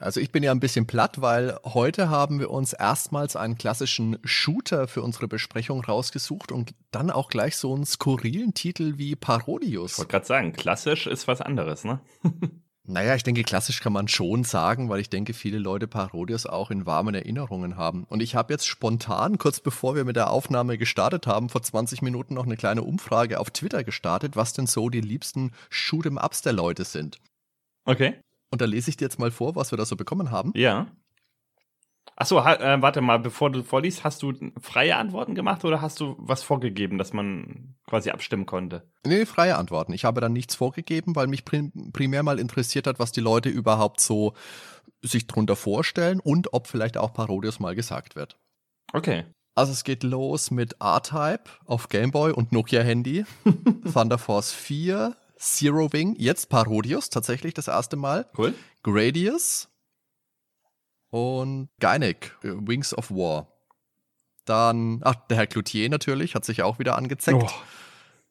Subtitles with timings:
[0.00, 4.18] Also ich bin ja ein bisschen platt, weil heute haben wir uns erstmals einen klassischen
[4.22, 9.92] Shooter für unsere Besprechung rausgesucht und dann auch gleich so einen skurrilen Titel wie Parodius.
[9.92, 11.98] Ich wollte gerade sagen, klassisch ist was anderes, ne?
[12.84, 16.70] naja, ich denke, klassisch kann man schon sagen, weil ich denke, viele Leute Parodius auch
[16.70, 18.04] in warmen Erinnerungen haben.
[18.04, 22.02] Und ich habe jetzt spontan, kurz bevor wir mit der Aufnahme gestartet haben, vor 20
[22.02, 26.52] Minuten noch eine kleine Umfrage auf Twitter gestartet, was denn so die liebsten Shoot'em-Ups der
[26.52, 27.18] Leute sind.
[27.84, 28.20] Okay.
[28.50, 30.52] Und da lese ich dir jetzt mal vor, was wir da so bekommen haben.
[30.54, 30.86] Ja.
[32.16, 36.16] Achso, äh, warte mal, bevor du vorliest, hast du freie Antworten gemacht oder hast du
[36.18, 38.90] was vorgegeben, dass man quasi abstimmen konnte?
[39.06, 39.92] Nee, freie Antworten.
[39.92, 43.50] Ich habe dann nichts vorgegeben, weil mich prim primär mal interessiert hat, was die Leute
[43.50, 44.34] überhaupt so
[45.00, 48.36] sich drunter vorstellen und ob vielleicht auch Parodius mal gesagt wird.
[48.92, 49.24] Okay.
[49.54, 53.24] Also es geht los mit R-Type auf Gameboy und Nokia Handy,
[53.92, 58.26] Thunder Force 4, Zero Wing, jetzt Parodius, tatsächlich das erste Mal.
[58.36, 58.54] Cool.
[58.82, 59.68] Gradius
[61.10, 63.48] und Geinek, äh, Wings of War.
[64.44, 67.42] Dann, ach, der Herr Cloutier natürlich, hat sich auch wieder angezeckt.
[67.42, 67.50] Oh.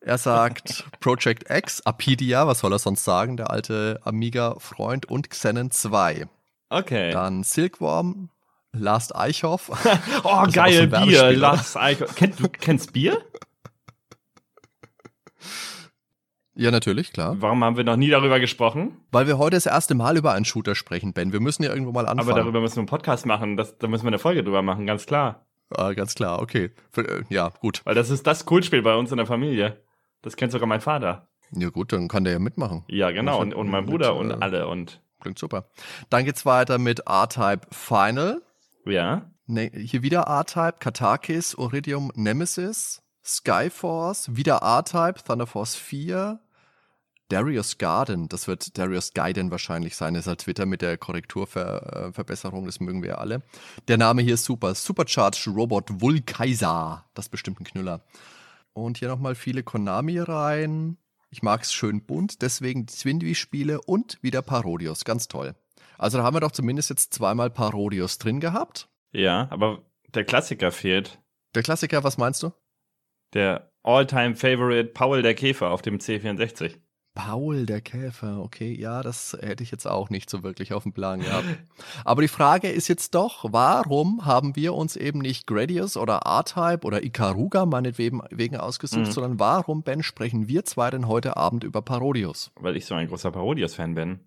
[0.02, 5.72] Er sagt Project X, Apidia, was soll er sonst sagen, der alte Amiga-Freund und Xenon
[5.72, 6.28] 2.
[6.70, 7.12] Okay.
[7.12, 8.30] Dann Silkworm,
[8.74, 9.72] Last Eichhoff.
[10.24, 12.16] oh, geil, Bier, Last Eichhoff.
[12.16, 13.24] Kennt, du kennst Bier?
[16.60, 17.36] Ja, natürlich, klar.
[17.40, 18.98] Warum haben wir noch nie darüber gesprochen?
[19.12, 21.32] Weil wir heute das erste Mal über einen Shooter sprechen, Ben.
[21.32, 22.30] Wir müssen ja irgendwo mal anfangen.
[22.32, 23.58] Aber darüber müssen wir einen Podcast machen.
[23.58, 25.46] Das, da müssen wir eine Folge drüber machen, ganz klar.
[25.70, 26.72] Ah, ganz klar, okay.
[26.96, 27.82] Äh, ja, gut.
[27.84, 29.84] Weil das ist das Coolspiel bei uns in der Familie.
[30.24, 31.28] Das kennt sogar mein Vater.
[31.52, 32.84] Ja, gut, dann kann der ja mitmachen.
[32.88, 33.40] Ja, genau.
[33.40, 34.68] Und, und mein Bruder mit, und äh, alle.
[34.68, 35.70] Und klingt super.
[36.10, 38.42] Dann geht's weiter mit R-Type Final.
[38.86, 39.30] Ja.
[39.46, 46.40] Ne, hier wieder R-Type, Katakis, Iridium Nemesis, Skyforce, wieder R-Type, Thunder Force 4,
[47.30, 52.80] Darius Garden, das wird Darius Gaiden wahrscheinlich sein, ist halt Twitter mit der Korrekturverbesserung, das
[52.80, 53.42] mögen wir alle.
[53.88, 54.74] Der Name hier ist super.
[54.74, 58.02] Supercharged Robot Vulkaiser, das ist bestimmt ein Knüller.
[58.74, 60.98] Und hier nochmal viele Konami rein.
[61.30, 65.56] Ich mag es schön bunt, deswegen Zwindwi-Spiele und wieder Parodius, ganz toll.
[65.98, 68.88] Also da haben wir doch zumindest jetzt zweimal Parodius drin gehabt.
[69.12, 69.82] Ja, aber
[70.14, 71.20] der Klassiker fehlt.
[71.56, 72.52] Der Klassiker, was meinst du?
[73.34, 76.78] Der All-Time-Favorite Paul der Käfer auf dem C64.
[77.18, 80.94] Paul der Käfer, okay, ja, das hätte ich jetzt auch nicht so wirklich auf dem
[80.94, 81.48] Plan gehabt.
[82.06, 86.86] Aber die Frage ist jetzt doch, warum haben wir uns eben nicht Gradius oder R-Type
[86.86, 89.12] oder Ikaruga meinetwegen ausgesucht, mhm.
[89.12, 92.52] sondern warum, Ben, sprechen wir zwei denn heute Abend über Parodius?
[92.56, 94.20] Weil ich so ein großer Parodius-Fan bin.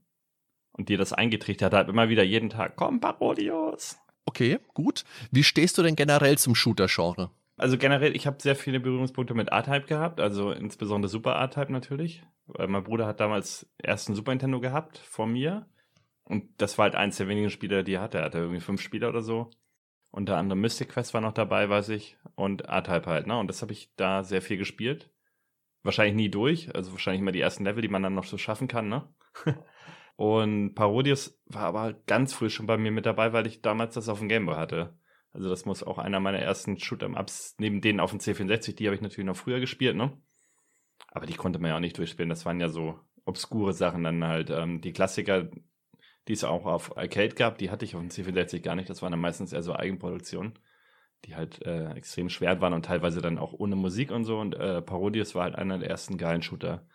[0.73, 3.99] Und dir das eingetrichtert hat, immer wieder jeden Tag, komm, Parodius.
[4.25, 5.05] Okay, gut.
[5.31, 7.31] Wie stehst du denn generell zum Shooter-Genre?
[7.61, 12.23] Also generell, ich habe sehr viele Berührungspunkte mit R-Type gehabt, also insbesondere Super R-Type natürlich.
[12.47, 15.67] Weil mein Bruder hat damals erst ein Super Nintendo gehabt vor mir.
[16.25, 18.17] Und das war halt eins der wenigen Spiele, die er hatte.
[18.17, 19.51] Er hatte irgendwie fünf Spieler oder so.
[20.11, 22.17] Unter anderem Mystic Quest war noch dabei, weiß ich.
[22.35, 23.39] Und R-Type halt, ne?
[23.39, 25.11] Und das habe ich da sehr viel gespielt.
[25.83, 26.75] Wahrscheinlich nie durch.
[26.75, 29.07] Also wahrscheinlich immer die ersten Level, die man dann noch so schaffen kann, ne?
[30.17, 33.93] und Parodius war aber halt ganz früh schon bei mir mit dabei, weil ich damals
[33.97, 34.95] das auf dem Gameboy hatte.
[35.33, 38.97] Also das muss auch einer meiner ersten Shoot'em-Ups, neben denen auf dem C64, die habe
[38.97, 40.13] ich natürlich noch früher gespielt, ne?
[41.13, 42.29] Aber die konnte man ja auch nicht durchspielen.
[42.29, 44.51] Das waren ja so obskure Sachen dann halt.
[44.51, 45.49] Ähm, die Klassiker,
[46.29, 48.91] die es auch auf Arcade gab, die hatte ich auf dem C64 gar nicht.
[48.91, 50.59] Das waren dann meistens eher so Eigenproduktionen,
[51.25, 54.39] die halt äh, extrem schwer waren und teilweise dann auch ohne Musik und so.
[54.39, 56.87] Und äh, Parodius war halt einer der ersten geilen Shooter,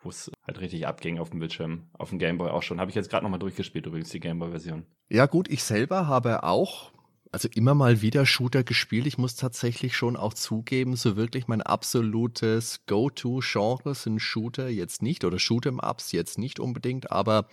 [0.00, 1.90] wo es halt richtig abging auf dem Bildschirm.
[1.92, 2.80] Auf dem Gameboy auch schon.
[2.80, 4.86] Habe ich jetzt gerade nochmal durchgespielt, übrigens, die Gameboy-Version.
[5.08, 6.92] Ja, gut, ich selber habe auch
[7.34, 9.08] also immer mal wieder Shooter gespielt.
[9.08, 15.24] Ich muss tatsächlich schon auch zugeben, so wirklich mein absolutes Go-To-Genre sind Shooter jetzt nicht
[15.24, 17.48] oder Shoot'em-Ups jetzt nicht unbedingt, aber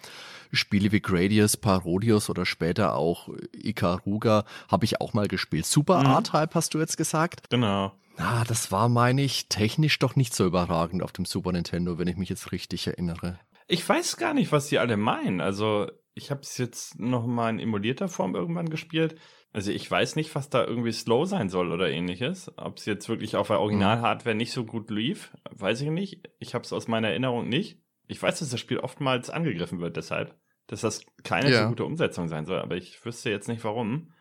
[0.52, 5.66] Spiele wie Gradius, Parodius oder später auch Ikaruga habe ich auch mal gespielt.
[5.66, 6.12] Super mhm.
[6.12, 7.50] R-Type hast du jetzt gesagt?
[7.50, 7.92] Genau.
[8.18, 12.08] Ah, das war, meine ich, technisch doch nicht so überragend auf dem Super Nintendo, wenn
[12.08, 13.40] ich mich jetzt richtig erinnere.
[13.68, 15.42] Ich weiß gar nicht, was die alle meinen.
[15.42, 19.16] Also, ich habe es jetzt noch mal in emulierter Form irgendwann gespielt.
[19.54, 22.52] Also ich weiß nicht, was da irgendwie slow sein soll oder ähnliches.
[22.58, 26.30] Ob es jetzt wirklich auf der Original-Hardware nicht so gut lief, weiß ich nicht.
[26.40, 27.78] Ich habe es aus meiner Erinnerung nicht.
[28.08, 30.36] Ich weiß, dass das Spiel oftmals angegriffen wird deshalb,
[30.68, 31.64] dass das keine ja.
[31.64, 34.14] so gute Umsetzung sein soll, aber ich wüsste jetzt nicht warum.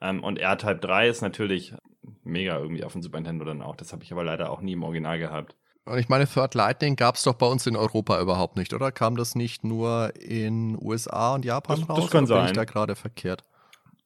[0.00, 1.74] Ähm, und R-Type 3 ist natürlich
[2.22, 3.76] mega irgendwie auf dem Super Nintendo dann auch.
[3.76, 5.56] Das habe ich aber leider auch nie im Original gehabt.
[5.86, 8.92] Und ich meine, Third Lightning gab es doch bei uns in Europa überhaupt nicht, oder?
[8.92, 12.00] Kam das nicht nur in USA und Japan Das- raus?
[12.02, 12.46] das kann oder bin sein.
[12.46, 13.44] ich da gerade verkehrt?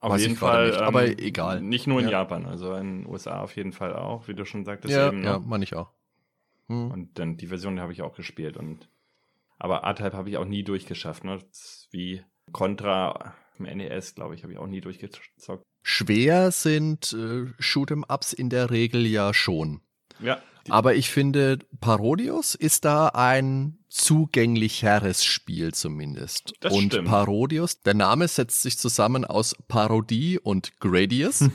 [0.04, 0.66] Auf Weiß jeden Fall.
[0.66, 1.62] nicht, aber egal.
[1.62, 2.18] Nicht nur in Ja.
[2.20, 5.20] Japan, also in den USA auf jeden Fall auch, wie du schon sagtest Ja, eben.
[5.22, 5.26] Ne?
[5.28, 5.92] ja, meine ich auch.
[6.68, 6.90] Hm.
[6.90, 8.58] Und dann die Version habe ich auch gespielt.
[8.58, 8.90] Und
[9.58, 11.24] aber A-Type habe ich auch nie durchgeschafft.
[11.24, 11.38] Ne?
[11.90, 12.22] Wie
[12.52, 15.64] Contra im NES, glaube ich, habe ich auch nie durchgezockt.
[15.82, 19.80] Schwer sind äh, Shoot'em-Ups in der Regel ja schon.
[20.20, 20.38] Ja.
[20.68, 26.52] Aber ich finde, Parodius ist da ein zugänglicheres Spiel zumindest.
[26.58, 27.08] Das und stimmt.
[27.08, 31.44] Parodius, der Name setzt sich zusammen aus Parodie und Gradius.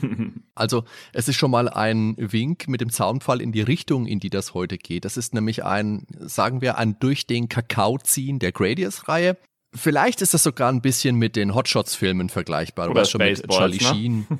[0.54, 0.84] Also
[1.14, 4.52] es ist schon mal ein Wink mit dem Zaunpfahl in die Richtung, in die das
[4.52, 5.06] heute geht.
[5.06, 9.38] Das ist nämlich ein, sagen wir, ein durch den Kakao ziehen der Gradius-Reihe.
[9.74, 12.90] Vielleicht ist das sogar ein bisschen mit den Hotshots-Filmen vergleichbar.
[12.90, 13.82] Oder weißt schon mit Charlie ne?
[13.82, 14.26] Sheen.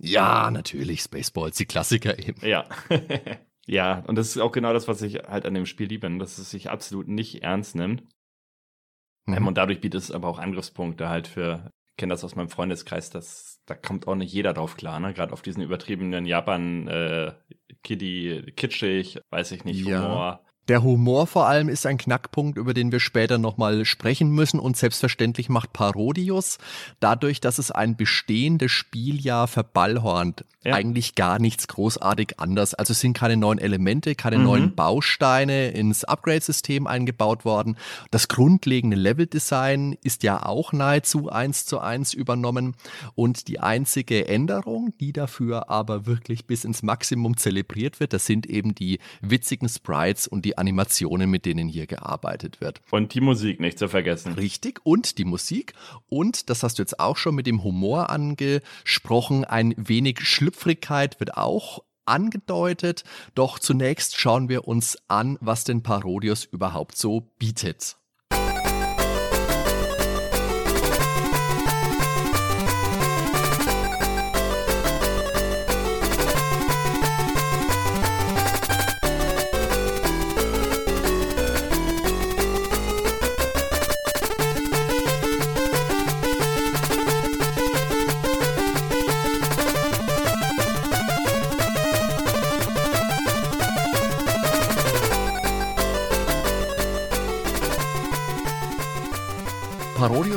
[0.00, 2.46] Ja, natürlich, Spaceballs, die Klassiker eben.
[2.46, 2.64] ja.
[3.68, 6.18] ja, und das ist auch genau das, was ich halt an dem Spiel liebe, ne?
[6.18, 8.02] dass es sich absolut nicht ernst nimmt.
[9.26, 9.46] Ähm, Mhm.
[9.48, 13.10] und dadurch bietet es aber auch Angriffspunkte halt für, ich kenne das aus meinem Freundeskreis,
[13.10, 15.12] dass da kommt auch nicht jeder drauf klar, ne?
[15.12, 17.34] Gerade auf diesen übertriebenen Japan, äh,
[17.82, 20.00] Kiddie, kitschig, weiß ich nicht, Ja.
[20.00, 20.44] Humor.
[20.68, 24.76] Der Humor vor allem ist ein Knackpunkt, über den wir später nochmal sprechen müssen und
[24.76, 26.58] selbstverständlich macht Parodius
[27.00, 30.74] dadurch, dass es ein bestehendes Spiel ja verballhornt, Ja.
[30.74, 32.74] eigentlich gar nichts großartig anders.
[32.74, 34.44] Also es sind keine neuen Elemente, keine Mhm.
[34.44, 37.78] neuen Bausteine ins Upgrade-System eingebaut worden.
[38.10, 42.74] Das grundlegende Leveldesign ist ja auch nahezu eins zu eins übernommen
[43.14, 48.44] und die einzige Änderung, die dafür aber wirklich bis ins Maximum zelebriert wird, das sind
[48.44, 52.80] eben die witzigen Sprites und die Animationen, mit denen hier gearbeitet wird.
[52.90, 54.34] Und die Musik nicht zu vergessen.
[54.34, 54.80] Richtig.
[54.84, 55.72] Und die Musik.
[56.08, 61.36] Und, das hast du jetzt auch schon mit dem Humor angesprochen, ein wenig Schlüpfrigkeit wird
[61.36, 63.04] auch angedeutet.
[63.34, 67.96] Doch zunächst schauen wir uns an, was denn Parodius überhaupt so bietet.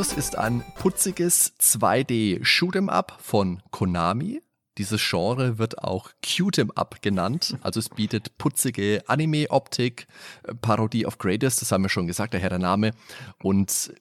[0.02, 4.42] Parodius ist ein putziges 2D Shoot'em Up von Konami.
[4.80, 7.56] Dieses Genre wird auch Cute'em Up genannt.
[7.62, 10.08] Also es bietet putzige Anime-Optik,
[10.42, 12.94] äh, Parodie auf Gradius, das haben wir schon gesagt, daher der Name.
[13.44, 13.94] Und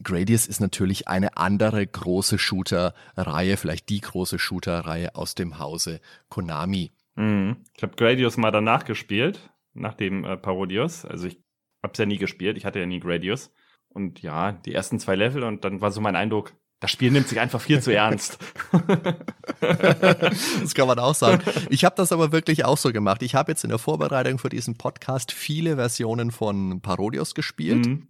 [0.00, 6.92] Gradius ist natürlich eine andere große Shooter-Reihe, vielleicht die große Shooter-Reihe aus dem Hause Konami.
[7.16, 7.56] Mhm.
[7.76, 11.04] Ich habe Gradius mal danach gespielt, nach dem äh, Parodius.
[11.04, 11.42] Also ich
[11.82, 13.50] hab's ja nie gespielt, ich hatte ja nie Gradius.
[13.90, 17.26] Und ja, die ersten zwei Level und dann war so mein Eindruck, das Spiel nimmt
[17.26, 18.38] sich einfach viel zu ernst.
[19.60, 21.42] das kann man auch sagen.
[21.70, 23.22] Ich habe das aber wirklich auch so gemacht.
[23.22, 28.08] Ich habe jetzt in der Vorbereitung für diesen Podcast viele Versionen von Parodius gespielt Mhm.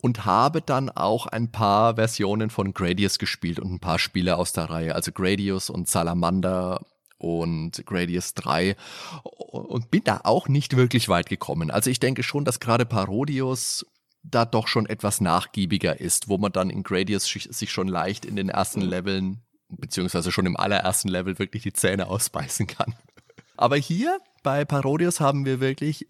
[0.00, 4.52] und habe dann auch ein paar Versionen von Gradius gespielt und ein paar Spiele aus
[4.52, 6.84] der Reihe, also Gradius und Salamander
[7.18, 8.76] und Gradius 3
[9.22, 11.70] und bin da auch nicht wirklich weit gekommen.
[11.70, 13.86] Also ich denke schon, dass gerade Parodius
[14.24, 18.36] da doch schon etwas nachgiebiger ist, wo man dann in Gradius sich schon leicht in
[18.36, 22.94] den ersten Leveln, beziehungsweise schon im allerersten Level wirklich die Zähne ausbeißen kann.
[23.56, 26.06] Aber hier bei Parodius haben wir wirklich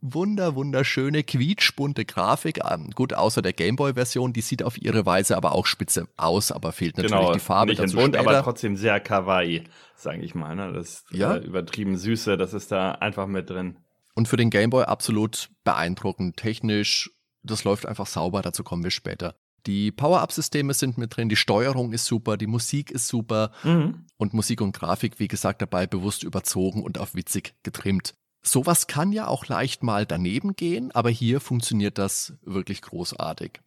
[0.00, 2.60] wunder, wunderschöne, quietschbunte Grafik.
[2.70, 6.72] Ähm, Gut, außer der Gameboy-Version, die sieht auf ihre Weise aber auch spitze aus, aber
[6.72, 8.30] fehlt natürlich Genau, die Farbe nicht in dazu bunt, später.
[8.30, 9.64] aber trotzdem sehr kawaii,
[9.96, 10.54] sage ich mal.
[10.54, 10.72] Ne?
[10.72, 11.34] Das Ja.
[11.34, 13.76] äh, übertrieben Süße, das ist da einfach mit drin.
[14.14, 16.36] Und für den Gameboy absolut beeindruckend.
[16.36, 17.10] Technisch,
[17.44, 19.36] das läuft einfach sauber, dazu kommen wir später.
[19.66, 24.04] Die Power-Up-Systeme sind mit drin, die Steuerung ist super, die Musik ist super Mhm.
[24.18, 28.14] und Musik und Grafik, wie gesagt, dabei bewusst überzogen und auf witzig getrimmt.
[28.42, 33.60] Sowas kann ja auch leicht mal daneben gehen, aber hier funktioniert das wirklich großartig.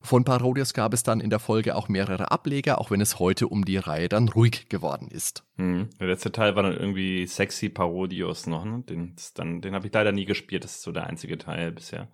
[0.00, 3.48] Von Parodius gab es dann in der Folge auch mehrere Ableger, auch wenn es heute
[3.48, 5.42] um die Reihe dann ruhig geworden ist.
[5.56, 5.90] Mhm.
[6.00, 8.82] Der letzte Teil war dann irgendwie Sexy Parodius noch, ne?
[8.88, 12.08] Den, dann- den habe ich leider nie gespielt, das ist so der einzige Teil bisher.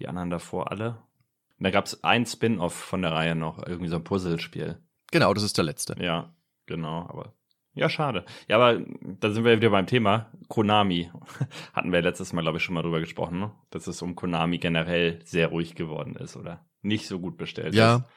[0.00, 0.98] Die anderen davor alle.
[1.58, 4.78] Und da gab es ein Spin-off von der Reihe noch, irgendwie so ein Puzzlespiel.
[5.12, 5.94] Genau, das ist der letzte.
[6.02, 6.34] Ja,
[6.66, 7.34] genau, aber
[7.74, 8.24] ja, schade.
[8.48, 8.84] Ja, aber
[9.20, 11.10] da sind wir wieder beim Thema Konami.
[11.72, 13.52] Hatten wir letztes Mal, glaube ich, schon mal drüber gesprochen, ne?
[13.70, 17.76] dass es um Konami generell sehr ruhig geworden ist oder nicht so gut bestellt ist.
[17.76, 18.08] Ja,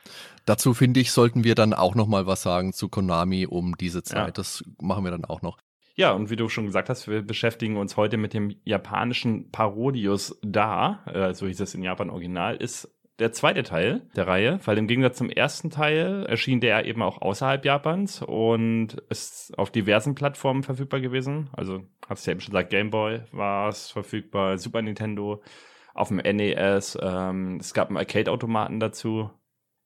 [0.45, 4.03] dazu finde ich, sollten wir dann auch noch mal was sagen zu Konami um diese
[4.03, 4.27] Zeit.
[4.27, 4.31] Ja.
[4.31, 5.59] Das machen wir dann auch noch.
[5.95, 10.39] Ja, und wie du schon gesagt hast, wir beschäftigen uns heute mit dem japanischen Parodius
[10.41, 14.79] Da, äh, so hieß es in Japan original, ist der zweite Teil der Reihe, weil
[14.79, 20.15] im Gegensatz zum ersten Teil erschien der eben auch außerhalb Japans und ist auf diversen
[20.15, 21.49] Plattformen verfügbar gewesen.
[21.53, 25.43] Also, hab's ja eben schon gesagt, Game Boy war es verfügbar, Super Nintendo,
[25.93, 29.29] auf dem NES, ähm, es gab einen Arcade-Automaten dazu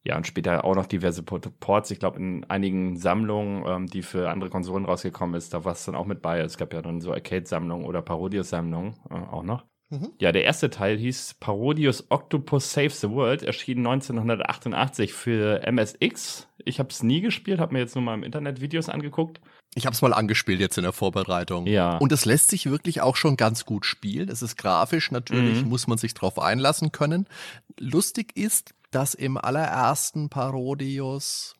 [0.04, 1.92] ja, und später auch noch diverse Ports.
[1.92, 5.86] Ich glaube, in einigen Sammlungen, ähm, die für andere Konsolen rausgekommen ist, da war es
[5.86, 6.40] dann auch mit bei.
[6.40, 9.66] Es gab ja dann so Arcade-Sammlungen oder Parodius-Sammlungen äh, auch noch.
[9.90, 10.12] Mhm.
[10.20, 16.48] Ja, der erste Teil hieß Parodius Octopus Saves the World, erschien 1988 für MSX.
[16.66, 19.40] Ich habe es nie gespielt, habe mir jetzt nur mal im Internet Videos angeguckt.
[19.76, 21.68] Ich habe es mal angespielt jetzt in der Vorbereitung.
[21.68, 21.98] Ja.
[21.98, 24.28] Und es lässt sich wirklich auch schon ganz gut spielen.
[24.28, 25.70] Es ist grafisch, natürlich mhm.
[25.70, 27.28] muss man sich drauf einlassen können.
[27.80, 31.56] Lustig ist, dass im allerersten Parodius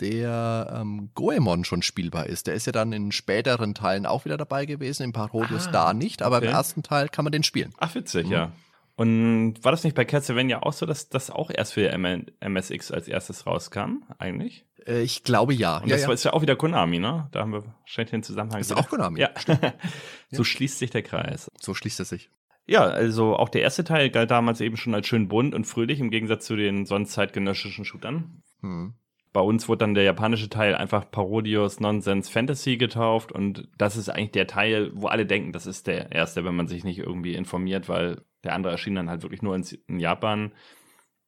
[0.00, 2.46] der ähm, Goemon schon spielbar ist.
[2.46, 5.94] Der ist ja dann in späteren Teilen auch wieder dabei gewesen, im Parodius ah, da
[5.94, 6.46] nicht, aber okay.
[6.46, 7.72] im ersten Teil kann man den spielen.
[7.78, 8.32] Ach, witzig, mhm.
[8.32, 8.52] ja.
[8.96, 13.06] Und war das nicht bei Castlevania auch so, dass das auch erst für MSX als
[13.06, 14.64] erstes rauskam, eigentlich?
[14.84, 15.78] Äh, ich glaube ja.
[15.78, 16.12] Und das ja.
[16.12, 17.28] ist ja auch wieder Konami, ne?
[17.30, 18.60] Da haben wir wahrscheinlich den Zusammenhang.
[18.60, 18.80] Ist wieder.
[18.80, 19.20] auch Konami.
[19.20, 19.30] Ja.
[20.32, 21.48] so schließt sich der Kreis.
[21.60, 22.30] So schließt er sich.
[22.68, 26.00] Ja, also auch der erste Teil galt damals eben schon als schön bunt und fröhlich
[26.00, 28.42] im Gegensatz zu den sonst zeitgenössischen Shootern.
[28.60, 28.92] Hm.
[29.32, 34.10] Bei uns wurde dann der japanische Teil einfach Parodius Nonsense Fantasy getauft und das ist
[34.10, 37.34] eigentlich der Teil, wo alle denken, das ist der erste, wenn man sich nicht irgendwie
[37.34, 40.52] informiert, weil der andere erschien dann halt wirklich nur in, Japan.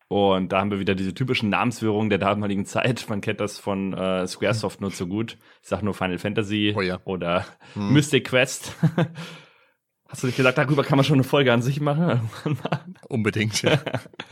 [0.08, 3.06] Und da haben wir wieder diese typischen Namenswirrungen der damaligen Zeit.
[3.08, 5.38] Man kennt das von äh, Squaresoft nur zu gut.
[5.62, 7.00] Ich sag nur Final Fantasy oh ja.
[7.04, 7.92] oder hm.
[7.92, 8.76] Mystic Quest.
[10.10, 12.28] Hast du nicht gesagt, darüber kann man schon eine Folge an sich machen?
[13.08, 13.78] Unbedingt, ja.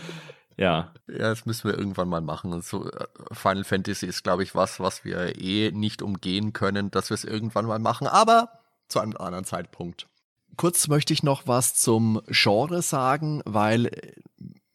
[0.56, 0.92] ja.
[1.06, 2.52] Ja, das müssen wir irgendwann mal machen.
[2.52, 6.90] Und so äh, Final Fantasy ist, glaube ich, was, was wir eh nicht umgehen können,
[6.90, 8.50] dass wir es irgendwann mal machen, aber
[8.88, 10.08] zu einem anderen Zeitpunkt.
[10.56, 14.12] Kurz möchte ich noch was zum Genre sagen, weil äh,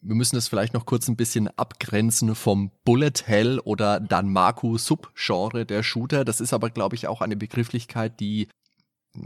[0.00, 5.66] wir müssen es vielleicht noch kurz ein bisschen abgrenzen vom Bullet Hell oder Danmaku Subgenre
[5.66, 6.24] der Shooter.
[6.24, 8.48] Das ist aber, glaube ich, auch eine Begrifflichkeit, die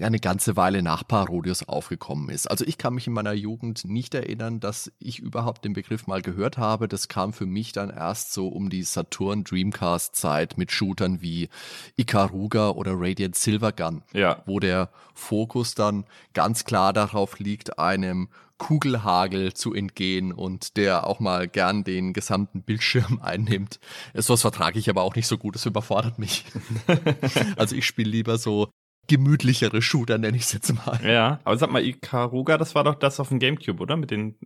[0.00, 2.50] eine ganze Weile nach Parodius aufgekommen ist.
[2.50, 6.21] Also ich kann mich in meiner Jugend nicht erinnern, dass ich überhaupt den Begriff mal
[6.21, 6.88] gehört habe.
[6.88, 11.49] Das kam für mich dann erst so um die Saturn Dreamcast Zeit mit Shootern wie
[11.97, 14.42] Ikaruga oder Radiant Silvergun, ja.
[14.47, 16.04] wo der Fokus dann
[16.35, 18.28] ganz klar darauf liegt, einem
[18.59, 23.80] Kugelhagel zu entgehen und der auch mal gern den gesamten Bildschirm einnimmt.
[24.14, 26.45] Sowas vertrage ich aber auch nicht so gut, das überfordert mich.
[27.57, 28.68] also ich spiele lieber so
[29.08, 31.00] gemütlichere Shooter, nenne ich es jetzt mal.
[31.02, 33.96] Ja, aber sag mal, Ikaruga, das war doch das auf dem Gamecube, oder?
[33.96, 34.36] Mit den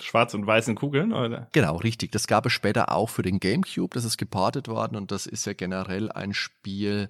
[0.00, 1.48] schwarz- und weißen Kugeln, oder?
[1.52, 2.12] Genau, richtig.
[2.12, 3.94] Das gab es später auch für den Gamecube.
[3.94, 7.08] Das ist geportet worden und das ist ja generell ein Spiel,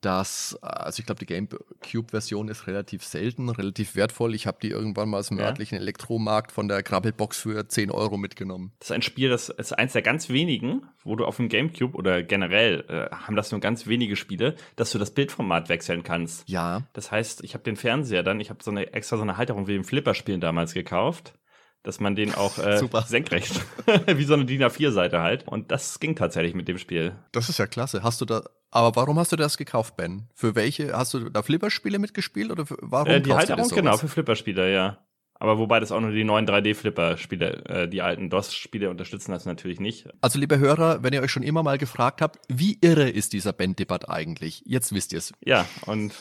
[0.00, 4.34] dass, also ich glaube, die GameCube-Version ist relativ selten, relativ wertvoll.
[4.34, 5.46] Ich habe die irgendwann mal aus dem ja.
[5.46, 8.72] örtlichen Elektromarkt von der Krabbelbox für 10 Euro mitgenommen.
[8.78, 11.96] Das ist ein Spiel, das ist eins der ganz wenigen, wo du auf dem GameCube
[11.96, 16.48] oder generell äh, haben das nur ganz wenige Spiele, dass du das Bildformat wechseln kannst.
[16.48, 16.82] Ja.
[16.92, 19.66] Das heißt, ich habe den Fernseher dann, ich habe so eine extra so eine Halterung
[19.66, 21.34] wie im Flipper-Spielen damals gekauft
[21.82, 23.60] dass man den auch äh, senkrecht,
[24.06, 25.46] wie so eine DIN A4-Seite halt.
[25.48, 27.14] Und das ging tatsächlich mit dem Spiel.
[27.32, 28.02] Das ist ja klasse.
[28.02, 30.28] Hast du da aber warum hast du das gekauft, Ben?
[30.34, 30.92] Für welche?
[30.92, 33.08] Hast du da Flipperspiele mitgespielt oder für, warum?
[33.08, 34.98] Äh, die Halterung, genau, für Flipperspiele, ja.
[35.34, 39.80] Aber wobei das auch nur die neuen 3D-Flipper-Spiele, äh, die alten DOS-Spiele unterstützen das natürlich
[39.80, 40.06] nicht.
[40.20, 43.54] Also, liebe Hörer, wenn ihr euch schon immer mal gefragt habt, wie irre ist dieser
[43.54, 44.62] Ben-Debatt eigentlich?
[44.66, 45.32] Jetzt wisst ihr es.
[45.42, 46.12] Ja, und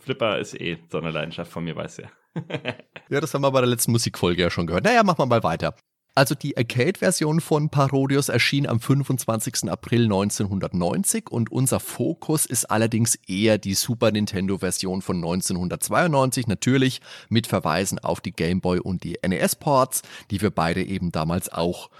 [0.00, 2.10] Flipper ist eh so eine Leidenschaft von mir, weiß ja.
[3.10, 4.84] ja, das haben wir bei der letzten Musikfolge ja schon gehört.
[4.84, 5.74] Naja, machen wir mal weiter.
[6.14, 9.70] Also die Arcade-Version von Parodius erschien am 25.
[9.70, 17.46] April 1990 und unser Fokus ist allerdings eher die Super Nintendo-Version von 1992, natürlich mit
[17.46, 20.02] Verweisen auf die Game Boy und die NES-Ports,
[20.32, 21.90] die wir beide eben damals auch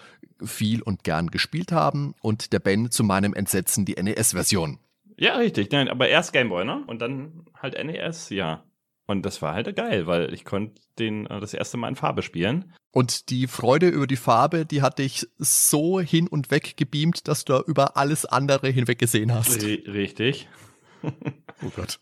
[0.43, 4.79] viel und gern gespielt haben und der Ben zu meinem Entsetzen die NES-Version.
[5.17, 5.71] Ja, richtig.
[5.71, 6.83] Nein, aber erst Game Boy, ne?
[6.87, 8.65] Und dann halt NES, ja.
[9.11, 12.23] Und das war halt geil, weil ich konnte den äh, das erste Mal in Farbe
[12.23, 12.73] spielen.
[12.93, 17.45] Und die Freude über die Farbe, die hat dich so hin und weg gebeamt, dass
[17.45, 19.65] du über alles andere hinweg gesehen hast.
[19.65, 20.49] R richtig.
[21.03, 21.99] oh Gott.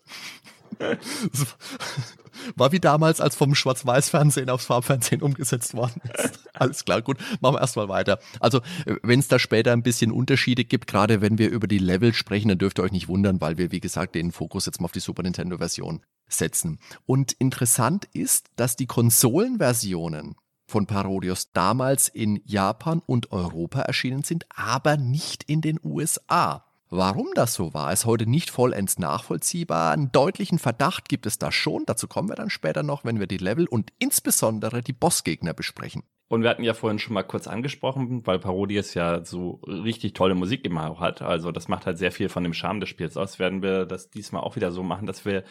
[2.57, 6.49] War wie damals, als vom Schwarz-Weiß-Fernsehen aufs Farbfernsehen umgesetzt worden ist.
[6.55, 8.21] Alles klar, gut, machen wir erstmal weiter.
[8.41, 8.61] Also,
[9.03, 12.49] wenn es da später ein bisschen Unterschiede gibt, gerade wenn wir über die Level sprechen,
[12.49, 14.93] dann dürft ihr euch nicht wundern, weil wir, wie gesagt, den Fokus jetzt mal auf
[14.93, 16.79] die Super Nintendo-Version setzen.
[17.07, 24.47] Und interessant ist, dass die Konsolenversionen von Parodius damals in Japan und Europa erschienen sind,
[24.55, 26.68] aber nicht in den USA.
[26.91, 29.93] Warum das so war, ist heute nicht vollends nachvollziehbar.
[29.93, 31.85] Einen deutlichen Verdacht gibt es da schon.
[31.85, 36.03] Dazu kommen wir dann später noch, wenn wir die Level und insbesondere die Bossgegner besprechen.
[36.29, 40.35] Und wir hatten ja vorhin schon mal kurz angesprochen, weil Parodies ja so richtig tolle
[40.35, 41.21] Musik immer auch hat.
[41.21, 43.39] Also das macht halt sehr viel von dem Charme des Spiels aus.
[43.39, 45.45] Werden wir das diesmal auch wieder so machen, dass wir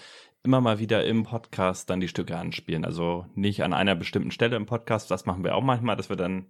[0.44, 2.86] immer mal wieder im Podcast dann die Stücke anspielen.
[2.86, 5.12] Also nicht an einer bestimmten Stelle im Podcast.
[5.12, 6.48] Das machen wir auch manchmal, dass wir dann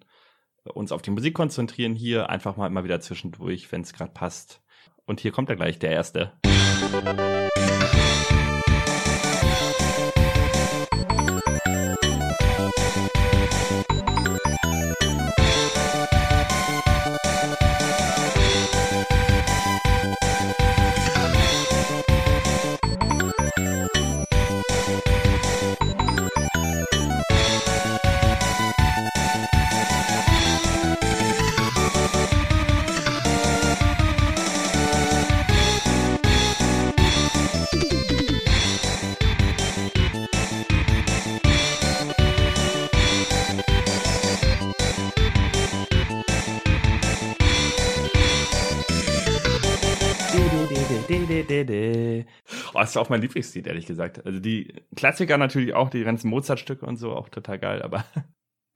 [0.64, 1.96] uns auf die Musik konzentrieren.
[1.96, 4.62] Hier einfach mal immer wieder zwischendurch, wenn es gerade passt.
[5.08, 6.34] Und hier kommt er gleich, der erste.
[52.74, 54.26] Oh, das ist auch mein Lieblingslied, ehrlich gesagt.
[54.26, 58.06] Also die Klassiker natürlich auch, die ganzen Mozart-Stücke und so, auch total geil, aber.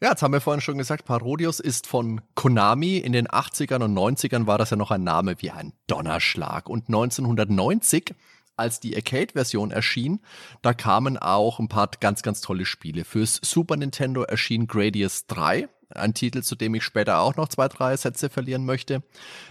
[0.03, 2.97] Ja, jetzt haben wir vorhin schon gesagt, Parodius ist von Konami.
[2.97, 6.69] In den 80ern und 90ern war das ja noch ein Name wie ein Donnerschlag.
[6.69, 8.15] Und 1990
[8.57, 10.19] als die Arcade-Version erschien,
[10.63, 13.05] da kamen auch ein paar ganz, ganz tolle Spiele.
[13.05, 17.67] Fürs Super Nintendo erschien Gradius 3, ein Titel, zu dem ich später auch noch zwei,
[17.67, 19.03] drei Sätze verlieren möchte.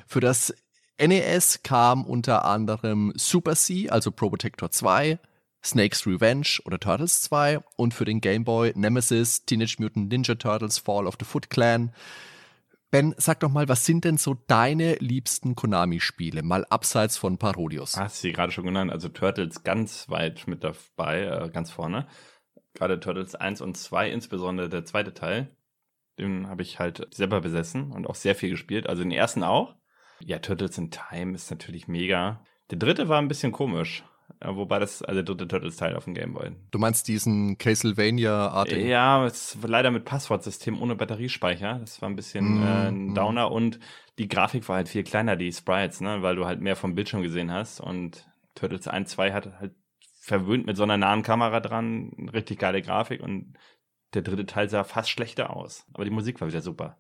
[0.07, 0.55] Für das
[1.01, 5.19] NES kam unter anderem Super C, also Pro Protector 2,
[5.65, 10.79] Snake's Revenge oder Turtles 2 und für den Game Boy Nemesis, Teenage Mutant Ninja Turtles,
[10.79, 11.93] Fall of the Foot Clan.
[12.91, 17.97] Ben, sag doch mal, was sind denn so deine liebsten Konami-Spiele, mal abseits von Parodius?
[17.97, 22.09] Hast du sie gerade schon genannt, also Turtles ganz weit mit dabei, äh, ganz vorne.
[22.75, 25.57] Gerade Turtles 1 und 2, insbesondere der zweite Teil,
[26.19, 29.80] den habe ich halt selber besessen und auch sehr viel gespielt, also den ersten auch.
[30.25, 32.45] Ja, Turtles in Time ist natürlich mega.
[32.71, 34.05] Der dritte war ein bisschen komisch.
[34.43, 36.53] Wobei das, also der dritte Turtles-Teil auf dem Gameboy.
[36.71, 38.87] Du meinst diesen Castlevania-artigen?
[38.87, 41.79] Ja, es leider mit Passwortsystem ohne Batteriespeicher.
[41.79, 43.15] Das war ein bisschen mm, äh, ein mm.
[43.15, 43.81] Downer und
[44.19, 47.23] die Grafik war halt viel kleiner, die Sprites, ne, weil du halt mehr vom Bildschirm
[47.23, 47.81] gesehen hast.
[47.81, 49.75] Und Turtles 1, 2 hat halt
[50.21, 53.55] verwöhnt mit so einer nahen Kamera dran, richtig geile Grafik und
[54.15, 55.87] der dritte Teil sah fast schlechter aus.
[55.93, 56.99] Aber die Musik war wieder super.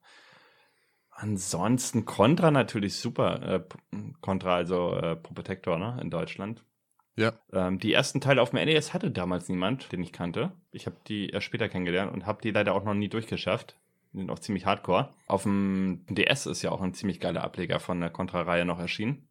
[1.22, 3.42] Ansonsten Contra natürlich super.
[3.42, 6.64] Äh, Contra, also äh, Pro Protector, ne, in Deutschland.
[7.16, 7.35] Ja.
[7.52, 10.52] Ähm, die ersten Teile auf dem NES hatte damals niemand, den ich kannte.
[10.72, 13.76] Ich habe die erst später kennengelernt und habe die leider auch noch nie durchgeschafft.
[14.14, 15.11] Die sind auch ziemlich hardcore.
[15.26, 19.28] Auf dem DS ist ja auch ein ziemlich geiler Ableger von der Contra-Reihe noch erschienen.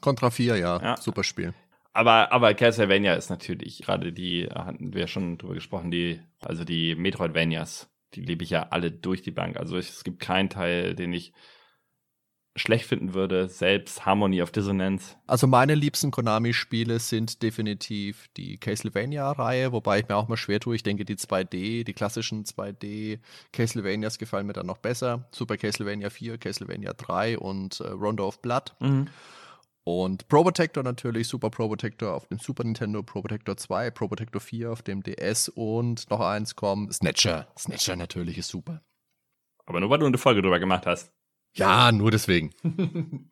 [0.00, 0.80] Contra 4, ja.
[0.80, 0.96] ja.
[0.96, 1.52] Super Spiel.
[1.92, 6.94] Aber, aber Castlevania ist natürlich, gerade die, hatten wir schon drüber gesprochen, die, also die
[6.94, 9.56] Metroidvanias die lebe ich ja alle durch die Bank.
[9.56, 11.32] Also es gibt keinen Teil, den ich
[12.56, 15.16] schlecht finden würde, selbst Harmony of Dissonance.
[15.26, 20.74] Also meine liebsten Konami-Spiele sind definitiv die Castlevania-Reihe, wobei ich mir auch mal schwer tue.
[20.74, 23.20] Ich denke, die 2D, die klassischen 2D
[23.52, 25.28] Castlevanias gefallen mir dann noch besser.
[25.32, 28.74] Super Castlevania 4, Castlevania 3 und äh, Rondo of Blood.
[28.80, 29.08] Mhm.
[29.88, 34.08] Und Pro Protector natürlich, Super Pro Protector auf dem Super Nintendo, Pro Protector 2, Pro
[34.08, 37.46] Protector 4 auf dem DS und noch eins kommen, Snatcher.
[37.56, 38.82] Snatcher natürlich ist super.
[39.64, 41.12] Aber nur weil du eine Folge drüber gemacht hast.
[41.54, 42.52] Ja, nur deswegen.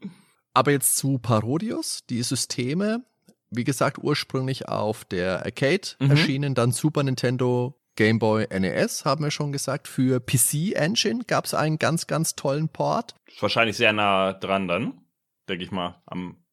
[0.55, 3.05] Aber jetzt zu Parodius, die Systeme,
[3.51, 6.11] wie gesagt, ursprünglich auf der Arcade mhm.
[6.11, 9.89] erschienen, dann Super Nintendo, Game Boy, NES, haben wir schon gesagt.
[9.89, 13.17] Für PC Engine gab es einen ganz, ganz tollen Port.
[13.41, 15.01] Wahrscheinlich sehr nah dran dann,
[15.49, 16.44] denke ich mal, am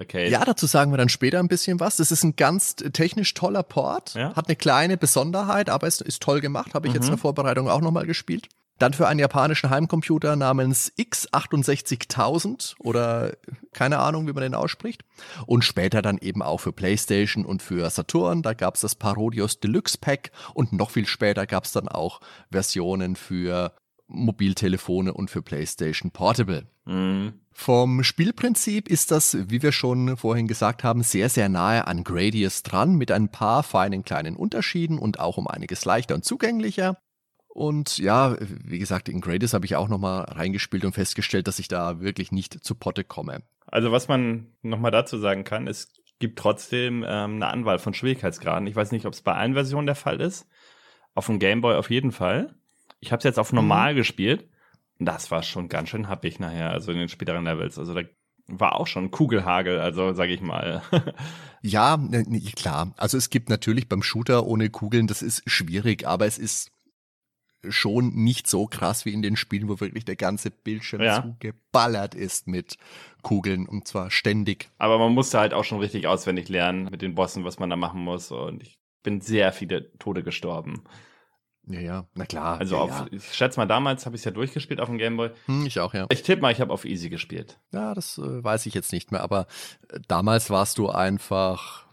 [0.00, 0.30] Okay.
[0.30, 1.96] Ja, dazu sagen wir dann später ein bisschen was.
[1.96, 4.34] Das ist ein ganz technisch toller Port, ja?
[4.36, 6.96] hat eine kleine Besonderheit, aber es ist toll gemacht, habe ich mhm.
[6.96, 8.48] jetzt in der Vorbereitung auch nochmal gespielt.
[8.78, 13.32] Dann für einen japanischen Heimcomputer namens X68000 oder
[13.72, 15.02] keine Ahnung, wie man den ausspricht.
[15.46, 18.42] Und später dann eben auch für PlayStation und für Saturn.
[18.42, 22.20] Da gab es das Parodius Deluxe Pack und noch viel später gab es dann auch
[22.52, 23.72] Versionen für
[24.08, 26.66] Mobiltelefone und für PlayStation Portable.
[26.86, 27.34] Mhm.
[27.52, 32.62] Vom Spielprinzip ist das, wie wir schon vorhin gesagt haben, sehr, sehr nahe an Gradius
[32.62, 36.98] dran, mit ein paar feinen kleinen Unterschieden und auch um einiges leichter und zugänglicher.
[37.48, 41.66] Und ja, wie gesagt, in Gradius habe ich auch nochmal reingespielt und festgestellt, dass ich
[41.66, 43.42] da wirklich nicht zu Potte komme.
[43.66, 48.66] Also was man nochmal dazu sagen kann, es gibt trotzdem ähm, eine Anwahl von Schwierigkeitsgraden.
[48.68, 50.46] Ich weiß nicht, ob es bei allen Versionen der Fall ist.
[51.14, 52.54] Auf dem Gameboy auf jeden Fall.
[53.00, 53.96] Ich habe es jetzt auf normal mhm.
[53.96, 54.48] gespielt.
[54.98, 57.78] Das war schon ganz schön happig nachher, also in den späteren Levels.
[57.78, 58.02] Also da
[58.48, 60.82] war auch schon Kugelhagel, also sage ich mal.
[61.62, 62.94] ja, ne, ne, klar.
[62.96, 66.72] Also es gibt natürlich beim Shooter ohne Kugeln, das ist schwierig, aber es ist
[67.68, 71.22] schon nicht so krass wie in den Spielen, wo wirklich der ganze Bildschirm ja.
[71.22, 72.78] zugeballert ist mit
[73.22, 74.70] Kugeln und zwar ständig.
[74.78, 77.76] Aber man musste halt auch schon richtig auswendig lernen mit den Bossen, was man da
[77.76, 80.84] machen muss und ich bin sehr viele Tode gestorben.
[81.70, 82.58] Ja, ja, na klar.
[82.58, 83.06] Also ja, auf, ja.
[83.10, 85.30] ich schätze mal, damals habe ich es ja durchgespielt auf dem Gameboy.
[85.46, 86.06] Hm, ich auch, ja.
[86.10, 87.58] Ich tippe mal, ich habe auf Easy gespielt.
[87.72, 89.46] Ja, das äh, weiß ich jetzt nicht mehr, aber
[89.90, 91.86] äh, damals warst du einfach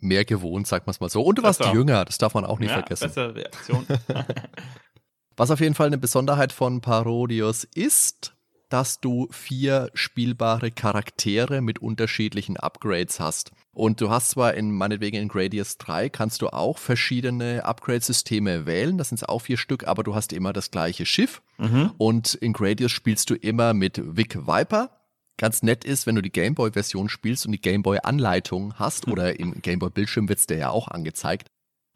[0.00, 1.22] mehr gewohnt, sagt man es mal so.
[1.22, 3.08] Und du warst jünger, das darf man auch nicht ja, vergessen.
[3.08, 3.86] Bessere Reaktion.
[5.36, 8.34] Was auf jeden Fall eine Besonderheit von Parodius ist,
[8.68, 13.52] dass du vier spielbare Charaktere mit unterschiedlichen Upgrades hast.
[13.76, 18.96] Und du hast zwar in meinetwegen in Gradius 3 kannst du auch verschiedene Upgrade-Systeme wählen,
[18.96, 21.42] das sind auch vier Stück, aber du hast immer das gleiche Schiff.
[21.58, 21.92] Mhm.
[21.98, 24.88] Und in Gradius spielst du immer mit Vic Viper.
[25.36, 29.12] Ganz nett ist, wenn du die Gameboy-Version spielst und die Gameboy-Anleitung hast, mhm.
[29.12, 31.48] oder im Gameboy-Bildschirm wird es dir ja auch angezeigt,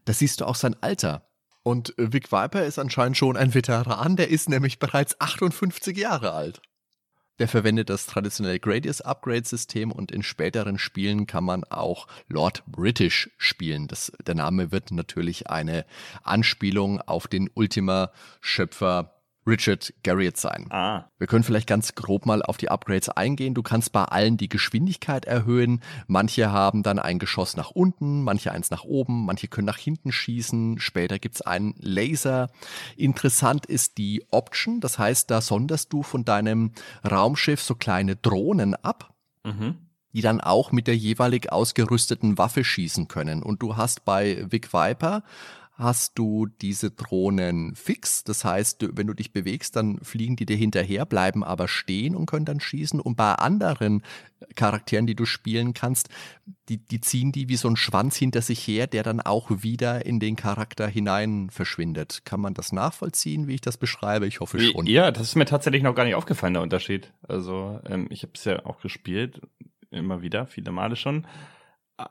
[0.05, 1.31] da siehst du auch sein Alter.
[1.63, 6.61] Und Vic Viper ist anscheinend schon ein Veteran, der ist nämlich bereits 58 Jahre alt.
[7.41, 12.63] Der verwendet das traditionelle Gradius Upgrade System und in späteren Spielen kann man auch Lord
[12.67, 13.89] British spielen.
[13.89, 15.87] Das, der Name wird natürlich eine
[16.23, 19.15] Anspielung auf den Ultima Schöpfer
[19.47, 20.67] Richard Garriott sein.
[20.71, 21.05] Ah.
[21.19, 23.55] Wir können vielleicht ganz grob mal auf die Upgrades eingehen.
[23.55, 25.81] Du kannst bei allen die Geschwindigkeit erhöhen.
[26.07, 30.13] Manche haben dann ein Geschoss nach unten, manche eins nach oben, manche können nach hinten
[30.13, 30.79] schießen.
[30.79, 32.51] Später gibt's einen Laser.
[32.97, 34.81] Interessant ist die Option.
[34.81, 36.73] Das heißt, da sonderst du von deinem
[37.09, 39.15] Raumschiff so kleine Drohnen ab.
[39.45, 39.77] Mhm
[40.13, 43.43] die dann auch mit der jeweilig ausgerüsteten Waffe schießen können.
[43.43, 45.23] Und du hast bei Vic Viper
[45.81, 48.23] hast du diese Drohnen fix.
[48.25, 52.27] Das heißt, wenn du dich bewegst, dann fliegen die dir hinterher, bleiben aber stehen und
[52.27, 53.01] können dann schießen.
[53.01, 54.03] Und bei anderen
[54.55, 56.09] Charakteren, die du spielen kannst,
[56.69, 60.07] die, die ziehen die wie so ein Schwanz hinter sich her, der dann auch wieder
[60.07, 62.23] in den Charakter hinein verschwindet.
[62.25, 64.27] Kann man das nachvollziehen, wie ich das beschreibe?
[64.27, 64.87] Ich hoffe schon.
[64.87, 67.13] Ja, das ist mir tatsächlich noch gar nicht aufgefallen, der Unterschied.
[67.27, 69.41] Also ähm, ich habe es ja auch gespielt,
[69.91, 71.27] immer wieder, viele Male schon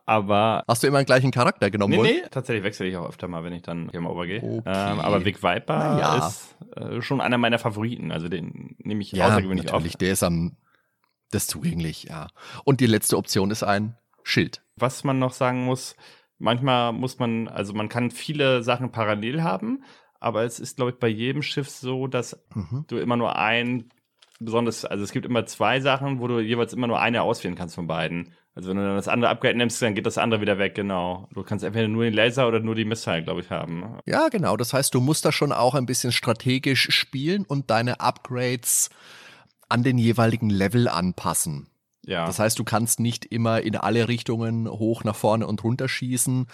[0.05, 0.63] aber.
[0.67, 2.01] Hast du immer den gleichen Charakter genommen?
[2.01, 4.41] Nee, nee, tatsächlich wechsle ich auch öfter mal, wenn ich dann Game Over gehe.
[4.41, 4.61] Okay.
[4.65, 6.27] Ähm, aber Vic Viper ja.
[6.27, 8.11] ist äh, schon einer meiner Favoriten.
[8.11, 9.93] Also den nehme ich ja, außergewöhnlich natürlich.
[9.93, 9.97] auf.
[9.97, 10.57] Der ist am
[11.31, 12.27] das ist zugänglich, ja.
[12.63, 14.63] Und die letzte Option ist ein Schild.
[14.75, 15.95] Was man noch sagen muss,
[16.37, 19.83] manchmal muss man, also man kann viele Sachen parallel haben,
[20.19, 22.85] aber es ist, glaube ich, bei jedem Schiff so, dass mhm.
[22.87, 23.89] du immer nur ein
[24.39, 27.75] besonders, also es gibt immer zwei Sachen, wo du jeweils immer nur eine auswählen kannst
[27.75, 28.33] von beiden.
[28.55, 31.29] Also wenn du dann das andere Upgrade nimmst, dann geht das andere wieder weg, genau.
[31.33, 33.99] Du kannst entweder nur den Laser oder nur die Missile, glaube ich, haben.
[34.05, 34.57] Ja, genau.
[34.57, 38.89] Das heißt, du musst da schon auch ein bisschen strategisch spielen und deine Upgrades
[39.69, 41.67] an den jeweiligen Level anpassen.
[42.05, 42.25] Ja.
[42.25, 46.47] Das heißt, du kannst nicht immer in alle Richtungen hoch, nach vorne und runter schießen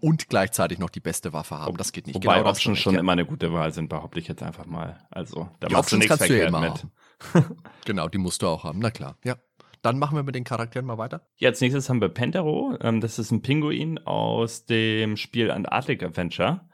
[0.00, 1.76] und gleichzeitig noch die beste Waffe haben.
[1.76, 2.16] Das geht nicht.
[2.16, 5.00] Wobei genau Options schon immer eine gute Wahl sind, behaupte ich jetzt einfach mal.
[5.10, 6.86] Also, da die machst Options du nichts verkehrt du ja mit.
[7.84, 8.78] genau, die musst du auch haben.
[8.78, 9.36] Na klar, ja.
[9.82, 11.22] Dann machen wir mit den Charakteren mal weiter.
[11.36, 12.76] Ja, als nächstes haben wir Pentero.
[12.80, 16.68] Ähm, das ist ein Pinguin aus dem Spiel Antarctic Adventure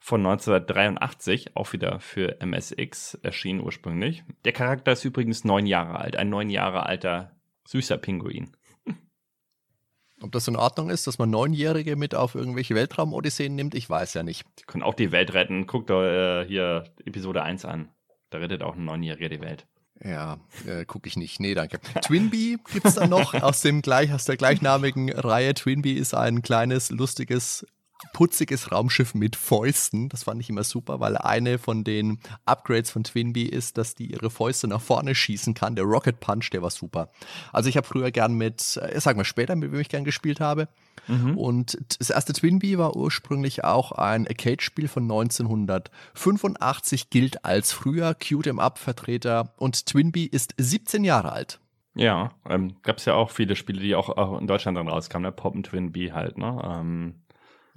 [0.00, 4.24] von 1983, auch wieder für MSX, erschienen ursprünglich.
[4.44, 8.56] Der Charakter ist übrigens neun Jahre alt, ein neun Jahre alter, süßer Pinguin.
[10.20, 14.14] Ob das in Ordnung ist, dass man Neunjährige mit auf irgendwelche Weltraum-Odysseen nimmt, ich weiß
[14.14, 14.46] ja nicht.
[14.60, 15.66] Die können auch die Welt retten.
[15.66, 17.88] Guckt doch äh, hier Episode 1 an.
[18.30, 19.66] Da rettet auch ein Neunjähriger die Welt.
[20.04, 21.40] Ja, äh, gucke ich nicht.
[21.40, 21.80] Nee, danke.
[22.02, 25.54] Twinbee gibt es dann noch aus, dem gleich, aus der gleichnamigen Reihe.
[25.54, 27.66] Twinbee ist ein kleines, lustiges
[28.12, 30.08] putziges Raumschiff mit Fäusten.
[30.08, 34.12] Das fand ich immer super, weil eine von den Upgrades von Twinbee ist, dass die
[34.12, 35.76] ihre Fäuste nach vorne schießen kann.
[35.76, 37.10] Der Rocket Punch, der war super.
[37.52, 40.40] Also ich habe früher gern mit, äh, sag mal später, mit wem ich gern gespielt
[40.40, 40.68] habe.
[41.06, 41.36] Mhm.
[41.36, 48.48] Und das erste Twinbee war ursprünglich auch ein Arcade-Spiel von 1985, gilt als früher Cute
[48.48, 51.60] em Up-Vertreter und Twinbee ist 17 Jahre alt.
[51.94, 55.26] Ja, ähm, gab es ja auch viele Spiele, die auch, auch in Deutschland dann rauskamen,
[55.26, 55.32] ne?
[55.32, 56.60] Pop und Twinbee halt, ne?
[56.64, 57.14] Ähm,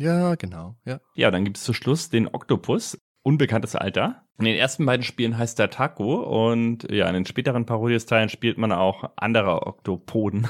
[0.01, 0.75] ja, genau.
[0.85, 2.97] Ja, ja dann gibt es zu Schluss den Oktopus.
[3.23, 4.23] Unbekanntes Alter.
[4.39, 6.15] In den ersten beiden Spielen heißt er Taco
[6.49, 10.47] und ja, in den späteren Parodies-Teilen spielt man auch andere Oktopoden.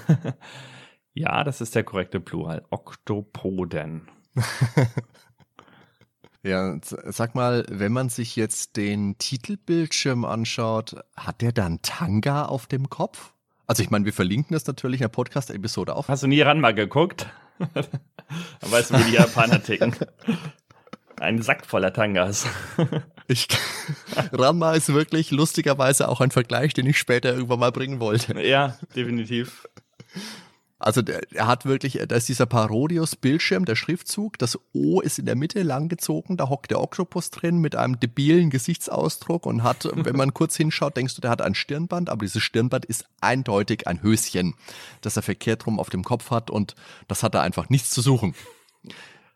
[1.14, 2.64] ja, das ist der korrekte Plural.
[2.70, 4.08] Oktopoden.
[6.44, 12.68] ja, sag mal, wenn man sich jetzt den Titelbildschirm anschaut, hat der dann Tanga auf
[12.68, 13.34] dem Kopf?
[13.68, 16.08] Also ich meine, wir verlinken das natürlich in der Podcast-Episode auf.
[16.08, 17.30] Hast du nie ran mal geguckt?
[17.74, 19.96] Dann weißt du, wie die Japaner ticken.
[21.20, 22.46] Ein Sack voller Tangas.
[23.28, 23.48] Ich,
[24.34, 28.42] Ranma ist wirklich lustigerweise auch ein Vergleich, den ich später irgendwann mal bringen wollte.
[28.42, 29.68] Ja, definitiv.
[30.82, 35.28] Also der, er hat wirklich, da ist dieser Parodius-Bildschirm, der Schriftzug, das O ist in
[35.28, 40.16] der Mitte langgezogen, da hockt der Oktopus drin mit einem debilen Gesichtsausdruck und hat, wenn
[40.16, 44.02] man kurz hinschaut, denkst du, der hat ein Stirnband, aber dieses Stirnband ist eindeutig ein
[44.02, 44.56] Höschen,
[45.02, 46.74] das er verkehrt rum auf dem Kopf hat und
[47.08, 48.34] das hat da einfach nichts zu suchen.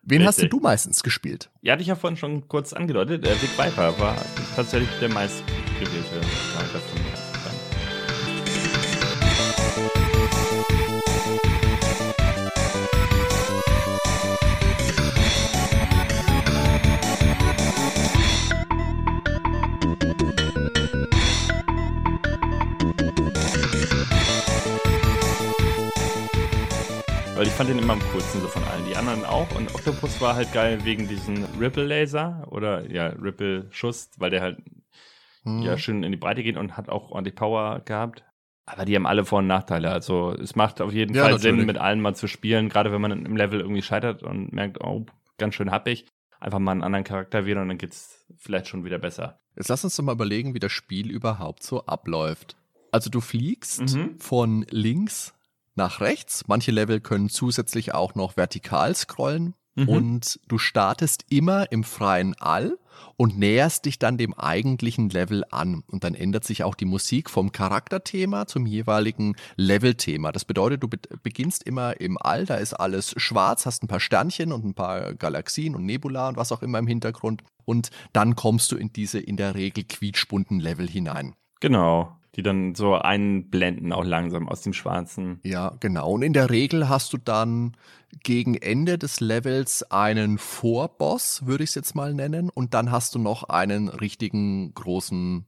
[0.01, 0.45] Wen Richtig.
[0.45, 1.51] hast du meistens gespielt?
[1.61, 3.23] Ja, hatte ich ja vorhin schon kurz angedeutet.
[3.23, 4.15] Der Big Viper war
[4.55, 6.21] tatsächlich der meistgewählte
[6.53, 7.24] Charakter von mir.
[27.55, 28.85] Fand den immer am coolsten so von allen.
[28.85, 29.49] Die anderen auch.
[29.55, 34.57] Und Octopus war halt geil wegen diesem Ripple-Laser oder ja, Ripple-Schuss, weil der halt
[35.43, 35.61] hm.
[35.61, 38.25] ja schön in die Breite geht und hat auch ordentlich Power gehabt.
[38.65, 39.89] Aber die haben alle Vor- und Nachteile.
[39.89, 41.55] Also es macht auf jeden ja, Fall natürlich.
[41.55, 44.81] Sinn, mit allen mal zu spielen, gerade wenn man im Level irgendwie scheitert und merkt,
[44.81, 45.05] oh,
[45.37, 46.05] ganz schön happig.
[46.41, 49.39] Einfach mal einen anderen Charakter wählen und dann geht's vielleicht schon wieder besser.
[49.55, 52.57] Jetzt lass uns doch mal überlegen, wie das Spiel überhaupt so abläuft.
[52.91, 54.19] Also du fliegst mhm.
[54.19, 55.34] von links
[55.75, 56.43] nach rechts.
[56.47, 59.53] Manche Level können zusätzlich auch noch vertikal scrollen.
[59.75, 59.89] Mhm.
[59.89, 62.77] Und du startest immer im freien All
[63.17, 65.83] und näherst dich dann dem eigentlichen Level an.
[65.87, 70.31] Und dann ändert sich auch die Musik vom Charakterthema zum jeweiligen Levelthema.
[70.31, 70.89] Das bedeutet, du
[71.23, 75.13] beginnst immer im All, da ist alles schwarz, hast ein paar Sternchen und ein paar
[75.13, 77.43] Galaxien und Nebula und was auch immer im Hintergrund.
[77.65, 81.35] Und dann kommst du in diese in der Regel quietschbunten Level hinein.
[81.59, 85.39] Genau die dann so einblenden auch langsam aus dem Schwarzen.
[85.43, 86.11] Ja, genau.
[86.11, 87.77] Und in der Regel hast du dann
[88.23, 93.15] gegen Ende des Levels einen Vorboss, würde ich es jetzt mal nennen, und dann hast
[93.15, 95.45] du noch einen richtigen großen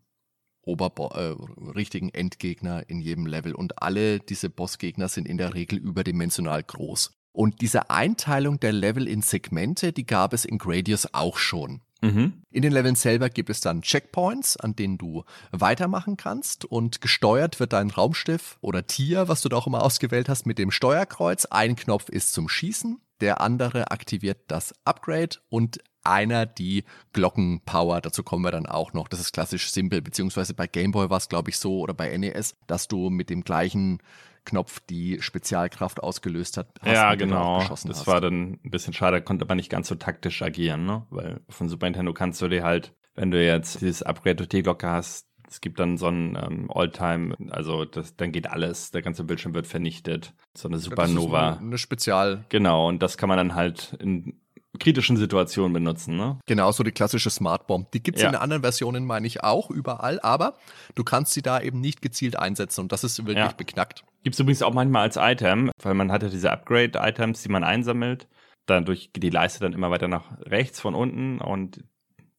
[0.67, 1.35] Oberbo äh,
[1.71, 3.55] richtigen Endgegner in jedem Level.
[3.55, 7.11] Und alle diese Bossgegner sind in der Regel überdimensional groß.
[7.31, 11.81] Und diese Einteilung der Level in Segmente, die gab es in Gradius auch schon.
[12.01, 12.43] Mhm.
[12.51, 17.59] In den Leveln selber gibt es dann Checkpoints, an denen du weitermachen kannst und gesteuert
[17.59, 21.45] wird dein Raumschiff oder Tier, was du da auch immer ausgewählt hast, mit dem Steuerkreuz.
[21.45, 28.01] Ein Knopf ist zum Schießen, der andere aktiviert das Upgrade und einer die Glockenpower.
[28.01, 29.07] Dazu kommen wir dann auch noch.
[29.07, 32.55] Das ist klassisch simpel, beziehungsweise bei Gameboy war es, glaube ich, so oder bei NES,
[32.67, 33.99] dass du mit dem gleichen
[34.47, 36.69] Knopf die Spezialkraft ausgelöst hat.
[36.85, 37.59] ja, genau.
[37.67, 38.07] Das hast.
[38.07, 41.05] war dann ein bisschen schade, konnte aber nicht ganz so taktisch agieren, ne?
[41.09, 45.27] Weil von Super Nintendo kannst du dir halt, wenn du jetzt dieses Upgrade T-Glocke hast,
[45.49, 49.53] es gibt dann so ein ähm, Alltime, also das, dann geht alles, der ganze Bildschirm
[49.53, 50.33] wird vernichtet.
[50.55, 51.51] So eine Supernova.
[51.51, 52.45] Eine, eine Spezial.
[52.49, 54.39] Genau, und das kann man dann halt in
[54.79, 56.15] kritischen Situationen benutzen.
[56.17, 56.39] Ne?
[56.45, 57.91] Genau, so die klassische Smart Bomb.
[57.91, 58.29] Die gibt es ja.
[58.29, 60.55] in anderen Versionen, meine ich, auch überall, aber
[60.95, 63.51] du kannst sie da eben nicht gezielt einsetzen und das ist wirklich ja.
[63.51, 64.03] beknackt.
[64.27, 67.63] Gibt es übrigens auch manchmal als Item, weil man hat ja diese Upgrade-Items, die man
[67.63, 68.27] einsammelt.
[68.65, 71.85] Dadurch geht die Leiste dann immer weiter nach rechts von unten und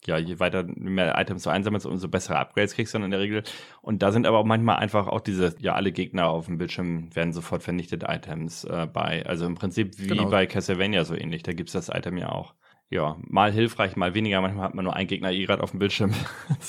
[0.05, 3.21] ja, je weiter mehr Items du einsammelst, umso bessere Upgrades kriegst du dann in der
[3.21, 3.43] Regel.
[3.81, 7.09] Und da sind aber auch manchmal einfach auch diese, ja, alle Gegner auf dem Bildschirm
[7.17, 9.25] werden sofort vernichtet Items äh, bei.
[9.25, 10.29] Also im Prinzip wie genau.
[10.29, 11.43] bei Castlevania so ähnlich.
[11.43, 12.53] Da gibt's das Item ja auch.
[12.91, 14.43] Ja, mal hilfreich, mal weniger.
[14.43, 16.13] Manchmal hat man nur einen Gegner eh gerade auf dem Bildschirm.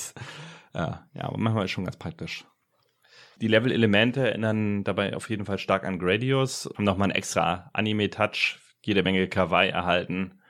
[0.73, 2.45] ja, ja, aber manchmal ist schon ganz praktisch.
[3.41, 8.59] Die Level-Elemente erinnern dabei auf jeden Fall stark an Gradius, haben nochmal einen extra Anime-Touch,
[8.83, 10.41] jede Menge Kawaii erhalten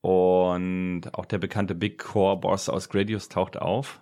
[0.00, 4.00] und auch der bekannte Big Core Boss aus Gradius taucht auf.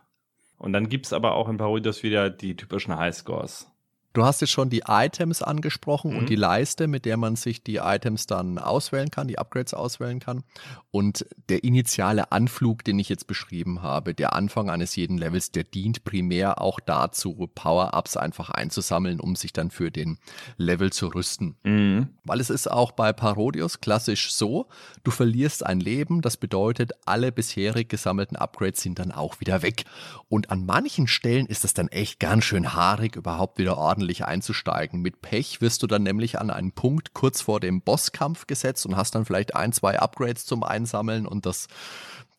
[0.58, 3.69] Und dann gibt's aber auch in Parodius wieder die typischen Highscores.
[4.12, 6.18] Du hast jetzt schon die Items angesprochen mhm.
[6.18, 10.18] und die Leiste, mit der man sich die Items dann auswählen kann, die Upgrades auswählen
[10.18, 10.42] kann.
[10.90, 15.62] Und der initiale Anflug, den ich jetzt beschrieben habe, der Anfang eines jeden Levels, der
[15.62, 20.18] dient primär auch dazu, Power-Ups einfach einzusammeln, um sich dann für den
[20.56, 21.54] Level zu rüsten.
[21.62, 22.08] Mhm.
[22.24, 24.66] Weil es ist auch bei Parodius klassisch so,
[25.04, 29.84] du verlierst ein Leben, das bedeutet, alle bisherig gesammelten Upgrades sind dann auch wieder weg.
[30.28, 34.24] Und an manchen Stellen ist es dann echt ganz schön haarig, überhaupt wieder ordentlich ordentlich
[34.24, 35.02] einzusteigen.
[35.02, 38.96] Mit Pech wirst du dann nämlich an einen Punkt kurz vor dem Bosskampf gesetzt und
[38.96, 41.68] hast dann vielleicht ein, zwei Upgrades zum Einsammeln und das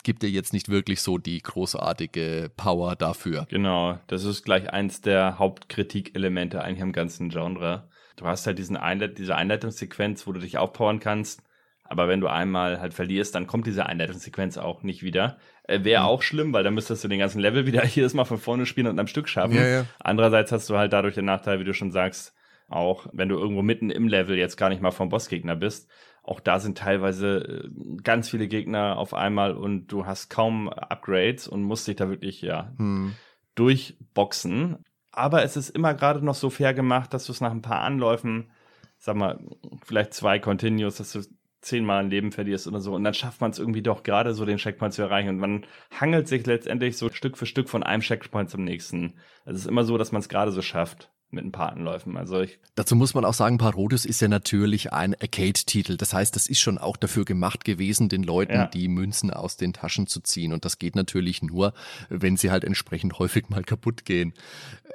[0.03, 3.45] gibt dir jetzt nicht wirklich so die großartige Power dafür.
[3.49, 7.87] Genau, das ist gleich eins der Hauptkritikelemente eigentlich am ganzen Genre.
[8.15, 11.43] Du hast halt diesen Einleit diese Einleitungssequenz, wo du dich aufpowern kannst,
[11.83, 15.37] aber wenn du einmal halt verlierst, dann kommt diese Einleitungssequenz auch nicht wieder.
[15.71, 16.07] Äh, Wäre mhm.
[16.07, 18.87] auch schlimm, weil dann müsstest du den ganzen Level wieder jedes Mal von vorne spielen
[18.87, 19.55] und am Stück schaffen.
[19.55, 19.85] Ja, ja.
[19.99, 22.33] Andererseits hast du halt dadurch den Nachteil, wie du schon sagst,
[22.67, 25.89] auch wenn du irgendwo mitten im Level jetzt gar nicht mal vom Bossgegner bist,
[26.23, 27.69] auch da sind teilweise äh,
[28.03, 32.41] ganz viele Gegner auf einmal und du hast kaum Upgrades und musst dich da wirklich,
[32.41, 33.13] ja, hm.
[33.55, 34.85] durchboxen.
[35.11, 37.81] Aber es ist immer gerade noch so fair gemacht, dass du es nach ein paar
[37.81, 38.51] Anläufen,
[38.97, 39.39] sag mal,
[39.83, 41.21] vielleicht zwei Continues, dass du
[41.61, 42.93] zehnmal ein Leben verlierst oder so.
[42.93, 45.29] Und dann schafft man es irgendwie doch gerade so, den Checkpoint zu erreichen.
[45.29, 45.65] Und man
[45.99, 49.13] hangelt sich letztendlich so Stück für Stück von einem Checkpoint zum nächsten.
[49.45, 52.17] Es ist immer so, dass man es gerade so schafft mit ein paar Anläufen.
[52.17, 55.97] Also ich Dazu muss man auch sagen, Parodius ist ja natürlich ein Arcade-Titel.
[55.97, 58.67] Das heißt, das ist schon auch dafür gemacht gewesen, den Leuten ja.
[58.67, 60.53] die Münzen aus den Taschen zu ziehen.
[60.53, 61.73] Und das geht natürlich nur,
[62.09, 64.33] wenn sie halt entsprechend häufig mal kaputt gehen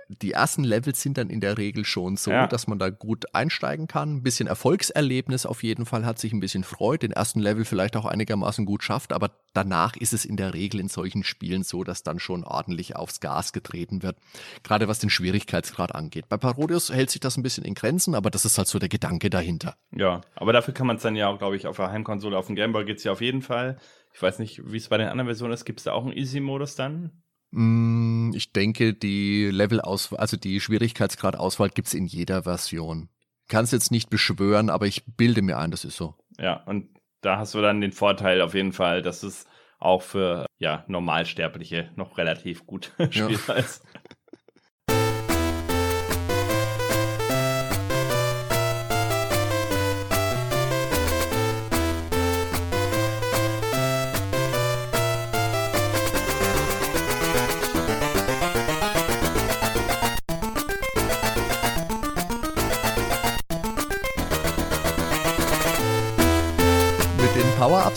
[0.09, 2.47] die ersten Levels sind dann in der Regel schon so, ja.
[2.47, 4.17] dass man da gut einsteigen kann.
[4.17, 7.97] Ein bisschen Erfolgserlebnis auf jeden Fall hat sich ein bisschen freut, den ersten Level vielleicht
[7.97, 11.85] auch einigermaßen gut schafft, aber danach ist es in der Regel in solchen Spielen so,
[11.85, 14.19] dass dann schon ordentlich aufs Gas getreten wird.
[14.63, 16.29] Gerade was den Schwierigkeitsgrad angeht.
[16.29, 18.89] Bei Parodius hält sich das ein bisschen in Grenzen, aber das ist halt so der
[18.89, 19.77] Gedanke dahinter.
[19.93, 22.47] Ja, aber dafür kann man es dann ja auch, glaube ich, auf der Heimkonsole, auf
[22.47, 23.79] dem Gameboy geht es ja auf jeden Fall.
[24.13, 25.65] Ich weiß nicht, wie es bei den anderen Versionen ist.
[25.65, 27.23] Gibt es da auch einen Easy-Modus dann?
[27.51, 33.09] Mm, ich denke, die Level-Auswahl, also die Schwierigkeitsgrad-Auswahl gibt es in jeder Version.
[33.49, 36.15] Kann es jetzt nicht beschwören, aber ich bilde mir ein, das ist so.
[36.39, 36.89] Ja, und
[37.21, 39.47] da hast du dann den Vorteil auf jeden Fall, dass es
[39.79, 43.63] auch für ja, Normalsterbliche noch relativ gut spielbar ja.
[43.63, 43.85] ist.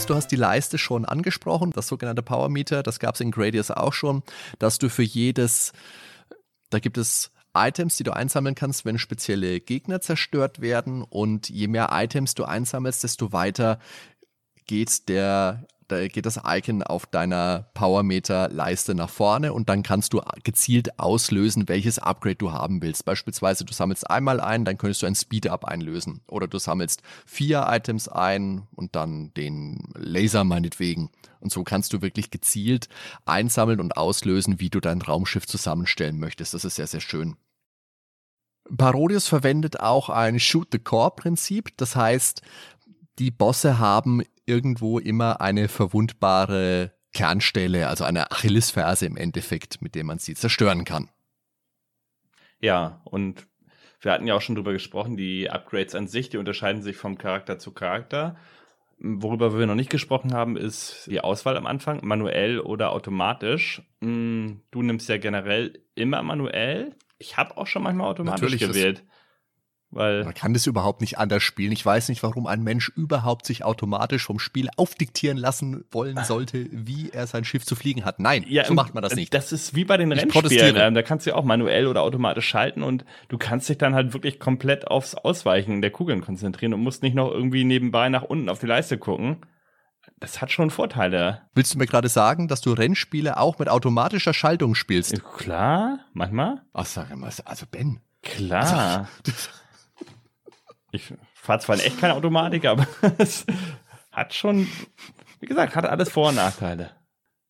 [0.10, 3.72] Du hast die Leiste schon angesprochen, das sogenannte Power Meter, das gab es in Gradius
[3.72, 4.24] auch schon,
[4.58, 5.72] dass du für jedes,
[6.70, 11.04] da gibt es Items, die du einsammeln kannst, wenn spezielle Gegner zerstört werden.
[11.04, 13.80] Und je mehr Items du einsammelst, desto weiter
[14.66, 20.22] geht der da geht das Icon auf deiner Powermeter-Leiste nach vorne und dann kannst du
[20.44, 23.06] gezielt auslösen, welches Upgrade du haben willst.
[23.06, 26.22] Beispielsweise, du sammelst einmal ein, dann könntest du ein Speed-Up einlösen.
[26.28, 31.10] Oder du sammelst vier Items ein und dann den Laser meinetwegen.
[31.40, 32.88] Und so kannst du wirklich gezielt
[33.26, 36.54] einsammeln und auslösen, wie du dein Raumschiff zusammenstellen möchtest.
[36.54, 37.36] Das ist sehr, sehr schön.
[38.78, 41.76] Parodius verwendet auch ein Shoot-the-Core-Prinzip.
[41.78, 42.44] Das heißt,
[43.18, 50.04] die Bosse haben irgendwo immer eine verwundbare Kernstelle, also eine Achillesferse im Endeffekt, mit der
[50.04, 51.10] man sie zerstören kann.
[52.60, 53.48] Ja, und
[54.02, 57.18] wir hatten ja auch schon drüber gesprochen, die Upgrades an sich, die unterscheiden sich vom
[57.18, 58.38] Charakter zu Charakter.
[58.98, 63.82] Worüber wir noch nicht gesprochen haben, ist die Auswahl am Anfang, manuell oder automatisch.
[64.02, 66.96] Hm, du nimmst ja generell immer manuell.
[67.18, 69.04] Ich habe auch schon manchmal automatisch Natürlich gewählt.
[69.92, 71.72] Weil Man kann das überhaupt nicht anders spielen.
[71.72, 76.68] Ich weiß nicht, warum ein Mensch überhaupt sich automatisch vom Spiel aufdiktieren lassen wollen sollte,
[76.72, 78.20] wie er sein Schiff zu fliegen hat.
[78.20, 79.34] Nein, ja, so macht man das nicht.
[79.34, 80.76] Das ist wie bei den ich Rennspielen.
[80.78, 83.96] Ähm, da kannst du ja auch manuell oder automatisch schalten und du kannst dich dann
[83.96, 88.24] halt wirklich komplett aufs Ausweichen der Kugeln konzentrieren und musst nicht noch irgendwie nebenbei nach
[88.24, 89.38] unten auf die Leiste gucken.
[90.20, 91.42] Das hat schon Vorteile.
[91.56, 95.24] Willst du mir gerade sagen, dass du Rennspiele auch mit automatischer Schaltung spielst?
[95.38, 96.62] Klar, manchmal.
[96.74, 98.02] Ach, sag mal, also Ben.
[98.22, 99.08] Klar.
[99.26, 99.50] Also,
[100.92, 103.46] ich fahre zwar in echt keine Automatik, aber es
[104.12, 104.68] hat schon,
[105.40, 106.92] wie gesagt, hat alles Vor- und Nachteile.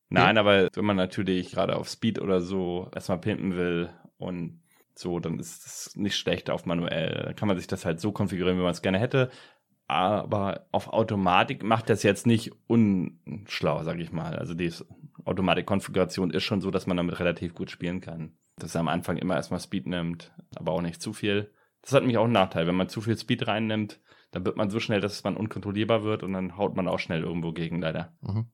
[0.09, 0.41] Nein, ja.
[0.41, 4.61] aber wenn man natürlich gerade auf Speed oder so erstmal pimpen will und
[4.95, 7.23] so, dann ist es nicht schlecht auf manuell.
[7.25, 9.29] Dann kann man sich das halt so konfigurieren, wie man es gerne hätte.
[9.87, 14.35] Aber auf Automatik macht das jetzt nicht unschlau, sag ich mal.
[14.35, 14.71] Also die
[15.25, 18.37] Automatikkonfiguration ist schon so, dass man damit relativ gut spielen kann.
[18.57, 21.51] Dass er am Anfang immer erstmal Speed nimmt, aber auch nicht zu viel.
[21.81, 22.67] Das hat nämlich auch einen Nachteil.
[22.67, 23.99] Wenn man zu viel Speed reinnimmt,
[24.31, 27.23] dann wird man so schnell, dass man unkontrollierbar wird und dann haut man auch schnell
[27.23, 28.13] irgendwo gegen, leider.
[28.21, 28.47] Mhm.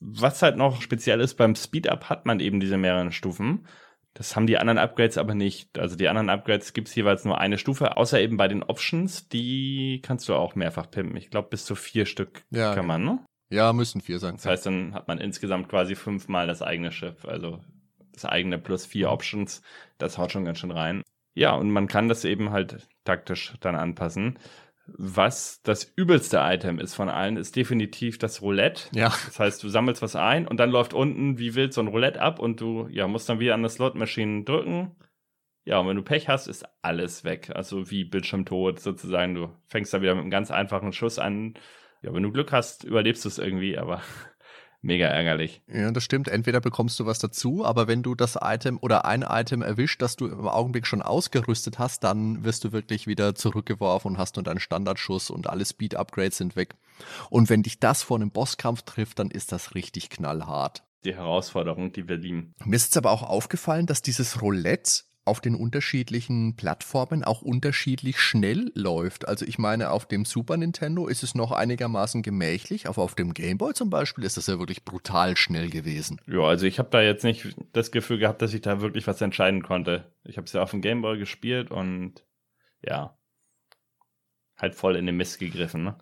[0.00, 3.66] Was halt noch speziell ist, beim Speed-Up hat man eben diese mehreren Stufen.
[4.14, 5.78] Das haben die anderen Upgrades aber nicht.
[5.78, 9.28] Also die anderen Upgrades gibt es jeweils nur eine Stufe, außer eben bei den Options,
[9.28, 11.16] die kannst du auch mehrfach pimpen.
[11.16, 13.24] Ich glaube, bis zu vier Stück ja, kann man, ne?
[13.50, 14.36] Ja, müssen vier sein.
[14.36, 17.24] Das heißt, dann hat man insgesamt quasi fünfmal das eigene Schiff.
[17.24, 17.60] Also
[18.12, 19.12] das eigene plus vier mhm.
[19.12, 19.62] Options.
[19.98, 21.02] Das haut schon ganz schön rein.
[21.34, 24.38] Ja, und man kann das eben halt taktisch dann anpassen.
[24.86, 28.88] Was das übelste Item ist von allen, ist definitiv das Roulette.
[28.92, 29.08] Ja.
[29.26, 32.20] Das heißt, du sammelst was ein und dann läuft unten wie wild so ein Roulette
[32.20, 34.96] ab und du ja, musst dann wieder an das Slot-Maschinen drücken.
[35.64, 37.52] Ja, und wenn du Pech hast, ist alles weg.
[37.54, 39.34] Also wie Bildschirmtod sozusagen.
[39.34, 41.54] Du fängst da wieder mit einem ganz einfachen Schuss an.
[42.02, 44.02] Ja, wenn du Glück hast, überlebst du es irgendwie, aber
[44.82, 45.62] mega ärgerlich.
[45.66, 46.28] Ja, das stimmt.
[46.28, 50.16] Entweder bekommst du was dazu, aber wenn du das Item oder ein Item erwischt, das
[50.16, 54.42] du im Augenblick schon ausgerüstet hast, dann wirst du wirklich wieder zurückgeworfen und hast nur
[54.42, 56.74] deinen Standardschuss und alle Speed-Upgrades sind weg.
[57.30, 60.84] Und wenn dich das vor einem Bosskampf trifft, dann ist das richtig knallhart.
[61.04, 62.54] Die Herausforderung, die wir lieben.
[62.64, 68.18] Mir ist es aber auch aufgefallen, dass dieses Roulette auf den unterschiedlichen Plattformen auch unterschiedlich
[68.18, 69.28] schnell läuft.
[69.28, 73.32] Also ich meine, auf dem Super Nintendo ist es noch einigermaßen gemächlich, aber auf dem
[73.32, 76.20] Game Boy zum Beispiel ist das ja wirklich brutal schnell gewesen.
[76.26, 79.20] Ja, also ich habe da jetzt nicht das Gefühl gehabt, dass ich da wirklich was
[79.20, 80.12] entscheiden konnte.
[80.24, 82.26] Ich habe es ja auf dem Game Boy gespielt und
[82.82, 83.16] ja,
[84.56, 85.96] halt voll in den Mist gegriffen, ne?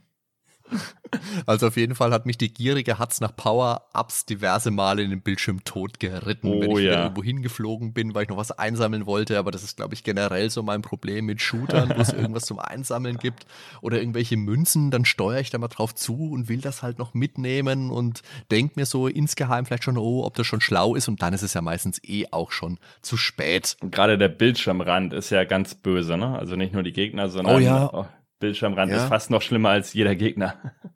[1.47, 5.23] Also auf jeden Fall hat mich die gierige Hatz nach Power-Ups diverse Male in den
[5.23, 7.05] Bildschirm tot geritten, Oh wenn ich ja.
[7.05, 9.39] irgendwo hingeflogen bin, weil ich noch was einsammeln wollte.
[9.39, 12.59] Aber das ist, glaube ich, generell so mein Problem mit Shootern, wo es irgendwas zum
[12.59, 13.47] Einsammeln gibt
[13.81, 14.91] oder irgendwelche Münzen.
[14.91, 18.75] Dann steuere ich da mal drauf zu und will das halt noch mitnehmen und denke
[18.77, 21.09] mir so insgeheim vielleicht schon, oh, ob das schon schlau ist.
[21.09, 23.77] Und dann ist es ja meistens eh auch schon zu spät.
[23.81, 26.39] Und gerade der Bildschirmrand ist ja ganz böse, ne?
[26.39, 28.09] Also nicht nur die Gegner, sondern Oh ja.
[28.39, 28.99] Bildschirmrand Ja.
[28.99, 30.55] ist fast noch schlimmer als jeder Gegner.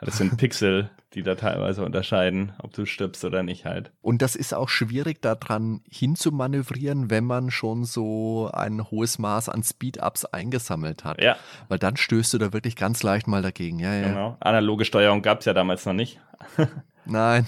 [0.00, 3.90] Das sind Pixel, die da teilweise unterscheiden, ob du stirbst oder nicht halt.
[4.02, 9.62] Und das ist auch schwierig, daran hinzumanövrieren, wenn man schon so ein hohes Maß an
[9.62, 11.22] Speed-Ups eingesammelt hat.
[11.22, 11.36] Ja,
[11.68, 13.78] Weil dann stößt du da wirklich ganz leicht mal dagegen.
[13.78, 14.08] Ja, ja.
[14.08, 14.36] genau.
[14.40, 16.20] Analoge Steuerung gab's ja damals noch nicht.
[17.06, 17.46] Nein.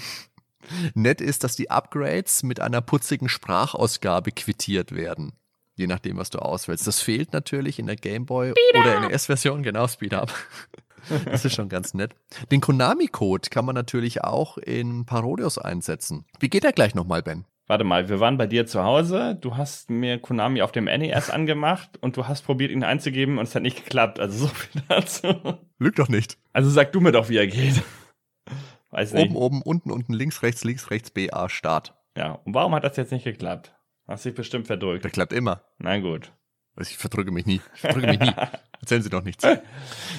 [0.95, 5.33] Nett ist, dass die Upgrades mit einer putzigen Sprachausgabe quittiert werden.
[5.77, 6.87] Je nachdem, was du auswählst.
[6.87, 10.33] Das fehlt natürlich in der Game Boy oder NES-Version, genau, Speed Up.
[11.24, 12.16] Das ist schon ganz nett.
[12.51, 16.24] Den Konami-Code kann man natürlich auch in Parodios einsetzen.
[16.41, 17.45] Wie geht der gleich nochmal, Ben?
[17.68, 21.31] Warte mal, wir waren bei dir zu Hause, du hast mir Konami auf dem NES
[21.31, 24.18] angemacht und du hast probiert, ihn einzugeben und es hat nicht geklappt.
[24.18, 25.29] Also so viel dazu.
[25.79, 26.39] Lügt doch nicht.
[26.53, 27.83] Also sag du mir doch, wie er geht.
[28.91, 29.31] Weiß nicht.
[29.31, 31.95] Oben, oben, unten, unten, links, rechts, links, rechts, BA, Start.
[32.16, 33.76] Ja, und warum hat das jetzt nicht geklappt?
[34.07, 35.04] Hast dich bestimmt verdrückt.
[35.04, 35.62] Der klappt immer.
[35.78, 36.32] Na gut.
[36.76, 37.61] Also ich verdrücke mich nie.
[37.74, 38.32] Ich verdrücke mich nie.
[38.80, 39.44] Erzählen Sie doch nichts.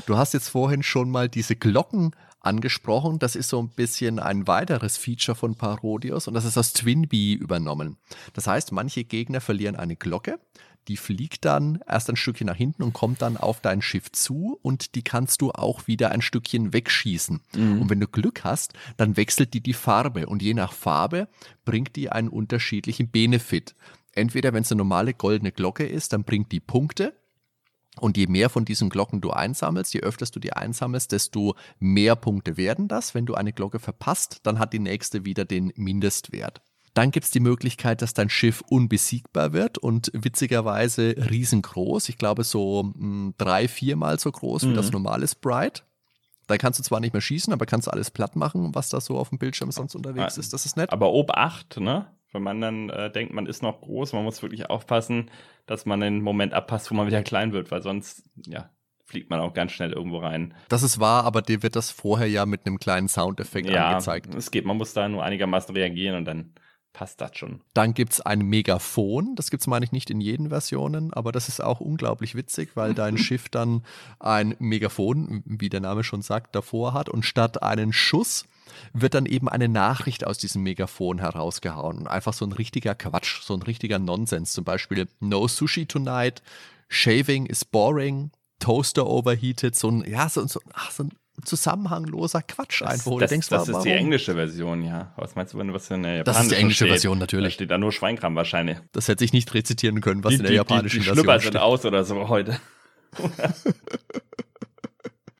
[0.05, 3.19] Du hast jetzt vorhin schon mal diese Glocken angesprochen.
[3.19, 7.33] Das ist so ein bisschen ein weiteres Feature von Parodius und das ist aus Twinbee
[7.33, 7.97] übernommen.
[8.33, 10.39] Das heißt, manche Gegner verlieren eine Glocke,
[10.88, 14.57] die fliegt dann erst ein Stückchen nach hinten und kommt dann auf dein Schiff zu
[14.61, 17.41] und die kannst du auch wieder ein Stückchen wegschießen.
[17.81, 21.27] Und wenn du Glück hast, dann wechselt die die Farbe und je nach Farbe
[21.65, 23.75] bringt die einen unterschiedlichen Benefit.
[24.13, 27.13] Entweder wenn es eine normale goldene Glocke ist, dann bringt die Punkte.
[27.99, 32.15] Und je mehr von diesen Glocken du einsammelst, je öfters du die einsammelst, desto mehr
[32.15, 33.15] Punkte werden das.
[33.15, 36.61] Wenn du eine Glocke verpasst, dann hat die nächste wieder den Mindestwert.
[36.98, 42.10] Dann gibt es die Möglichkeit, dass dein Schiff unbesiegbar wird und witzigerweise riesengroß.
[42.10, 45.84] Ich glaube so mh, drei, viermal so groß wie das normale Sprite.
[46.48, 49.18] Da kannst du zwar nicht mehr schießen, aber kannst alles platt machen, was da so
[49.20, 50.54] auf dem Bildschirm sonst unterwegs Ah, ist.
[50.54, 50.91] Das ist nett.
[50.91, 52.08] Aber Obacht, ne?
[52.32, 55.30] Wenn man dann äh, denkt, man ist noch groß, man muss wirklich aufpassen,
[55.66, 58.70] dass man den Moment abpasst, wo man wieder klein wird, weil sonst, ja,
[59.06, 60.54] fliegt man auch ganz schnell irgendwo rein.
[60.68, 64.34] Das ist wahr, aber dir wird das vorher ja mit einem kleinen Soundeffekt ja, angezeigt.
[64.36, 66.54] es geht, man muss da nur einigermaßen reagieren und dann
[66.98, 67.62] passt das schon.
[67.76, 69.36] Dann gibt's ein Megafon.
[69.36, 72.95] Das gibt's meine ich, nicht in jeden Versionen, aber das ist auch unglaublich witzig, weil
[72.95, 73.84] dein Schiff dann
[74.20, 77.08] ein Megafon, wie der Name schon sagt, davor hat.
[77.08, 78.45] Und statt einen Schuss
[78.93, 82.00] wird dann eben eine Nachricht aus diesem Megafon herausgehauen.
[82.00, 84.54] Und einfach so ein richtiger Quatsch, so ein richtiger Nonsens.
[84.54, 86.41] Zum Beispiel No Sushi tonight,
[86.89, 89.76] Shaving is boring, Toaster overheated.
[89.76, 91.12] So ein, ja, so, so, ach, so ein
[91.45, 93.19] zusammenhangloser Quatsch Das, einfach.
[93.19, 93.99] das, denkst, das wa- ist die warum?
[94.05, 95.13] englische Version, ja.
[95.17, 96.89] Was meinst du, wenn du was in der Das ist die japanischen englische steht?
[96.89, 97.53] Version, Da natürlich.
[97.53, 98.77] steht da nur Schweinkram wahrscheinlich.
[98.91, 101.23] Das hätte ich nicht rezitieren können, was die, in der die, japanischen die, die Version
[101.25, 101.53] Schlüpper steht.
[101.53, 102.59] sind aus oder so heute.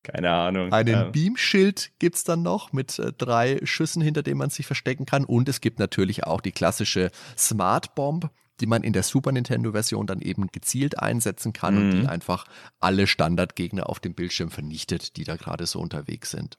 [0.03, 0.71] Keine Ahnung.
[0.71, 5.05] Einen Ähm, Beamschild gibt's dann noch mit äh, drei Schüssen, hinter denen man sich verstecken
[5.05, 5.25] kann.
[5.25, 8.29] Und es gibt natürlich auch die klassische Smart Bomb,
[8.60, 12.01] die man in der Super Nintendo-Version dann eben gezielt einsetzen kann und Mhm.
[12.01, 12.45] die einfach
[12.80, 16.58] alle Standardgegner auf dem Bildschirm vernichtet, die da gerade so unterwegs sind.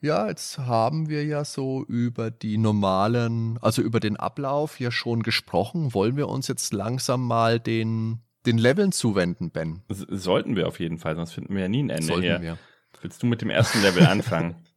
[0.00, 5.22] Ja, jetzt haben wir ja so über die normalen, also über den Ablauf ja schon
[5.24, 5.92] gesprochen.
[5.92, 9.82] Wollen wir uns jetzt langsam mal den, den Leveln zuwenden, Ben?
[9.88, 12.40] s- sollten wir auf jeden Fall, sonst finden wir ja nie ein Ende Sollten hier.
[12.40, 12.58] wir.
[13.02, 14.54] Willst du mit dem ersten Level anfangen?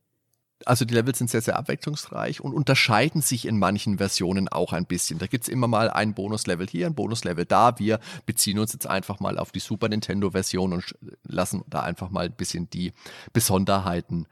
[0.66, 4.86] Also die Levels sind sehr, sehr abwechslungsreich und unterscheiden sich in manchen Versionen auch ein
[4.86, 5.20] bisschen.
[5.20, 7.78] Da gibt's immer mal ein Bonuslevel hier, ein Bonuslevel da.
[7.80, 12.26] Wir beziehen uns jetzt einfach mal auf die Super Nintendo-Version und lassen da einfach mal
[12.26, 12.94] ein bisschen die
[13.34, 14.28] Besonderheiten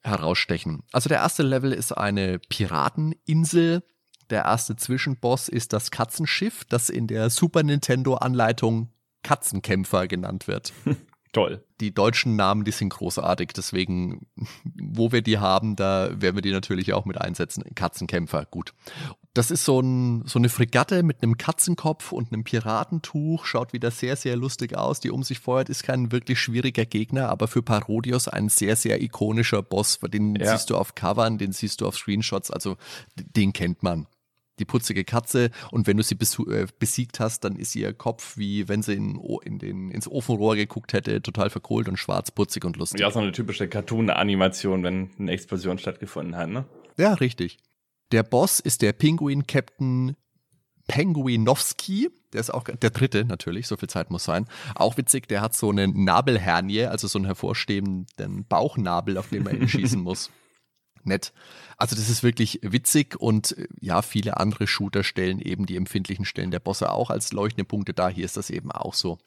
[0.00, 0.82] herausstechen.
[0.92, 3.82] Also der erste Level ist eine Pirateninsel.
[4.30, 8.90] Der erste Zwischenboss ist das Katzenschiff, das in der Super Nintendo-Anleitung
[9.22, 10.72] Katzenkämpfer genannt wird.
[11.38, 11.64] toll.
[11.80, 14.26] Die deutschen Namen, die sind großartig, deswegen,
[14.64, 17.64] wo wir die haben, da werden wir die natürlich auch mit einsetzen.
[17.76, 18.74] Katzenkämpfer, gut.
[19.34, 23.92] Das ist so, ein, so eine Fregatte mit einem Katzenkopf und einem Piratentuch, schaut wieder
[23.92, 24.98] sehr, sehr lustig aus.
[24.98, 29.00] Die um sich feuert, ist kein wirklich schwieriger Gegner, aber für Parodios ein sehr, sehr
[29.00, 30.00] ikonischer Boss.
[30.00, 30.50] Den ja.
[30.50, 32.76] siehst du auf Covern, den siehst du auf Screenshots, also
[33.14, 34.08] den kennt man
[34.58, 38.68] die putzige Katze und wenn du sie äh, besiegt hast, dann ist ihr Kopf wie
[38.68, 42.76] wenn sie in, in den, ins Ofenrohr geguckt hätte, total verkohlt und schwarz, putzig und
[42.76, 43.00] lustig.
[43.00, 46.66] Ja, so eine typische Cartoon-Animation, wenn eine Explosion stattgefunden hat, ne?
[46.96, 47.58] Ja, richtig.
[48.12, 50.16] Der Boss ist der Pinguin-Captain
[50.88, 52.08] Penguinowski.
[52.32, 54.46] Der ist auch der dritte natürlich, so viel Zeit muss sein.
[54.74, 59.56] Auch witzig, der hat so eine Nabelhernie, also so einen hervorstehenden Bauchnabel, auf den man
[59.56, 60.30] ihn schießen muss
[61.04, 61.32] nett.
[61.76, 66.24] Also das ist wirklich witzig und äh, ja, viele andere Shooter stellen eben die empfindlichen
[66.24, 68.10] Stellen der Bosse auch als leuchtende Punkte dar.
[68.10, 69.18] Hier ist das eben auch so.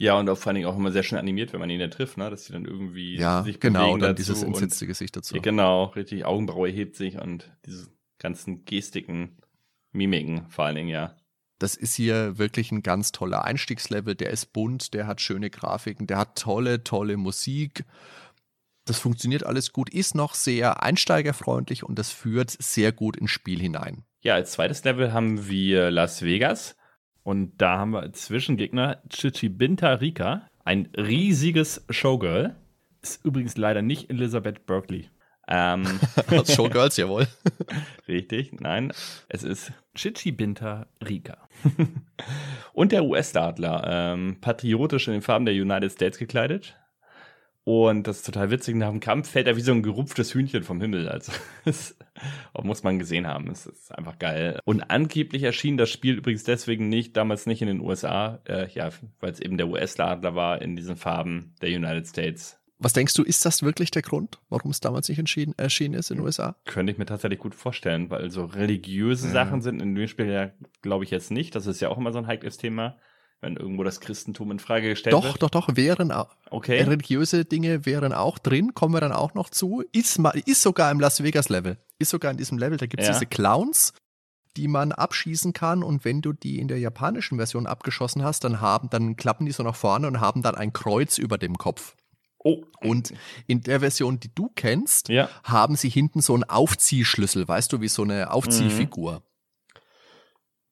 [0.00, 1.88] Ja, und auch vor allen Dingen auch immer sehr schön animiert, wenn man ihn da
[1.88, 2.30] trifft, ne?
[2.30, 5.34] dass sie dann irgendwie ja, sich genau, bewegen dann dieses entsetzte Gesicht dazu.
[5.34, 9.38] Ja, genau, richtig, Augenbraue hebt sich und diese ganzen Gestiken,
[9.90, 11.16] Mimiken vor allen Dingen, ja.
[11.58, 14.14] Das ist hier wirklich ein ganz toller Einstiegslevel.
[14.14, 17.84] Der ist bunt, der hat schöne Grafiken, der hat tolle, tolle Musik
[18.88, 23.60] das funktioniert alles gut, ist noch sehr einsteigerfreundlich und das führt sehr gut ins Spiel
[23.60, 24.04] hinein.
[24.22, 26.76] Ja, als zweites Level haben wir Las Vegas
[27.22, 32.56] und da haben wir als Zwischengegner Chichibinta Rika, ein riesiges Showgirl.
[33.02, 35.08] Ist übrigens leider nicht Elizabeth Berkeley.
[35.46, 35.84] Ähm,
[36.46, 37.26] Showgirls, jawohl.
[38.08, 38.92] Richtig, nein,
[39.28, 41.48] es ist Chichibinta Rika.
[42.72, 46.76] und der US-Dartler, ähm, patriotisch in den Farben der United States gekleidet,
[47.68, 48.76] und das ist total witzig.
[48.76, 51.06] Nach dem Kampf fällt er wie so ein gerupftes Hühnchen vom Himmel.
[51.06, 51.32] Also,
[51.66, 51.94] das
[52.62, 53.50] muss man gesehen haben.
[53.50, 54.58] Es ist einfach geil.
[54.64, 58.88] Und angeblich erschien das Spiel übrigens deswegen nicht, damals nicht in den USA, äh, ja,
[59.20, 62.58] weil es eben der US-Adler war in diesen Farben der United States.
[62.78, 66.16] Was denkst du, ist das wirklich der Grund, warum es damals nicht erschienen ist in
[66.16, 66.56] den USA?
[66.64, 69.32] Könnte ich mir tatsächlich gut vorstellen, weil so religiöse ja.
[69.34, 71.54] Sachen sind in dem Spiel ja, glaube ich, jetzt nicht.
[71.54, 72.96] Das ist ja auch immer so ein heikles Thema
[73.40, 75.42] wenn irgendwo das Christentum in Frage gestellt doch, wird?
[75.42, 76.34] Doch, doch, doch, wären auch.
[76.50, 76.82] Okay.
[76.82, 79.84] Religiöse Dinge wären auch drin, kommen wir dann auch noch zu.
[79.92, 81.78] Ist, ist sogar im Las Vegas Level.
[81.98, 83.12] Ist sogar in diesem Level, da gibt es ja.
[83.14, 83.92] diese Clowns,
[84.56, 88.60] die man abschießen kann und wenn du die in der japanischen Version abgeschossen hast, dann
[88.60, 91.94] haben, dann klappen die so nach vorne und haben dann ein Kreuz über dem Kopf.
[92.40, 92.64] Oh.
[92.80, 93.12] Und
[93.46, 95.28] in der Version, die du kennst, ja.
[95.44, 99.14] haben sie hinten so einen Aufziehschlüssel, weißt du, wie so eine Aufziehfigur.
[99.14, 99.27] Mhm.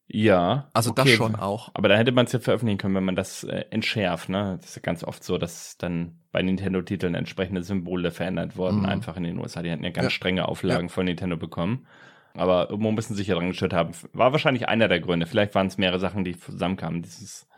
[0.09, 0.71] Ja.
[0.73, 1.03] Also okay.
[1.05, 1.71] das schon auch.
[1.75, 4.59] Aber da hätte man es ja veröffentlichen können, wenn man das äh, entschärft, ne?
[4.61, 8.87] Das ist ja ganz oft so, dass dann bei Nintendo-Titeln entsprechende Symbole verändert wurden, mhm.
[8.87, 9.63] einfach in den USA.
[9.63, 10.11] Die hatten ja ganz ja.
[10.11, 10.93] strenge Auflagen ja.
[10.93, 11.87] von Nintendo bekommen.
[12.35, 13.93] Aber irgendwo müssen sie sich ja dran gestört haben.
[14.13, 15.27] War wahrscheinlich einer der Gründe.
[15.27, 17.03] Vielleicht waren es mehrere Sachen, die zusammenkamen.
[17.03, 17.49] Dieses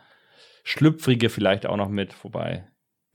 [0.63, 2.65] Schlüpfrige vielleicht auch noch mit, vorbei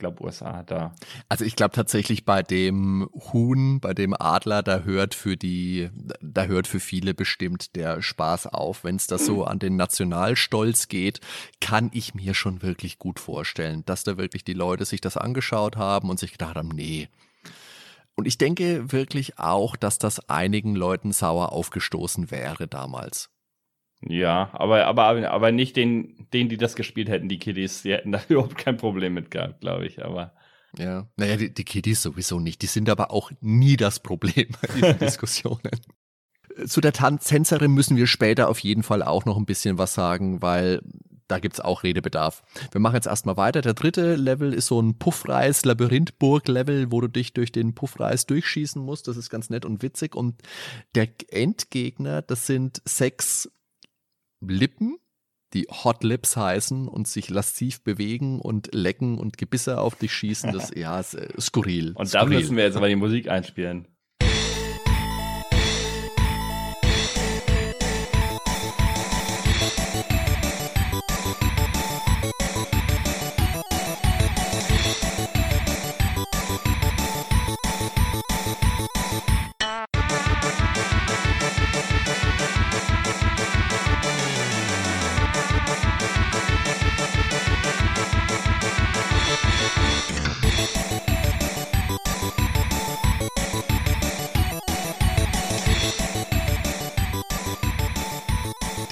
[0.05, 0.95] glaube, USA da.
[1.29, 5.89] Also ich glaube tatsächlich bei dem Huhn, bei dem Adler, da hört für die,
[6.21, 8.85] da hört für viele bestimmt der Spaß auf.
[8.85, 11.21] Wenn es da so an den Nationalstolz geht,
[11.61, 15.77] kann ich mir schon wirklich gut vorstellen, dass da wirklich die Leute sich das angeschaut
[15.77, 17.09] haben und sich gedacht haben, nee.
[18.15, 23.31] Und ich denke wirklich auch, dass das einigen Leuten sauer aufgestoßen wäre damals.
[24.07, 28.13] Ja, aber, aber, aber nicht den, denen, die das gespielt hätten, die Kiddies, die hätten
[28.13, 30.33] da überhaupt kein Problem mit gehabt, glaube ich, aber.
[30.77, 32.63] Ja, naja, die, die Kiddies sowieso nicht.
[32.63, 35.71] Die sind aber auch nie das Problem bei diesen Diskussionen.
[36.67, 40.41] Zu der Tänzerin müssen wir später auf jeden Fall auch noch ein bisschen was sagen,
[40.41, 40.83] weil
[41.27, 42.43] da gibt's auch Redebedarf.
[42.71, 43.63] Wir machen jetzt erstmal weiter.
[43.63, 49.09] Der dritte Level ist so ein Puffreis-Labyrinthburg-Level, wo du dich durch den Puffreis durchschießen musst.
[49.09, 50.15] Das ist ganz nett und witzig.
[50.15, 50.43] Und
[50.95, 53.51] der Endgegner, das sind sechs
[54.49, 54.99] Lippen,
[55.53, 60.53] die Hot Lips heißen und sich lasziv bewegen und lecken und Gebisse auf dich schießen.
[60.53, 61.93] Das ja, ist äh, skurril.
[61.95, 62.31] Und skurril.
[62.31, 63.89] da müssen wir jetzt aber die Musik einspielen.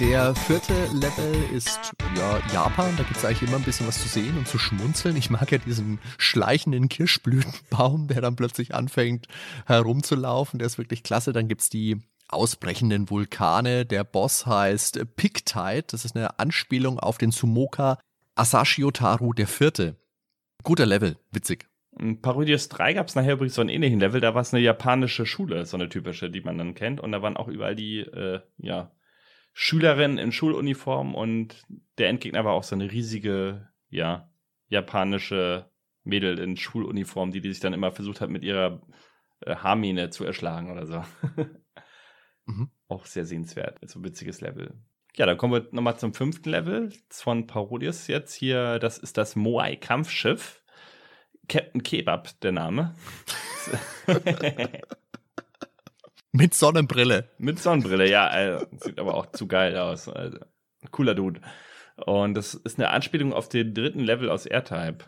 [0.03, 2.93] Der vierte Level ist ja Japan.
[2.97, 5.15] Da gibt es eigentlich immer ein bisschen was zu sehen und zu schmunzeln.
[5.15, 9.29] Ich mag ja diesen schleichenden Kirschblütenbaum, der dann plötzlich anfängt
[9.65, 10.59] herumzulaufen.
[10.59, 11.31] Der ist wirklich klasse.
[11.31, 13.85] Dann gibt es die ausbrechenden Vulkane.
[13.85, 15.85] Der Boss heißt Pictide.
[15.87, 17.97] Das ist eine Anspielung auf den Sumoka
[18.35, 19.95] Asashiotaru der Vierte.
[20.63, 21.69] Guter Level, witzig.
[21.97, 24.63] In Parodius 3 gab es nachher übrigens so einen ähnlichen Level, da war es eine
[24.63, 26.99] japanische Schule, so eine typische, die man dann kennt.
[26.99, 28.91] Und da waren auch überall die, äh, ja,
[29.53, 31.63] Schülerinnen in Schuluniform und
[31.97, 34.31] der Endgegner war auch so eine riesige, ja,
[34.67, 35.69] japanische
[36.03, 38.81] Mädel in Schuluniform, die, die sich dann immer versucht hat, mit ihrer
[39.41, 41.03] äh, Haarmähne zu erschlagen oder so.
[42.45, 42.71] mhm.
[42.87, 43.81] Auch sehr sehenswert.
[43.81, 44.73] Also ein witziges Level.
[45.15, 48.79] Ja, dann kommen wir nochmal zum fünften Level von Parodius jetzt hier.
[48.79, 50.63] Das ist das Moai-Kampfschiff.
[51.47, 52.95] Captain Kebab, der Name.
[56.33, 57.29] Mit Sonnenbrille.
[57.37, 58.27] Mit Sonnenbrille, ja.
[58.27, 60.09] Also, sieht aber auch zu geil aus.
[60.09, 60.39] Also,
[60.91, 61.39] cooler Dude.
[61.95, 65.05] Und das ist eine Anspielung auf den dritten Level aus R-Type.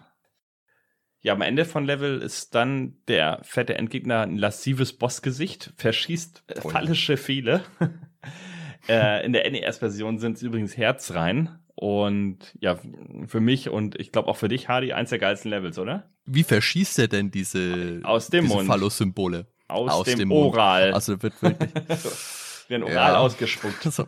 [1.21, 6.69] Ja, am Ende von Level ist dann der fette Endgegner ein lassives Bossgesicht, verschießt oh,
[6.69, 7.63] fallische Pfeile.
[8.87, 11.57] äh, in der NES-Version sind es übrigens Herzrein.
[11.73, 12.79] Und ja,
[13.25, 16.11] für mich und ich glaube auch für dich, Hardy, eins der geilsten Levels, oder?
[16.25, 18.63] Wie verschießt er denn diese, Aus dem diese.
[18.63, 19.47] Phallus-Symbole?
[19.67, 20.93] Aus, Aus, dem, dem Oral.
[20.93, 21.71] Also wird wirklich.
[22.67, 23.17] Wie ein Oral ja.
[23.17, 23.85] ausgespuckt.
[23.85, 24.05] Also.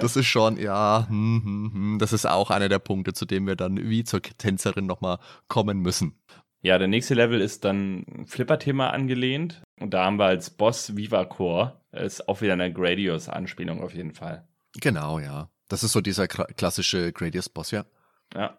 [0.00, 1.98] Das ist schon, ja, hm, hm, hm.
[1.98, 5.80] das ist auch einer der Punkte, zu dem wir dann wie zur Tänzerin nochmal kommen
[5.80, 6.18] müssen.
[6.62, 9.62] Ja, der nächste Level ist dann Flipper-Thema angelehnt.
[9.78, 11.80] Und da haben wir als Boss Viva Core.
[11.92, 14.46] Ist auch wieder eine Gradius-Anspielung auf jeden Fall.
[14.80, 15.48] Genau, ja.
[15.68, 17.84] Das ist so dieser klassische Gradius-Boss, ja.
[18.34, 18.58] Ja.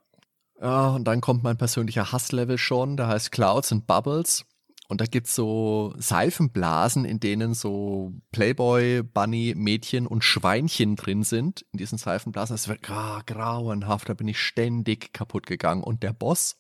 [0.60, 4.46] Ja, und dann kommt mein persönlicher Hasslevel schon, der heißt Clouds and Bubbles.
[4.92, 11.66] Und da gibt's so Seifenblasen, in denen so Playboy, Bunny, Mädchen und Schweinchen drin sind.
[11.72, 12.54] In diesen Seifenblasen.
[12.54, 15.82] Das wird gra grauenhaft, da bin ich ständig kaputt gegangen.
[15.82, 16.58] Und der Boss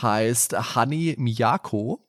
[0.00, 2.08] heißt Hani Miyako.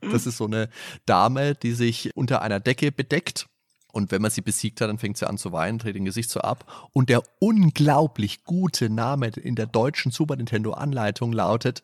[0.00, 0.70] Das ist so eine
[1.04, 3.46] Dame, die sich unter einer Decke bedeckt.
[3.92, 6.30] Und wenn man sie besiegt hat, dann fängt sie an zu weinen, dreht den Gesicht
[6.30, 6.88] so ab.
[6.94, 11.82] Und der unglaublich gute Name in der deutschen Super Nintendo Anleitung lautet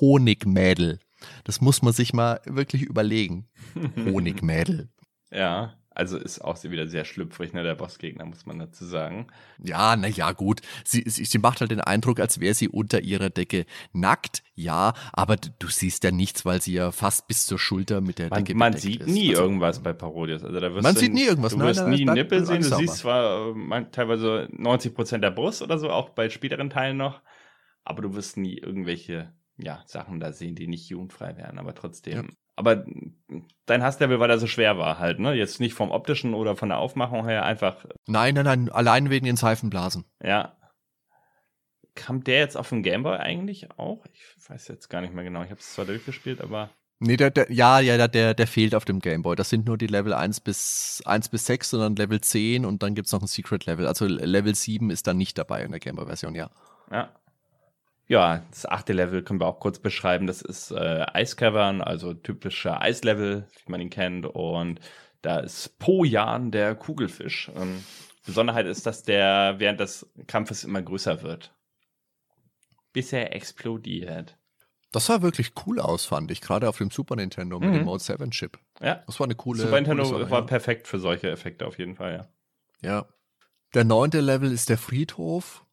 [0.00, 0.98] Honigmädel.
[1.44, 3.48] Das muss man sich mal wirklich überlegen.
[3.96, 4.90] Honigmädel.
[5.30, 9.26] ja, also ist auch wieder sehr schlüpfrig, ne, der Bossgegner, muss man dazu sagen.
[9.62, 10.60] Ja, na ja, gut.
[10.84, 14.94] Sie, sie, sie macht halt den Eindruck, als wäre sie unter ihrer Decke nackt, ja,
[15.12, 18.44] aber du siehst ja nichts, weil sie ja fast bis zur Schulter mit der man,
[18.44, 19.08] Decke Man sieht ist.
[19.08, 20.44] nie also, irgendwas bei Parodias.
[20.44, 21.52] Also da wirst man sieht nie irgendwas.
[21.52, 22.62] Du nein, wirst nein, nie nein, Nippel sehen.
[22.62, 26.70] Du siehst zwar äh, man, teilweise 90 Prozent der Brust oder so, auch bei späteren
[26.70, 27.20] Teilen noch,
[27.84, 32.26] aber du wirst nie irgendwelche ja, Sachen da sehen, die nicht jugendfrei wären, aber trotzdem.
[32.26, 32.34] Ja.
[32.54, 32.84] Aber
[33.66, 35.34] dein Hasslevel, weil er so schwer war halt, ne?
[35.34, 37.86] Jetzt nicht vom optischen oder von der Aufmachung her, einfach.
[38.06, 40.04] Nein, nein, nein, allein wegen den Seifenblasen.
[40.22, 40.56] Ja.
[41.94, 44.04] Kam der jetzt auf dem Gameboy eigentlich auch?
[44.12, 45.42] Ich weiß jetzt gar nicht mehr genau.
[45.42, 46.70] Ich habe es zwar durchgespielt, aber.
[46.98, 49.34] Nee, der, der, ja, ja, der, der fehlt auf dem Gameboy.
[49.34, 52.94] Das sind nur die Level 1 bis, 1 bis 6, sondern Level 10 und dann
[52.94, 53.86] gibt es noch ein Secret Level.
[53.86, 56.50] Also Level 7 ist dann nicht dabei in der Gameboy-Version, ja.
[56.90, 57.12] Ja.
[58.12, 60.26] Ja, das achte Level können wir auch kurz beschreiben.
[60.26, 64.26] Das ist äh, Ice Cavern, also typischer Eislevel, wie man ihn kennt.
[64.26, 64.80] Und
[65.22, 67.50] da ist Pojan der Kugelfisch.
[67.56, 67.82] Ähm,
[68.26, 71.54] Besonderheit ist, dass der während des Kampfes immer größer wird.
[72.92, 74.36] Bis er explodiert.
[74.90, 77.74] Das sah wirklich cool aus, fand ich, gerade auf dem Super Nintendo mit mhm.
[77.76, 78.58] dem Mode 7 Chip.
[78.82, 79.02] Ja.
[79.06, 79.62] Das war eine coole.
[79.62, 80.46] Super Nintendo coole Sache, war ja.
[80.46, 82.28] perfekt für solche Effekte auf jeden Fall,
[82.82, 82.90] ja.
[82.90, 83.06] Ja.
[83.72, 85.64] Der neunte Level ist der Friedhof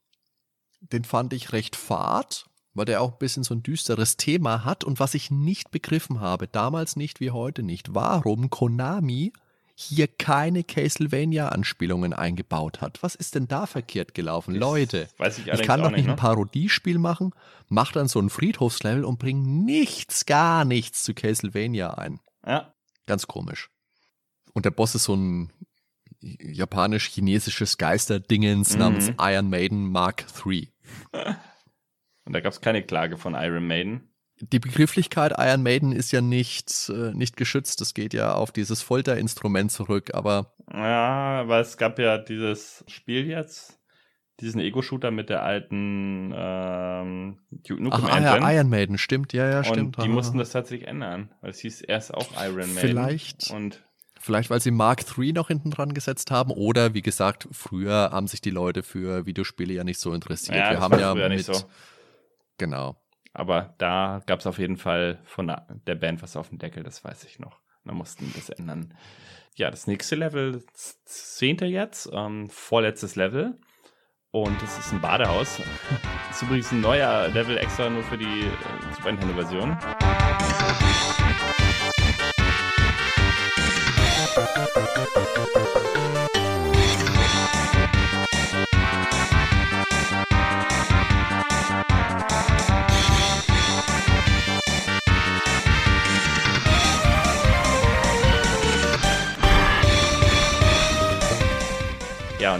[0.81, 4.83] den fand ich recht fad, weil der auch ein bisschen so ein düsteres Thema hat.
[4.83, 9.33] Und was ich nicht begriffen habe, damals nicht wie heute nicht, warum Konami
[9.81, 13.01] hier keine Castlevania-Anspielungen eingebaut hat.
[13.01, 14.53] Was ist denn da verkehrt gelaufen?
[14.55, 16.11] Das Leute, weiß ich, ich kann doch nicht ne?
[16.11, 17.31] ein Parodiespiel machen,
[17.69, 22.19] mach dann so ein Friedhofslevel und bring nichts, gar nichts zu Castlevania ein.
[22.45, 22.73] Ja.
[23.05, 23.69] Ganz komisch.
[24.53, 25.53] Und der Boss ist so ein
[26.21, 28.79] japanisch-chinesisches Geisterdingens mhm.
[28.79, 30.71] namens Iron Maiden Mark III.
[32.25, 34.09] Und da gab es keine Klage von Iron Maiden.
[34.41, 37.81] Die Begrifflichkeit Iron Maiden ist ja nicht, äh, nicht geschützt.
[37.81, 40.53] Das geht ja auf dieses Folterinstrument zurück, aber.
[40.71, 43.79] Ja, aber es gab ja dieses Spiel jetzt,
[44.39, 48.39] diesen Ego-Shooter mit der alten ähm, Duke Nukem Ach, Engine.
[48.39, 49.97] Ja, Iron Maiden, stimmt, ja, ja, stimmt.
[49.97, 52.77] Und die mussten das tatsächlich ändern, weil es hieß erst auch Iron Maiden.
[52.77, 53.51] Vielleicht.
[53.51, 53.88] Und
[54.19, 58.27] Vielleicht, weil sie Mark III noch hinten dran gesetzt haben oder wie gesagt, früher haben
[58.27, 60.57] sich die Leute für Videospiele ja nicht so interessiert.
[60.57, 61.63] Ja, Wir haben ja früher mit, nicht so.
[62.57, 62.97] Genau.
[63.33, 65.47] Aber da gab es auf jeden Fall von
[65.87, 67.61] der Band was auf dem Deckel, das weiß ich noch.
[67.85, 68.93] Da mussten die das ändern.
[69.55, 70.63] Ja, das nächste Level,
[71.05, 73.57] zehnte jetzt, ähm, vorletztes Level.
[74.31, 75.59] Und es ist ein Badehaus.
[76.27, 79.75] Das ist übrigens ein neuer Level extra nur für die äh, Super Nintendo-Version.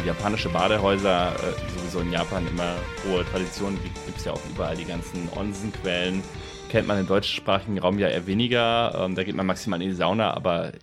[0.06, 2.76] Japanische Badehäuser, äh, sowieso in Japan immer
[3.08, 6.24] hohe Tradition, gibt es ja auch überall die ganzen Onsenquellen.
[6.70, 8.93] Kennt man im deutschsprachigen Raum ja eher weniger.
[8.95, 10.74] Ähm, da geht man maximal in die Sauna, aber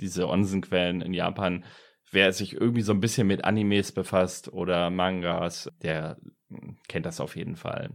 [0.00, 1.64] diese Onsenquellen in Japan,
[2.10, 6.16] wer sich irgendwie so ein bisschen mit Animes befasst oder Mangas, der
[6.48, 7.90] hm, kennt das auf jeden Fall.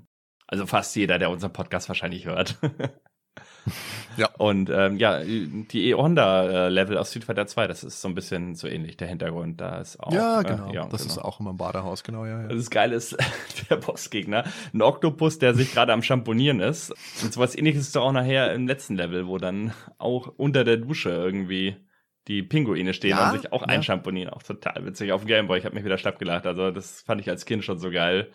[0.47, 2.57] Also fast jeder, der unseren Podcast wahrscheinlich hört.
[4.18, 4.30] ja.
[4.38, 8.68] Und ähm, ja, die E-Honda-Level aus Street Fighter 2, das ist so ein bisschen so
[8.68, 8.97] ähnlich.
[8.97, 10.11] Der Hintergrund da ist auch.
[10.11, 10.70] Ja, genau.
[10.70, 11.13] Äh, ja, das genau.
[11.13, 12.43] ist auch immer im Badehaus, genau, ja.
[12.43, 12.47] ja.
[12.47, 13.18] Das Geile ist,
[13.70, 14.43] der Bossgegner,
[14.74, 16.91] ein Oktopus, der sich gerade am Schamponieren ist.
[17.24, 20.78] Und sowas ähnliches ist doch auch nachher im letzten Level, wo dann auch unter der
[20.78, 21.78] Dusche irgendwie
[22.28, 23.68] die Pinguine stehen ja, und sich auch ja.
[23.68, 24.34] einschamponieren.
[24.34, 25.59] Auch total witzig auf dem Gameboy.
[25.59, 26.45] Ich habe mich wieder schlapp gelacht.
[26.47, 28.32] Also das fand ich als Kind schon so geil.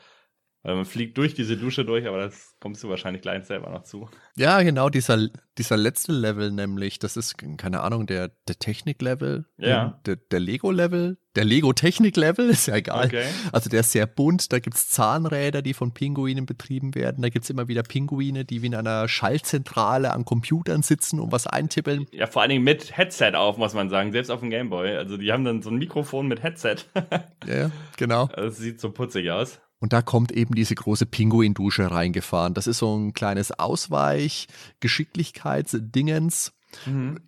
[0.63, 3.85] Weil man fliegt durch diese Dusche durch, aber das kommst du wahrscheinlich gleich selber noch
[3.85, 4.11] zu.
[4.37, 9.99] Ja, genau, dieser, dieser letzte Level nämlich, das ist, keine Ahnung, der, der Technik-Level, ja.
[10.05, 13.07] der, der Lego-Level, der Lego-Technik-Level, ist ja egal.
[13.07, 13.25] Okay.
[13.53, 17.49] Also der ist sehr bunt, da gibt's Zahnräder, die von Pinguinen betrieben werden, da gibt's
[17.49, 22.07] immer wieder Pinguine, die wie in einer Schaltzentrale an Computern sitzen und was eintippeln.
[22.13, 24.95] Ja, vor allen Dingen mit Headset auf, muss man sagen, selbst auf dem Gameboy.
[24.97, 26.77] Also die haben dann so ein Mikrofon mit Headset.
[27.47, 28.27] ja, genau.
[28.27, 29.59] Das sieht so putzig aus.
[29.81, 32.55] Und da kommt eben diese große Pinguindusche reingefahren.
[32.55, 36.53] Das ist so ein kleines Ausweich-Geschicklichkeitsdingens.
[36.85, 37.21] Mhm.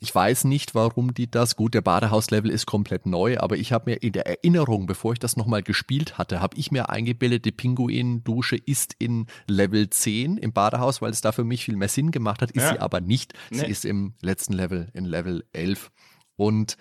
[0.00, 1.56] Ich weiß nicht, warum die das.
[1.56, 5.18] Gut, der Badehauslevel ist komplett neu, aber ich habe mir in der Erinnerung, bevor ich
[5.18, 10.52] das nochmal gespielt hatte, habe ich mir eingebildet, die Pinguindusche ist in Level 10 im
[10.52, 12.50] Badehaus, weil es da für mich viel mehr Sinn gemacht hat.
[12.50, 12.72] Ist ja.
[12.72, 13.32] sie aber nicht.
[13.50, 13.60] Nee.
[13.60, 15.90] Sie ist im letzten Level, in Level 11.
[16.36, 16.76] Und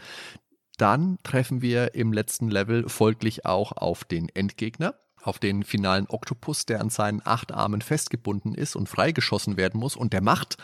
[0.78, 6.66] dann treffen wir im letzten Level folglich auch auf den Endgegner, auf den finalen Oktopus,
[6.66, 9.96] der an seinen acht Armen festgebunden ist und freigeschossen werden muss.
[9.96, 10.58] Und der macht,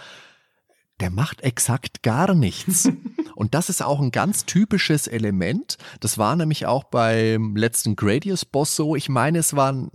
[1.00, 2.90] der macht exakt gar nichts.
[3.36, 5.78] und das ist auch ein ganz typisches Element.
[6.00, 8.96] Das war nämlich auch beim letzten Gradius-Boss so.
[8.96, 9.92] Ich meine, es waren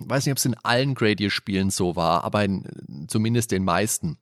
[0.00, 4.18] weiß nicht, ob es in allen Gradius-Spielen so war, aber in, zumindest den meisten.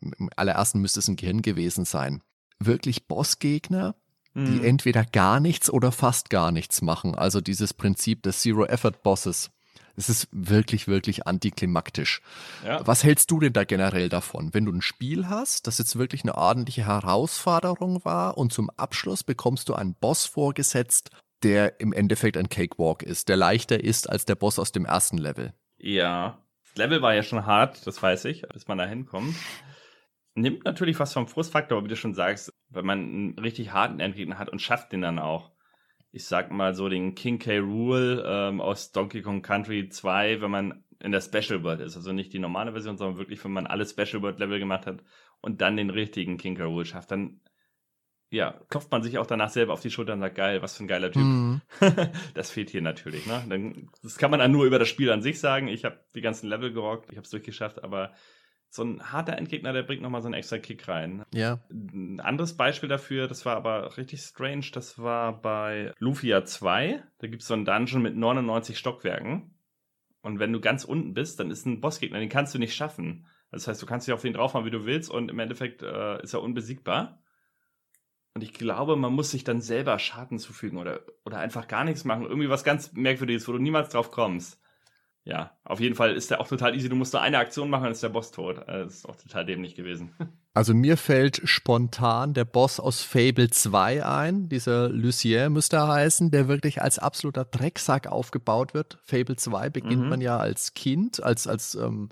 [0.00, 2.22] Im allerersten müsste es ein Gehirn gewesen sein.
[2.58, 3.94] Wirklich Bossgegner,
[4.36, 4.64] die mhm.
[4.64, 7.14] entweder gar nichts oder fast gar nichts machen.
[7.14, 9.50] Also dieses Prinzip des Zero-Effort-Bosses.
[9.98, 12.20] Es ist wirklich, wirklich antiklimaktisch.
[12.62, 12.86] Ja.
[12.86, 14.52] Was hältst du denn da generell davon?
[14.52, 19.24] Wenn du ein Spiel hast, das jetzt wirklich eine ordentliche Herausforderung war und zum Abschluss
[19.24, 21.08] bekommst du einen Boss vorgesetzt,
[21.42, 25.16] der im Endeffekt ein Cakewalk ist, der leichter ist als der Boss aus dem ersten
[25.16, 25.54] Level.
[25.78, 26.42] Ja.
[26.64, 29.34] Das Level war ja schon hart, das weiß ich, bis man da hinkommt
[30.36, 34.38] nimmt natürlich was vom Frustfaktor, wie du schon sagst, wenn man einen richtig harten Endgegner
[34.38, 35.52] hat und schafft den dann auch.
[36.12, 37.58] Ich sag mal so den King K.
[37.58, 42.12] Rule ähm, aus Donkey Kong Country 2, wenn man in der Special World ist, also
[42.12, 45.02] nicht die normale Version, sondern wirklich, wenn man alle Special World Level gemacht hat
[45.42, 46.64] und dann den richtigen King K.
[46.64, 47.40] Rule schafft, dann
[48.30, 50.84] ja, klopft man sich auch danach selber auf die Schulter und sagt, geil, was für
[50.84, 51.22] ein geiler Typ.
[51.22, 51.60] Mhm.
[52.34, 53.26] das fehlt hier natürlich.
[53.26, 53.44] Ne?
[53.48, 55.68] Dann, das kann man dann nur über das Spiel an sich sagen.
[55.68, 58.12] Ich habe die ganzen Level gerockt, ich habe es durchgeschafft, aber
[58.70, 61.24] so ein harter Endgegner, der bringt nochmal so einen extra Kick rein.
[61.32, 61.60] Ja.
[61.70, 67.02] Ein anderes Beispiel dafür, das war aber richtig strange, das war bei Lufia 2.
[67.18, 69.54] Da gibt es so einen Dungeon mit 99 Stockwerken.
[70.22, 73.26] Und wenn du ganz unten bist, dann ist ein Bossgegner, den kannst du nicht schaffen.
[73.50, 76.22] Das heißt, du kannst dich auf den draufhauen, wie du willst, und im Endeffekt äh,
[76.22, 77.22] ist er unbesiegbar.
[78.34, 82.04] Und ich glaube, man muss sich dann selber Schaden zufügen oder, oder einfach gar nichts
[82.04, 82.24] machen.
[82.24, 84.60] Irgendwie was ganz Merkwürdiges, wo du niemals drauf kommst
[85.26, 86.88] ja, auf jeden Fall ist der auch total easy.
[86.88, 88.58] Du musst nur eine Aktion machen, dann ist der Boss tot.
[88.68, 90.14] Äh, das ist auch total dämlich gewesen.
[90.56, 96.30] Also mir fällt spontan der Boss aus Fable 2 ein, dieser Lucien müsste er heißen,
[96.30, 98.96] der wirklich als absoluter Drecksack aufgebaut wird.
[99.04, 100.08] Fable 2 beginnt mhm.
[100.08, 102.08] man ja als Kind, als, als ähm,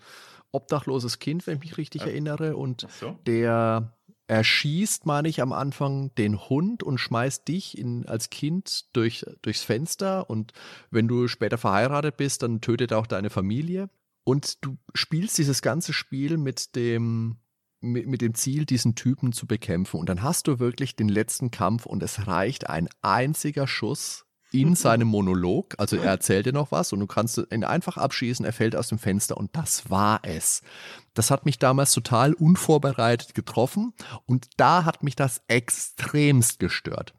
[0.52, 2.08] obdachloses Kind, wenn ich mich richtig ja.
[2.08, 2.54] erinnere.
[2.58, 3.18] Und so.
[3.26, 3.94] der
[4.26, 9.24] er schießt, meine ich, am Anfang den Hund und schmeißt dich in, als Kind durch,
[9.42, 10.30] durchs Fenster.
[10.30, 10.52] Und
[10.90, 13.90] wenn du später verheiratet bist, dann tötet auch deine Familie.
[14.24, 17.36] Und du spielst dieses ganze Spiel mit dem,
[17.80, 20.00] mit, mit dem Ziel, diesen Typen zu bekämpfen.
[20.00, 24.23] Und dann hast du wirklich den letzten Kampf und es reicht ein einziger Schuss
[24.54, 25.74] in seinem Monolog.
[25.78, 28.88] Also er erzählt dir noch was und du kannst ihn einfach abschießen, er fällt aus
[28.88, 30.62] dem Fenster und das war es.
[31.12, 33.92] Das hat mich damals total unvorbereitet getroffen
[34.26, 37.14] und da hat mich das extremst gestört.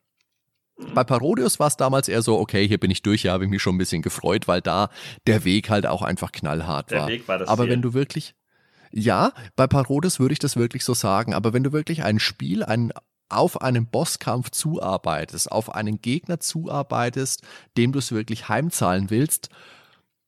[0.93, 3.49] Bei Parodius war es damals eher so, okay, hier bin ich durch, ja, habe ich
[3.49, 4.89] mich schon ein bisschen gefreut, weil da
[5.27, 7.07] der Weg halt auch einfach knallhart der war.
[7.07, 7.71] Weg war das Aber Ziel.
[7.71, 8.35] wenn du wirklich,
[8.91, 12.63] ja, bei Parodius würde ich das wirklich so sagen, aber wenn du wirklich ein Spiel,
[12.63, 12.91] ein
[13.29, 17.41] auf einen Bosskampf zuarbeitest, auf einen Gegner zuarbeitest,
[17.77, 19.49] dem du es wirklich heimzahlen willst,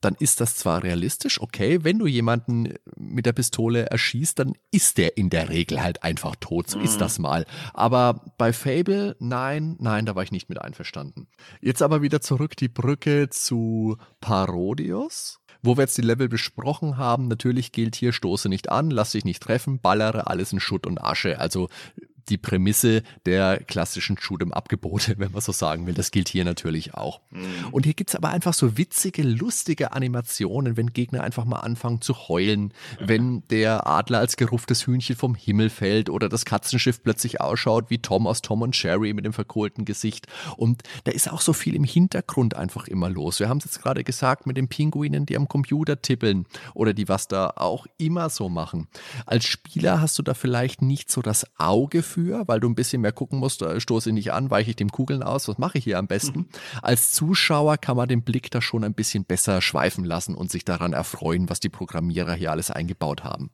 [0.01, 4.97] dann ist das zwar realistisch, okay, wenn du jemanden mit der Pistole erschießt, dann ist
[4.97, 6.85] der in der Regel halt einfach tot, so mhm.
[6.85, 7.45] ist das mal.
[7.73, 11.27] Aber bei Fable, nein, nein, da war ich nicht mit einverstanden.
[11.61, 15.39] Jetzt aber wieder zurück die Brücke zu Parodius.
[15.63, 19.25] Wo wir jetzt die Level besprochen haben, natürlich gilt hier, stoße nicht an, lass dich
[19.25, 21.39] nicht treffen, ballere alles in Schutt und Asche.
[21.39, 21.67] Also
[22.29, 25.93] die Prämisse der klassischen Shoot'em-Up-Gebote, wenn man so sagen will.
[25.93, 27.21] Das gilt hier natürlich auch.
[27.31, 27.45] Mhm.
[27.71, 32.27] Und hier gibt's aber einfach so witzige, lustige Animationen, wenn Gegner einfach mal anfangen zu
[32.27, 37.89] heulen, wenn der Adler als gerufftes Hühnchen vom Himmel fällt oder das Katzenschiff plötzlich ausschaut
[37.89, 40.27] wie Tom aus Tom und Sherry mit dem verkohlten Gesicht.
[40.57, 43.39] Und da ist auch so viel im Hintergrund einfach immer los.
[43.39, 47.07] Wir haben es jetzt gerade gesagt mit den Pinguinen, die am Computer tippeln oder die
[47.07, 48.87] was da auch immer so machen.
[49.25, 52.75] Als Spieler hast du da vielleicht nicht so das Auge für dafür, weil du ein
[52.75, 55.57] bisschen mehr gucken musst, äh, stoße ich nicht an, weiche ich dem Kugeln aus, was
[55.57, 56.39] mache ich hier am besten?
[56.39, 56.47] Mhm.
[56.81, 60.65] Als Zuschauer kann man den Blick da schon ein bisschen besser schweifen lassen und sich
[60.65, 63.51] daran erfreuen, was die Programmierer hier alles eingebaut haben.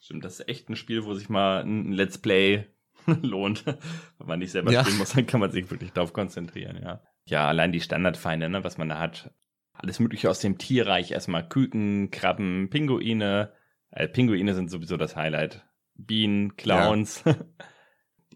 [0.00, 2.66] Stimmt, das ist echt ein Spiel, wo sich mal ein Let's Play
[3.22, 3.66] lohnt.
[3.66, 4.82] Wenn man nicht selber ja.
[4.82, 7.00] spielen muss, dann kann man sich wirklich darauf konzentrieren, ja.
[7.28, 9.34] Ja, allein die Standardfeinde, ne, was man da hat.
[9.72, 11.10] Alles mögliche aus dem Tierreich.
[11.10, 13.52] Erstmal Küken, Krabben, Pinguine.
[13.90, 15.66] Äh, Pinguine sind sowieso das Highlight.
[15.96, 17.24] Bienen, Clowns.
[17.26, 17.34] Ja.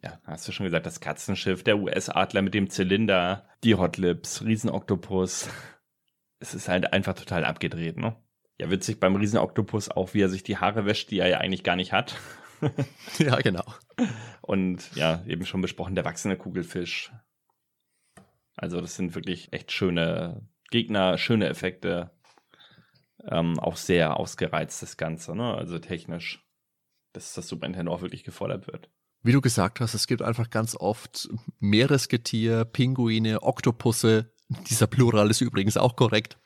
[0.02, 5.48] ja, hast du schon gesagt, das Katzenschiff, der US-Adler mit dem Zylinder, die Hotlips, Riesenoktopus.
[6.38, 8.16] Es ist halt einfach total abgedreht, ne?
[8.58, 11.64] Ja, witzig beim Riesenoktopus auch, wie er sich die Haare wäscht, die er ja eigentlich
[11.64, 12.16] gar nicht hat.
[13.18, 13.64] ja, genau.
[14.40, 17.12] Und ja, eben schon besprochen, der wachsende Kugelfisch.
[18.56, 22.10] Also, das sind wirklich echt schöne Gegner, schöne Effekte.
[23.26, 25.54] Ähm, auch sehr ausgereizt, das Ganze, ne?
[25.54, 26.42] Also technisch,
[27.12, 28.90] dass das Super Nintendo auch wirklich gefordert wird.
[29.22, 34.30] Wie du gesagt hast, es gibt einfach ganz oft Meeresgetier, Pinguine, Oktopusse.
[34.70, 36.38] Dieser Plural ist übrigens auch korrekt.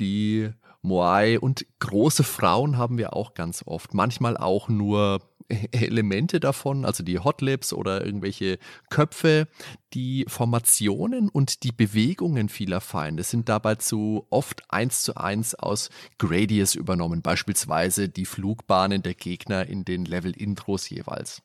[0.00, 3.92] Die Moai und große Frauen haben wir auch ganz oft.
[3.92, 5.20] Manchmal auch nur
[5.72, 9.46] Elemente davon, also die Hotlips oder irgendwelche Köpfe.
[9.92, 15.90] Die Formationen und die Bewegungen vieler Feinde sind dabei zu oft eins zu eins aus
[16.16, 21.42] Gradius übernommen, beispielsweise die Flugbahnen der Gegner in den Level-Intros jeweils.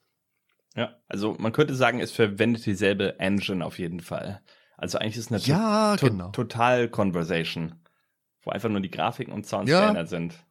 [0.76, 4.42] Ja, also man könnte sagen, es verwendet dieselbe Engine auf jeden Fall.
[4.78, 6.30] Also eigentlich ist es eine ja, to genau.
[6.32, 7.76] total Conversation,
[8.44, 9.80] wo einfach nur die Grafiken und Sounds ja.
[9.80, 10.45] verändert sind.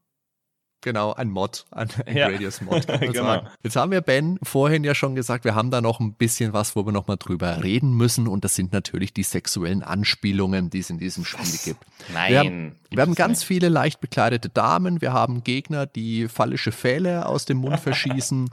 [0.85, 2.27] Genau, ein Mod, ein, ein ja.
[2.27, 2.87] Radius-Mod.
[3.01, 3.43] genau.
[3.63, 6.77] Jetzt haben wir Ben vorhin ja schon gesagt, wir haben da noch ein bisschen was,
[6.77, 8.29] wo wir noch mal drüber reden müssen.
[8.29, 11.65] Und das sind natürlich die sexuellen Anspielungen, die es in diesem Spiel was?
[11.65, 11.81] gibt.
[12.13, 12.31] Nein.
[12.31, 13.47] Wir haben, wir haben ganz nicht.
[13.47, 15.01] viele leicht bekleidete Damen.
[15.01, 18.51] Wir haben Gegner, die phallische Pfähle aus dem Mund verschießen.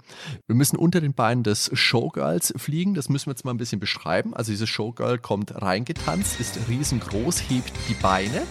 [0.48, 2.94] wir müssen unter den Beinen des Showgirls fliegen.
[2.94, 4.34] Das müssen wir jetzt mal ein bisschen beschreiben.
[4.34, 8.44] Also dieses Showgirl kommt reingetanzt, ist riesengroß, hebt die Beine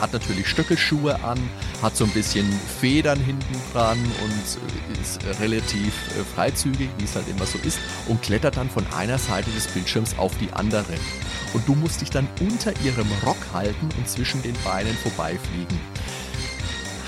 [0.00, 1.38] hat natürlich Stöckelschuhe an,
[1.82, 2.46] hat so ein bisschen
[2.80, 8.22] Federn hinten dran und ist relativ äh, freizügig, wie es halt immer so ist, und
[8.22, 10.94] klettert dann von einer Seite des Bildschirms auf die andere.
[11.54, 15.80] Und du musst dich dann unter ihrem Rock halten und zwischen den Beinen vorbeifliegen.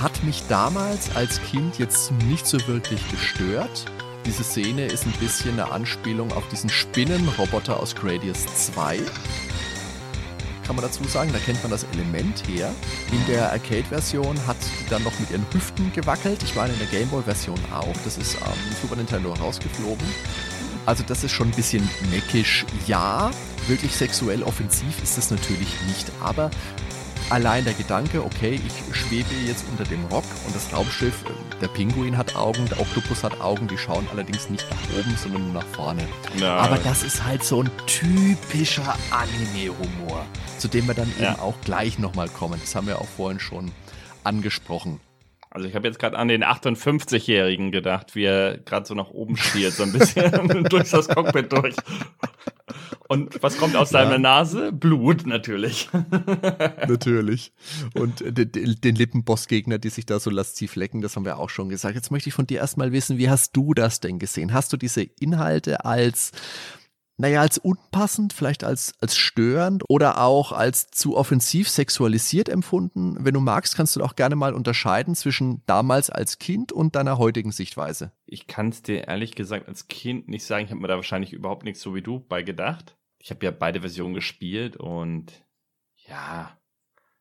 [0.00, 3.84] Hat mich damals als Kind jetzt nicht so wirklich gestört.
[4.24, 9.00] Diese Szene ist ein bisschen eine Anspielung auf diesen Spinnenroboter aus Gradius 2
[10.70, 11.32] kann man dazu sagen.
[11.32, 12.72] Da kennt man das Element her.
[13.10, 16.44] In der Arcade-Version hat die dann noch mit ihren Hüften gewackelt.
[16.44, 17.96] Ich meine in der Gameboy-Version auch.
[18.04, 20.06] Das ist am ähm, Super Nintendo rausgeflogen.
[20.86, 22.64] Also das ist schon ein bisschen neckisch.
[22.86, 23.32] Ja,
[23.66, 26.06] wirklich sexuell offensiv ist das natürlich nicht.
[26.20, 26.52] Aber
[27.30, 31.24] allein der Gedanke, okay, ich schwebe jetzt unter dem Rock und das Raumschiff,
[31.60, 35.44] der Pinguin hat Augen, der Oktopus hat Augen, die schauen allerdings nicht nach oben, sondern
[35.44, 36.02] nur nach vorne.
[36.38, 36.56] Na.
[36.56, 40.26] Aber das ist halt so ein typischer Anime-Humor,
[40.58, 41.32] zu dem wir dann ja.
[41.32, 42.60] eben auch gleich nochmal kommen.
[42.60, 43.70] Das haben wir auch vorhin schon
[44.24, 45.00] angesprochen.
[45.50, 49.36] Also ich habe jetzt gerade an den 58-Jährigen gedacht, wie er gerade so nach oben
[49.36, 51.74] spielt, so ein bisschen durch das Cockpit durch.
[53.10, 54.04] Und was kommt aus ja.
[54.04, 54.70] deiner Nase?
[54.70, 55.90] Blut natürlich.
[56.86, 57.52] natürlich.
[57.94, 61.70] Und den, den Lippenboss-Gegner, die sich da so lasziv lecken, das haben wir auch schon
[61.70, 61.96] gesagt.
[61.96, 64.52] Jetzt möchte ich von dir erstmal wissen, wie hast du das denn gesehen?
[64.52, 66.30] Hast du diese Inhalte als
[67.16, 73.16] naja, als unpassend, vielleicht als, als störend oder auch als zu offensiv sexualisiert empfunden.
[73.18, 77.18] Wenn du magst, kannst du auch gerne mal unterscheiden zwischen damals als Kind und deiner
[77.18, 78.12] heutigen Sichtweise.
[78.24, 80.64] Ich kann es dir ehrlich gesagt als Kind nicht sagen.
[80.64, 82.96] Ich habe mir da wahrscheinlich überhaupt nichts so wie du bei gedacht.
[83.20, 85.32] Ich habe ja beide Versionen gespielt und
[85.96, 86.58] ja,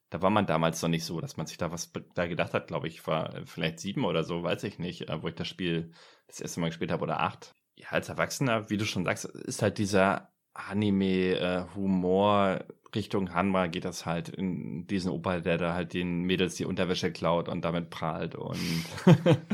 [0.09, 2.67] da war man damals noch nicht so, dass man sich da was da gedacht hat,
[2.67, 5.91] glaube ich, war vielleicht sieben oder so, weiß ich nicht, äh, wo ich das Spiel
[6.27, 9.61] das erste Mal gespielt habe oder acht ja, als Erwachsener, wie du schon sagst, ist
[9.61, 16.23] halt dieser Anime-Humor Richtung Hanma geht das halt in diesen Opa, der da halt den
[16.23, 18.35] Mädels die Unterwäsche klaut und damit prahlt.
[18.35, 18.57] Und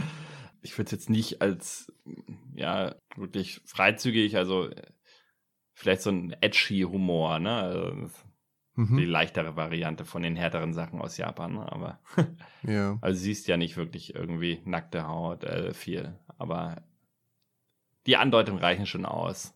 [0.61, 1.91] ich würde es jetzt nicht als
[2.53, 4.69] ja wirklich freizügig, also
[5.75, 7.51] vielleicht so ein edgy Humor, ne?
[7.51, 8.09] Also,
[8.75, 8.97] mhm.
[8.97, 11.71] Die leichtere Variante von den härteren Sachen aus Japan, ne?
[11.71, 11.99] aber
[12.63, 12.97] ja.
[13.01, 16.81] also siehst ja nicht wirklich irgendwie nackte Haut äh, viel, aber
[18.07, 19.53] die Andeutungen reichen schon aus.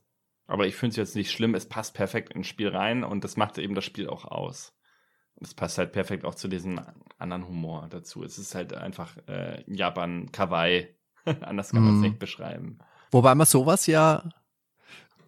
[0.47, 3.37] Aber ich finde es jetzt nicht schlimm, es passt perfekt ins Spiel rein und das
[3.37, 4.73] macht eben das Spiel auch aus.
[5.35, 6.81] Und es passt halt perfekt auch zu diesem
[7.17, 8.23] anderen Humor dazu.
[8.23, 10.87] Es ist halt einfach äh, Japan Kawaii.
[11.41, 12.03] Anders kann man es mm.
[12.03, 12.79] nicht beschreiben.
[13.11, 14.29] Wobei man sowas ja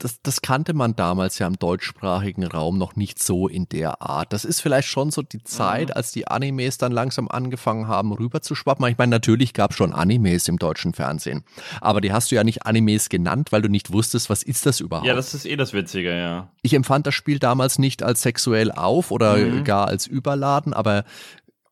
[0.04, 4.34] das, das kannte man damals ja im deutschsprachigen Raum noch nicht so in der Art.
[4.34, 5.94] Das ist vielleicht schon so die Zeit, mhm.
[5.96, 8.86] als die Animes dann langsam angefangen haben, rüber zu schwappen.
[8.88, 11.44] Ich meine, natürlich gab es schon Animes im deutschen Fernsehen,
[11.82, 14.80] aber die hast du ja nicht Animes genannt, weil du nicht wusstest, was ist das
[14.80, 15.08] überhaupt.
[15.08, 16.50] Ja, das ist eh das Witzige, ja.
[16.64, 19.64] Ich empfand das Spiel damals nicht als sexuell auf oder mhm.
[19.64, 21.04] gar als überladen, aber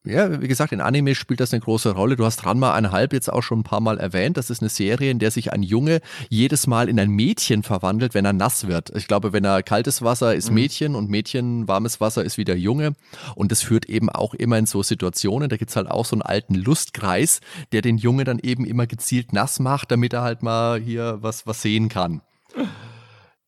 [0.05, 2.15] ja, wie gesagt, in Anime spielt das eine große Rolle.
[2.15, 4.37] Du hast Ranma einhalb jetzt auch schon ein paar Mal erwähnt.
[4.37, 8.13] Das ist eine Serie, in der sich ein Junge jedes Mal in ein Mädchen verwandelt,
[8.13, 8.95] wenn er nass wird.
[8.95, 10.55] Ich glaube, wenn er kaltes Wasser ist mhm.
[10.55, 12.95] Mädchen und Mädchen warmes Wasser ist wieder Junge.
[13.35, 15.49] Und das führt eben auch immer in so Situationen.
[15.49, 17.41] Da gibt's halt auch so einen alten Lustkreis,
[17.73, 21.45] der den Junge dann eben immer gezielt nass macht, damit er halt mal hier was,
[21.45, 22.21] was sehen kann.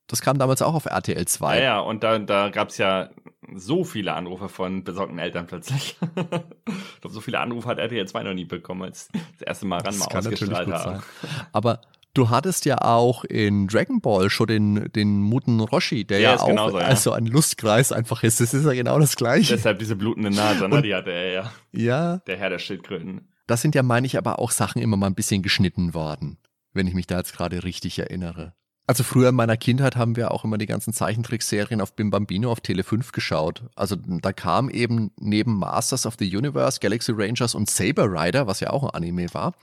[0.08, 1.58] Das kam damals auch auf RTL 2.
[1.58, 3.10] Ja, ja, und da, da gab es ja
[3.56, 5.98] so viele Anrufe von besorgten Eltern plötzlich.
[6.16, 9.78] ich glaube, so viele Anrufe hat RTL 2 noch nie bekommen, als das erste Mal
[9.78, 11.04] ran das mal ausgestrahlt haben.
[11.52, 11.82] Aber
[12.14, 16.42] Du hattest ja auch in Dragon Ball schon den, den Muten Roshi, der ja, ja
[16.42, 16.86] auch genauso, ja.
[16.86, 18.42] also ein Lustkreis einfach ist.
[18.42, 19.56] Das ist ja genau das Gleiche.
[19.56, 21.52] Deshalb diese blutende Nase, ne, die hatte er ja.
[21.72, 22.18] Ja.
[22.28, 23.30] Der Herr der Schildkröten.
[23.48, 26.38] Das sind ja, meine ich, aber auch Sachen immer mal ein bisschen geschnitten worden,
[26.74, 28.56] wenn ich mich da jetzt gerade richtig erinnere.
[28.92, 32.52] Also früher in meiner Kindheit haben wir auch immer die ganzen Zeichentrickserien auf Bim Bambino
[32.52, 33.64] auf Tele 5 geschaut.
[33.74, 38.60] Also da kam eben neben Masters of the Universe, Galaxy Rangers und Saber Rider, was
[38.60, 39.54] ja auch ein Anime war,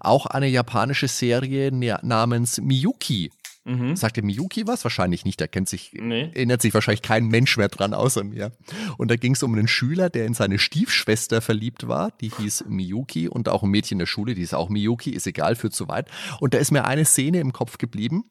[0.00, 3.30] auch eine japanische Serie namens Miyuki.
[3.64, 3.96] Mhm.
[3.96, 4.84] Sagt der Miyuki was?
[4.84, 5.40] Wahrscheinlich nicht.
[5.40, 6.30] Da kennt sich, nee.
[6.34, 8.52] erinnert sich wahrscheinlich kein Mensch mehr dran außer mir.
[8.98, 12.10] Und da ging es um einen Schüler, der in seine Stiefschwester verliebt war.
[12.20, 15.26] Die hieß Miyuki und auch ein Mädchen in der Schule, die ist auch Miyuki, ist
[15.26, 16.10] egal, führt zu weit.
[16.40, 18.24] Und da ist mir eine Szene im Kopf geblieben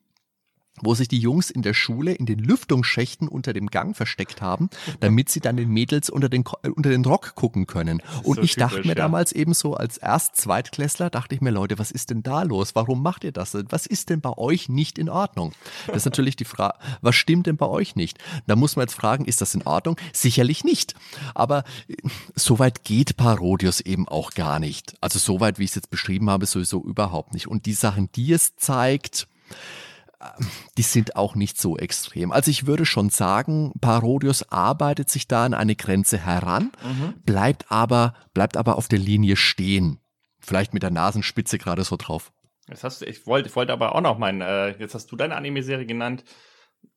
[0.82, 4.70] wo sich die Jungs in der Schule in den Lüftungsschächten unter dem Gang versteckt haben,
[5.00, 8.02] damit sie dann den Mädels unter den, äh, unter den Rock gucken können.
[8.24, 8.96] Und so ich typisch, dachte mir ja.
[8.96, 12.76] damals eben so als Erst-Zweitklässler, dachte ich mir, Leute, was ist denn da los?
[12.76, 13.56] Warum macht ihr das?
[13.70, 15.54] Was ist denn bei euch nicht in Ordnung?
[15.88, 18.18] Das ist natürlich die Frage, was stimmt denn bei euch nicht?
[18.48, 19.98] Da muss man jetzt fragen, ist das in Ordnung?
[20.12, 20.96] Sicherlich nicht.
[21.36, 21.96] Aber äh,
[22.36, 24.96] so weit geht Parodius eben auch gar nicht.
[25.02, 27.48] Also so weit, wie ich es jetzt beschrieben habe, sowieso überhaupt nicht.
[27.48, 29.28] Und die Sachen, die es zeigt,
[30.78, 32.32] die sind auch nicht so extrem.
[32.32, 37.16] Also ich würde schon sagen, Parodius arbeitet sich da an eine Grenze heran, mhm.
[37.24, 40.00] bleibt aber, bleibt aber auf der Linie stehen.
[40.40, 42.32] Vielleicht mit der Nasenspitze gerade so drauf.
[42.68, 45.36] Jetzt hast du, ich wollte, wollte aber auch noch meinen, äh, jetzt hast du deine
[45.36, 46.24] Anime-Serie genannt,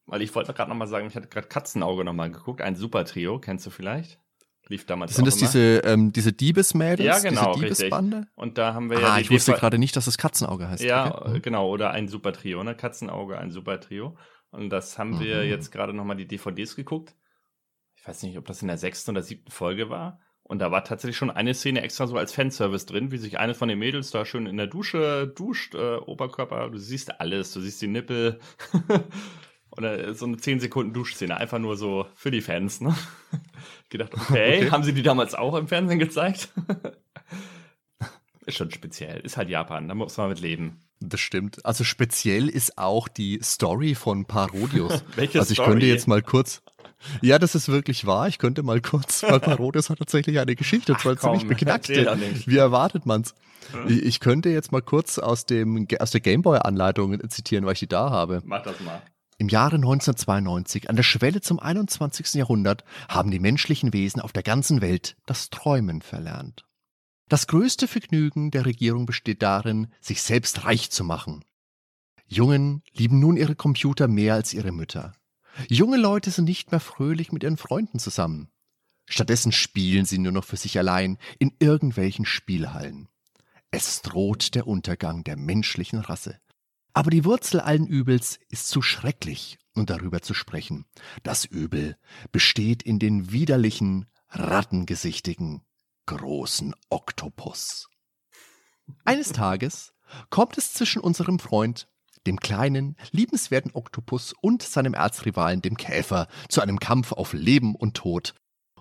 [0.06, 2.76] weil ich wollte gerade noch mal sagen, ich hatte gerade Katzenauge noch mal geguckt, ein
[2.76, 4.20] Super Trio, kennst du vielleicht?
[4.68, 7.06] Lief damals Sind das diese, ähm, diese Diebesmädels?
[7.06, 7.54] Ja, genau.
[7.54, 8.16] Diese Diebesbande?
[8.18, 8.36] Richtig.
[8.36, 9.18] Und da haben wir ah, ja.
[9.18, 10.82] ich wusste gerade nicht, dass es Katzenauge heißt.
[10.82, 11.34] Ja, okay.
[11.34, 11.42] Mhm.
[11.42, 11.68] genau.
[11.68, 12.74] Oder ein Super Trio, ne?
[12.74, 14.16] Katzenauge, ein Super Trio.
[14.50, 15.20] Und das haben mhm.
[15.20, 17.14] wir jetzt gerade nochmal die DVDs geguckt.
[17.94, 20.20] Ich weiß nicht, ob das in der sechsten oder siebten Folge war.
[20.42, 23.54] Und da war tatsächlich schon eine Szene extra so als Fanservice drin, wie sich eine
[23.54, 26.70] von den Mädels da schön in der Dusche duscht, äh, Oberkörper.
[26.70, 28.38] Du siehst alles, du siehst die Nippel.
[29.76, 32.96] Oder so eine 10 Sekunden Duschszene, einfach nur so für die Fans, ne?
[33.88, 36.48] Gedacht, okay, okay, haben sie die damals auch im Fernsehen gezeigt?
[38.46, 39.20] ist schon speziell.
[39.20, 40.80] Ist halt Japan, da muss man mit leben.
[41.00, 41.64] Das stimmt.
[41.64, 45.04] Also speziell ist auch die Story von Parodius.
[45.14, 45.72] Welche also ich Story?
[45.72, 46.62] könnte jetzt mal kurz.
[47.20, 48.28] Ja, das ist wirklich wahr.
[48.28, 51.90] Ich könnte mal kurz, weil Parodius hat tatsächlich eine Geschichte, und zwar ziemlich beknackt.
[51.90, 53.34] Wie erwartet man's?
[53.86, 57.86] Ich, ich könnte jetzt mal kurz aus dem aus der Gameboy-Anleitung zitieren, weil ich die
[57.88, 58.40] da habe.
[58.44, 59.02] Mach das mal.
[59.38, 62.34] Im Jahre 1992, an der Schwelle zum 21.
[62.34, 66.64] Jahrhundert, haben die menschlichen Wesen auf der ganzen Welt das Träumen verlernt.
[67.28, 71.44] Das größte Vergnügen der Regierung besteht darin, sich selbst reich zu machen.
[72.26, 75.12] Jungen lieben nun ihre Computer mehr als ihre Mütter.
[75.68, 78.48] Junge Leute sind nicht mehr fröhlich mit ihren Freunden zusammen.
[79.06, 83.08] Stattdessen spielen sie nur noch für sich allein in irgendwelchen Spielhallen.
[83.70, 86.40] Es droht der Untergang der menschlichen Rasse.
[86.96, 90.86] Aber die Wurzel allen Übels ist zu schrecklich, um darüber zu sprechen.
[91.22, 91.98] Das Übel
[92.32, 95.60] besteht in den widerlichen, rattengesichtigen,
[96.06, 97.90] großen Oktopus.
[99.04, 99.92] Eines Tages
[100.30, 101.86] kommt es zwischen unserem Freund
[102.26, 107.92] dem kleinen, liebenswerten Oktopus und seinem Erzrivalen, dem Käfer, zu einem Kampf auf Leben und
[107.92, 108.34] Tod.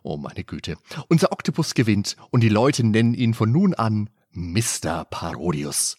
[0.03, 0.77] Oh meine Güte.
[1.09, 5.03] Unser Oktopus gewinnt und die Leute nennen ihn von nun an Mr.
[5.03, 5.97] Parodius.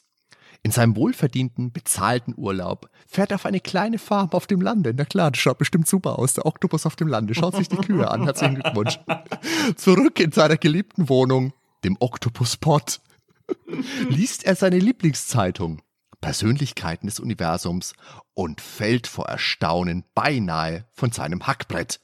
[0.66, 4.92] In seinem wohlverdienten, bezahlten Urlaub fährt er auf eine kleine Farm auf dem Lande.
[4.96, 6.34] Na klar, das schaut bestimmt super aus.
[6.34, 7.36] Der Oktopus auf dem Lande.
[7.36, 8.24] Schaut sich die Kühe an.
[8.24, 8.98] Herzlichen Glückwunsch.
[9.76, 11.52] Zurück in seiner geliebten Wohnung,
[11.84, 13.00] dem Oktopus Pot,
[14.08, 15.82] liest er seine Lieblingszeitung,
[16.20, 17.92] Persönlichkeiten des Universums,
[18.34, 22.00] und fällt vor Erstaunen beinahe von seinem Hackbrett.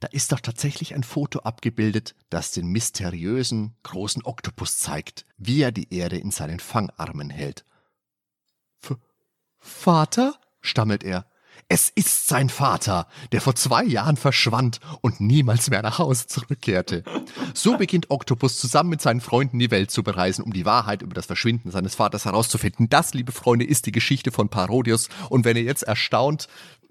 [0.00, 5.72] Da ist doch tatsächlich ein Foto abgebildet, das den mysteriösen, großen Oktopus zeigt, wie er
[5.72, 7.64] die Erde in seinen Fangarmen hält.
[9.60, 10.34] Vater?
[10.60, 11.26] stammelt er.
[11.72, 17.04] Es ist sein Vater, der vor zwei Jahren verschwand und niemals mehr nach Hause zurückkehrte.
[17.54, 21.14] So beginnt Oktopus zusammen mit seinen Freunden die Welt zu bereisen, um die Wahrheit über
[21.14, 22.88] das Verschwinden seines Vaters herauszufinden.
[22.88, 25.08] Das, liebe Freunde, ist die Geschichte von Parodius.
[25.28, 26.48] Und wenn ihr jetzt erstaunt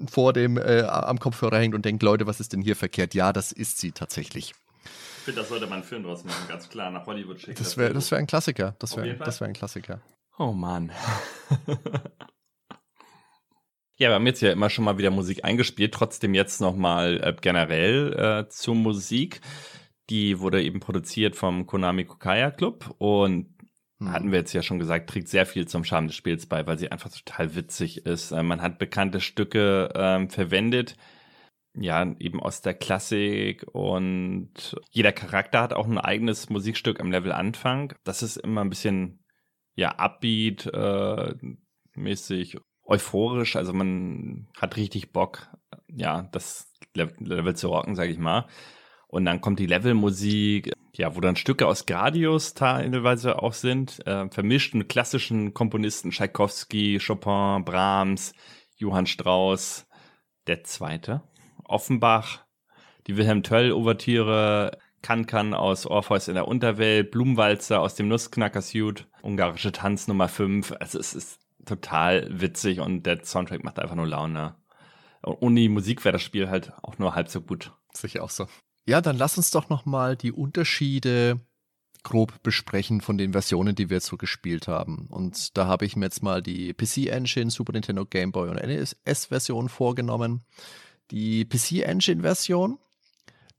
[0.09, 3.13] vor dem äh, am Kopfhörer hängt und denkt, Leute, was ist denn hier verkehrt?
[3.13, 4.53] Ja, das ist sie tatsächlich.
[4.85, 7.61] Ich finde, das sollte man einen Film draus machen, ganz klar, nach Hollywood schicken.
[7.61, 8.75] Das wäre das wär ein Klassiker.
[8.79, 9.99] Das wäre wär ein Klassiker.
[10.37, 10.93] Oh Mann.
[14.01, 17.35] Ja, wir haben jetzt ja immer schon mal wieder Musik eingespielt, trotzdem jetzt nochmal äh,
[17.39, 18.13] generell
[18.45, 19.41] äh, zur Musik.
[20.09, 23.53] Die wurde eben produziert vom Konami Kokaya Club und
[23.99, 24.11] hm.
[24.11, 26.79] hatten wir jetzt ja schon gesagt, trägt sehr viel zum Charme des Spiels bei, weil
[26.79, 28.31] sie einfach total witzig ist.
[28.31, 30.95] Äh, man hat bekannte Stücke ähm, verwendet,
[31.75, 37.33] ja, eben aus der Klassik und jeder Charakter hat auch ein eigenes Musikstück am Level
[37.33, 37.93] Anfang.
[38.05, 39.25] Das ist immer ein bisschen,
[39.75, 41.35] ja, upbeat äh,
[41.95, 42.57] mäßig
[42.89, 45.47] euphorisch, also man hat richtig Bock,
[45.87, 48.47] ja, das Level zu rocken, sage ich mal.
[49.07, 54.29] Und dann kommt die Levelmusik, ja, wo dann Stücke aus Gradius teilweise auch sind, äh,
[54.29, 58.33] vermischt mit klassischen Komponisten, Tschaikowski, Chopin, Brahms,
[58.75, 59.87] Johann Strauss,
[60.47, 61.23] der Zweite,
[61.63, 62.45] Offenbach,
[63.07, 70.07] die Wilhelm Töll-Ouvertüre, Kankan aus Orpheus in der Unterwelt, Blumenwalzer aus dem Nussknacker-Suite, ungarische Tanz
[70.07, 70.73] Nummer 5.
[70.79, 71.39] Also es ist
[71.69, 74.55] total witzig und der Soundtrack macht einfach nur Laune.
[75.23, 77.71] ohne die Musik wäre das Spiel halt auch nur halb so gut.
[77.93, 78.47] Sicher auch so.
[78.85, 81.39] Ja, dann lass uns doch noch mal die Unterschiede
[82.03, 85.07] grob besprechen von den Versionen, die wir jetzt so gespielt haben.
[85.09, 88.55] Und da habe ich mir jetzt mal die PC Engine, Super Nintendo, Game Boy und
[88.55, 90.45] NES-Version vorgenommen.
[91.11, 92.79] Die PC Engine Version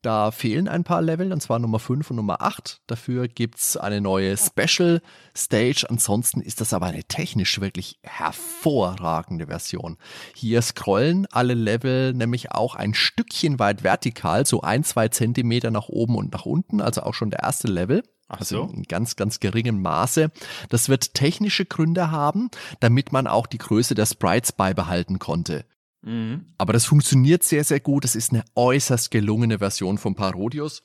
[0.02, 2.80] da fehlen ein paar Level, und zwar Nummer 5 und Nummer 8.
[2.86, 5.02] Dafür gibt es eine neue Special
[5.36, 5.86] Stage.
[5.88, 9.98] Ansonsten ist das aber eine technisch wirklich hervorragende Version.
[10.34, 15.88] Hier scrollen alle Level nämlich auch ein Stückchen weit vertikal, so ein, zwei Zentimeter nach
[15.88, 18.02] oben und nach unten, also auch schon der erste Level.
[18.28, 20.30] Also in ganz, ganz geringem Maße.
[20.68, 22.48] Das wird technische Gründe haben,
[22.78, 25.64] damit man auch die Größe der Sprites beibehalten konnte.
[26.02, 26.46] Mhm.
[26.58, 28.04] Aber das funktioniert sehr, sehr gut.
[28.04, 30.82] Es ist eine äußerst gelungene Version von Parodius.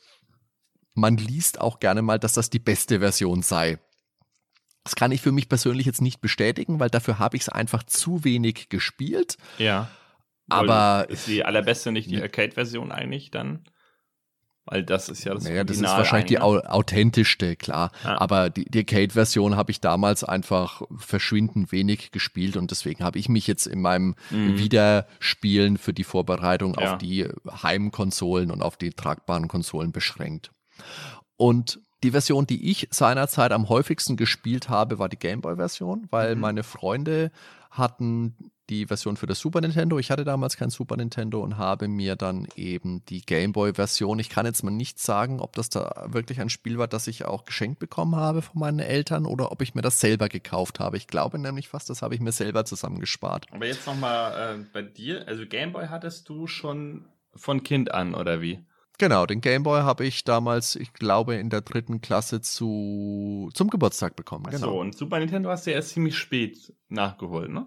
[0.93, 3.79] Man liest auch gerne mal, dass das die beste Version sei.
[4.83, 7.83] Das kann ich für mich persönlich jetzt nicht bestätigen, weil dafür habe ich es einfach
[7.83, 9.37] zu wenig gespielt.
[9.57, 9.89] Ja.
[10.47, 13.65] Aber ist die allerbeste nicht die Arcade-Version eigentlich dann?
[14.67, 17.91] Weil das ist ja das Naja, das ist wahrscheinlich die au authentischste, klar.
[18.03, 18.19] Ja.
[18.19, 23.29] Aber die, die Arcade-Version habe ich damals einfach verschwindend wenig gespielt und deswegen habe ich
[23.29, 24.57] mich jetzt in meinem mhm.
[24.57, 26.93] Wiederspielen für die Vorbereitung ja.
[26.93, 30.51] auf die Heimkonsolen und auf die tragbaren Konsolen beschränkt.
[31.37, 36.41] Und die Version, die ich seinerzeit am häufigsten gespielt habe, war die Gameboy-Version, weil mhm.
[36.41, 37.31] meine Freunde
[37.69, 38.35] hatten
[38.69, 39.99] die Version für das Super Nintendo.
[39.99, 44.19] Ich hatte damals kein Super Nintendo und habe mir dann eben die Game Boy-Version.
[44.19, 47.25] Ich kann jetzt mal nicht sagen, ob das da wirklich ein Spiel war, das ich
[47.25, 50.97] auch geschenkt bekommen habe von meinen Eltern oder ob ich mir das selber gekauft habe.
[50.97, 53.47] Ich glaube nämlich fast, das habe ich mir selber zusammengespart.
[53.51, 55.27] Aber jetzt nochmal äh, bei dir.
[55.27, 58.65] Also Game Boy hattest du schon von Kind an oder wie?
[58.97, 63.69] Genau, den Game Boy habe ich damals, ich glaube, in der dritten Klasse zu, zum
[63.69, 64.45] Geburtstag bekommen.
[64.45, 64.67] Genau.
[64.67, 67.65] So, und Super Nintendo hast du erst ziemlich spät nachgeholt, ne?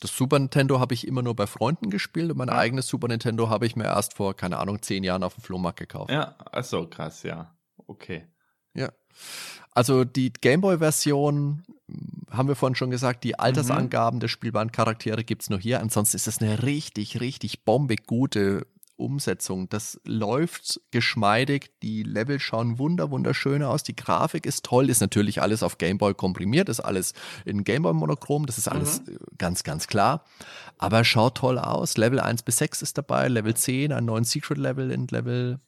[0.00, 2.56] Das Super Nintendo habe ich immer nur bei Freunden gespielt und mein ja.
[2.56, 5.78] eigenes Super Nintendo habe ich mir erst vor, keine Ahnung, zehn Jahren auf dem Flohmarkt
[5.78, 6.10] gekauft.
[6.10, 7.54] Ja, ach so, krass, ja.
[7.86, 8.26] Okay.
[8.74, 8.90] Ja.
[9.72, 11.62] Also die Gameboy-Version
[12.30, 14.20] haben wir vorhin schon gesagt, die Altersangaben mhm.
[14.20, 15.80] der spielbaren Charaktere gibt es nur hier.
[15.80, 18.66] Ansonsten ist es eine richtig, richtig bombig gute
[19.00, 19.68] Umsetzung.
[19.68, 25.42] Das läuft geschmeidig, die Level schauen wunder wunderschön aus, die Grafik ist toll, ist natürlich
[25.42, 27.14] alles auf Gameboy komprimiert, ist alles
[27.44, 29.16] in Gameboy Monochrom, das ist alles mhm.
[29.38, 30.24] ganz, ganz klar.
[30.78, 31.96] Aber schaut toll aus.
[31.96, 35.60] Level 1 bis 6 ist dabei, Level 10, einen neuen Secret Level in Level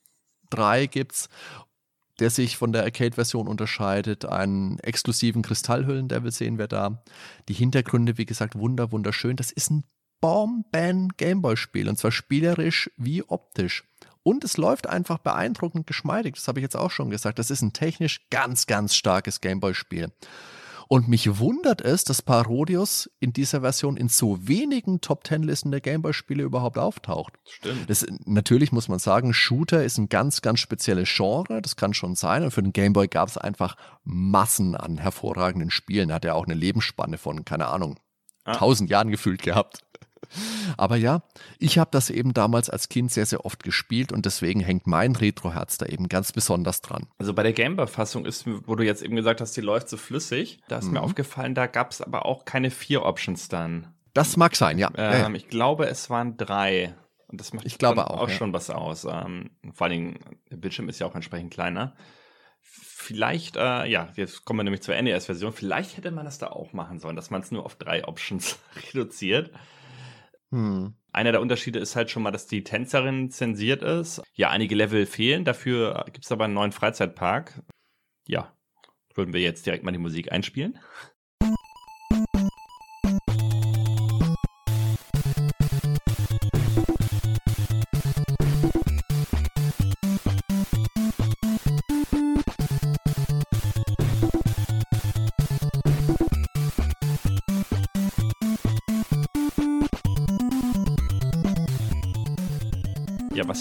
[0.50, 1.28] 3 gibt's
[2.20, 4.26] der sich von der Arcade-Version unterscheidet.
[4.26, 7.02] Einen exklusiven Kristallhüllen-Devil sehen wir da.
[7.48, 9.36] Die Hintergründe, wie gesagt, wunder, wunderschön.
[9.36, 9.84] Das ist ein
[10.22, 13.84] Bomben-Gameboy-Spiel und zwar spielerisch wie optisch.
[14.22, 16.36] Und es läuft einfach beeindruckend geschmeidig.
[16.36, 17.38] Das habe ich jetzt auch schon gesagt.
[17.38, 20.10] Das ist ein technisch ganz, ganz starkes Gameboy-Spiel.
[20.88, 25.70] Und mich wundert es, dass Parodius in dieser Version in so wenigen Top Ten Listen
[25.70, 27.32] der Gameboy-Spiele überhaupt auftaucht.
[27.48, 27.88] Stimmt.
[27.88, 31.62] Das, natürlich muss man sagen, Shooter ist ein ganz, ganz spezielles Genre.
[31.62, 32.44] Das kann schon sein.
[32.44, 36.12] Und für den Gameboy gab es einfach Massen an hervorragenden Spielen.
[36.12, 37.98] Hat ja auch eine Lebensspanne von, keine Ahnung,
[38.44, 38.54] ah.
[38.54, 39.82] tausend Jahren gefühlt gehabt.
[40.76, 41.22] Aber ja,
[41.58, 45.16] ich habe das eben damals als Kind sehr, sehr oft gespielt und deswegen hängt mein
[45.16, 47.06] Retro-Herz da eben ganz besonders dran.
[47.18, 50.60] Also bei der Gameboy-Fassung ist, wo du jetzt eben gesagt hast, die läuft so flüssig,
[50.68, 50.94] da ist mhm.
[50.94, 53.88] mir aufgefallen, da gab es aber auch keine vier Options dann.
[54.14, 54.90] Das mag sein, ja.
[54.96, 56.94] Ähm, ich glaube, es waren drei.
[57.28, 58.34] Und das macht ich glaube auch, auch ja.
[58.34, 59.04] schon was aus.
[59.04, 60.18] Ähm, vor allen Dingen,
[60.50, 61.94] der Bildschirm ist ja auch entsprechend kleiner.
[62.60, 65.52] Vielleicht, äh, ja, jetzt kommen wir nämlich zur NES-Version.
[65.52, 68.58] Vielleicht hätte man das da auch machen sollen, dass man es nur auf drei Options
[68.94, 69.50] reduziert.
[70.52, 70.94] Hm.
[71.12, 74.22] Einer der Unterschiede ist halt schon mal, dass die Tänzerin zensiert ist.
[74.34, 75.44] Ja, einige Level fehlen.
[75.44, 77.62] Dafür gibt es aber einen neuen Freizeitpark.
[78.28, 78.54] Ja,
[79.14, 80.78] würden wir jetzt direkt mal die Musik einspielen.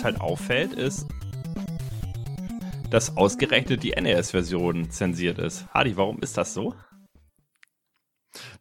[0.01, 1.05] Was halt auffällt, ist,
[2.89, 5.67] dass ausgerechnet die NES-Version zensiert ist.
[5.73, 6.73] Hardy, warum ist das so?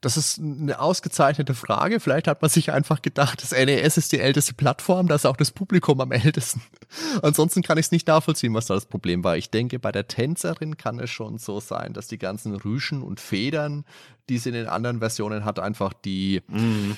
[0.03, 2.01] Das ist eine ausgezeichnete Frage.
[2.01, 5.37] Vielleicht hat man sich einfach gedacht, das NES ist die älteste Plattform, da ist auch
[5.37, 6.61] das Publikum am ältesten.
[7.23, 9.39] Ansonsten kann ich es nicht nachvollziehen, was da das Problem war.
[9.39, 13.19] Ich denke, bei der Tänzerin kann es schon so sein, dass die ganzen Rüschen und
[13.19, 13.85] Federn,
[14.29, 16.93] die sie in den anderen Versionen hat, einfach die mm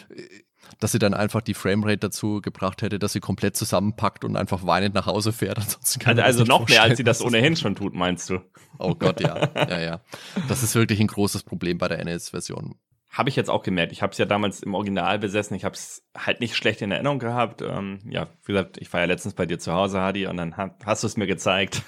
[0.78, 4.66] dass sie dann einfach die Framerate dazu gebracht hätte, dass sie komplett zusammenpackt und einfach
[4.66, 5.58] weinend nach Hause fährt.
[5.58, 8.40] Ansonsten also, also noch mehr, als sie das ohnehin schon tut, meinst du?
[8.78, 9.48] Oh Gott, ja.
[9.54, 10.00] ja, ja.
[10.48, 12.74] Das ist wirklich ein großes Problem bei der NES-Version.
[13.10, 13.92] Habe ich jetzt auch gemerkt.
[13.92, 15.54] Ich habe es ja damals im Original besessen.
[15.54, 17.60] Ich habe es halt nicht schlecht in Erinnerung gehabt.
[17.60, 20.56] Ähm, ja, wie gesagt, ich war ja letztens bei dir zu Hause, Hadi, und dann
[20.56, 21.82] hast du es mir gezeigt.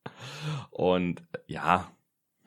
[0.70, 1.88] und ja,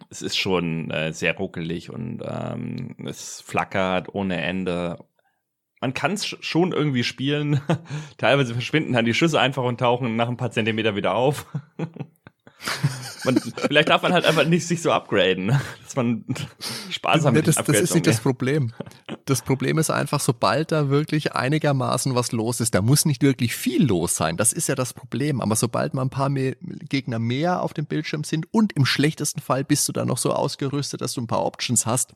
[0.10, 4.98] es ist schon äh, sehr ruckelig und ähm, es flackert ohne Ende
[5.82, 7.60] man kann es schon irgendwie spielen.
[8.18, 11.48] Teilweise verschwinden dann die Schüsse einfach und tauchen nach ein paar Zentimeter wieder auf.
[13.26, 15.60] man, vielleicht darf man halt einfach nicht sich so upgraden,
[15.92, 16.26] dass man
[17.04, 18.74] hat mit das, das ist nicht das Problem.
[19.26, 23.56] Das Problem ist einfach, sobald da wirklich einigermaßen was los ist, da muss nicht wirklich
[23.56, 24.38] viel los sein.
[24.38, 25.42] Das ist ja das Problem.
[25.42, 26.56] Aber sobald mal ein paar mehr
[26.90, 30.34] Gegner mehr auf dem Bildschirm sind und im schlechtesten Fall bist du dann noch so
[30.34, 32.14] ausgerüstet, dass du ein paar Options hast,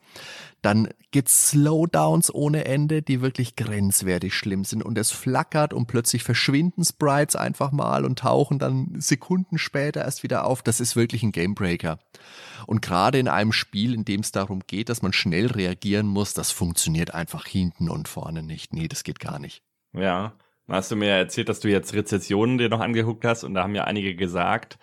[0.62, 6.24] dann gibt's Slowdowns ohne Ende, die wirklich grenzwertig schlimm sind und es flackert und plötzlich
[6.24, 10.62] verschwinden Sprites einfach mal und tauchen dann Sekunden später erst wieder auf.
[10.62, 11.98] Das ist wirklich ein Gamebreaker.
[12.66, 16.34] Und gerade in einem Spiel, in dem es darum geht, dass man schnell reagieren muss,
[16.34, 18.72] das funktioniert einfach hinten und vorne nicht.
[18.72, 19.62] Nee, das geht gar nicht.
[19.92, 20.32] Ja,
[20.68, 23.74] hast du mir erzählt, dass du jetzt Rezessionen dir noch angeguckt hast und da haben
[23.74, 24.78] ja einige gesagt,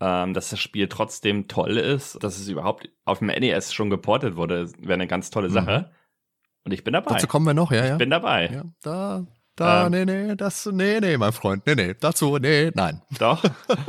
[0.00, 4.36] ähm, dass das Spiel trotzdem toll ist, dass es überhaupt auf dem NES schon geportet
[4.36, 5.90] wurde, wäre eine ganz tolle Sache.
[5.90, 5.96] Mhm.
[6.64, 7.14] Und ich bin dabei.
[7.14, 7.92] Dazu kommen wir noch, ja, ja.
[7.92, 8.50] Ich bin dabei.
[8.52, 9.26] Ja, da,
[9.56, 13.02] da, ähm, nee, nee, das, nee, nee, mein Freund, nee, nee, dazu, nee, nein.
[13.18, 13.42] Doch.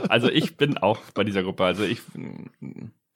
[0.09, 1.63] Also ich bin auch bei dieser Gruppe.
[1.63, 2.01] Also ich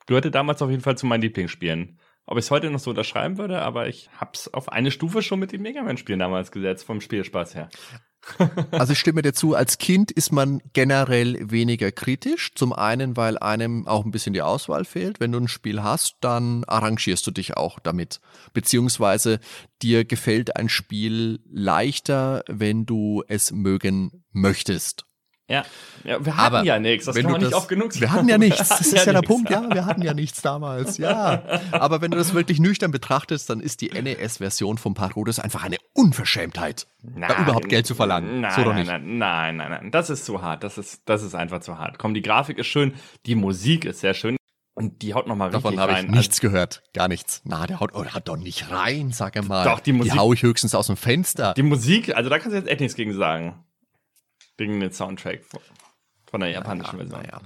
[0.05, 1.99] gehörte damals auf jeden Fall zu meinen Lieblingsspielen.
[2.27, 5.39] Ob ich es heute noch so unterschreiben würde, aber ich hab's auf eine Stufe schon
[5.39, 7.69] mit den Mega Man-Spielen damals gesetzt, vom Spielspaß her.
[8.71, 12.53] Also ich stimme dir zu, als Kind ist man generell weniger kritisch.
[12.55, 15.19] Zum einen, weil einem auch ein bisschen die Auswahl fehlt.
[15.19, 18.19] Wenn du ein Spiel hast, dann arrangierst du dich auch damit.
[18.53, 19.39] Beziehungsweise
[19.81, 25.05] dir gefällt ein Spiel leichter, wenn du es mögen möchtest.
[25.47, 25.63] Ja.
[26.03, 28.01] ja, wir hatten Aber ja nichts, das kann man nicht oft genug sagen.
[28.01, 30.41] Wir hatten ja nichts, das ist ja, ja der Punkt, ja, wir hatten ja nichts
[30.41, 31.43] damals, ja.
[31.71, 35.77] Aber wenn du das wirklich nüchtern betrachtest, dann ist die NES-Version von Parodius einfach eine
[35.93, 38.41] Unverschämtheit, nein, da überhaupt Geld zu verlangen.
[38.41, 38.87] Nein, so doch nicht.
[38.87, 41.99] Nein, nein, nein, nein, das ist zu hart, das ist, das ist einfach zu hart.
[41.99, 42.95] Komm, die Grafik ist schön,
[43.27, 44.37] die Musik ist sehr schön.
[44.73, 46.83] Und die haut nochmal richtig Davon habe ich nichts also, gehört.
[46.93, 47.41] Gar nichts.
[47.45, 49.63] Na, der haut, oh, der hat doch nicht rein, sag mal.
[49.63, 50.11] Doch, die Musik.
[50.11, 51.53] Die hau ich höchstens aus dem Fenster.
[51.53, 53.63] Die Musik, also da kannst du jetzt echt nichts gegen sagen.
[54.57, 55.41] Wegen dem Soundtrack
[56.25, 57.23] von der japanischen Version.
[57.25, 57.41] Ja.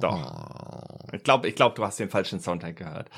[0.00, 1.10] Doch.
[1.12, 3.10] Ich glaube, ich glaub, du hast den falschen Soundtrack gehört.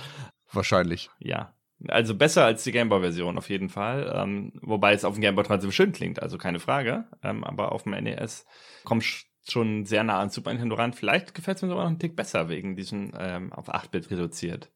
[0.53, 1.11] Wahrscheinlich.
[1.19, 1.55] Ja.
[1.89, 4.13] Also besser als die Gameboy-Version auf jeden Fall.
[4.15, 7.05] Ähm, wobei es auf dem Gameboy trotzdem schön klingt, also keine Frage.
[7.23, 8.47] Ähm, aber auf dem NES
[8.85, 9.03] kommen
[9.49, 10.93] schon sehr nah an Super Nintendo ran.
[10.93, 14.71] Vielleicht gefällt es mir sogar noch einen Tick besser wegen diesen ähm, auf 8-Bit reduziert.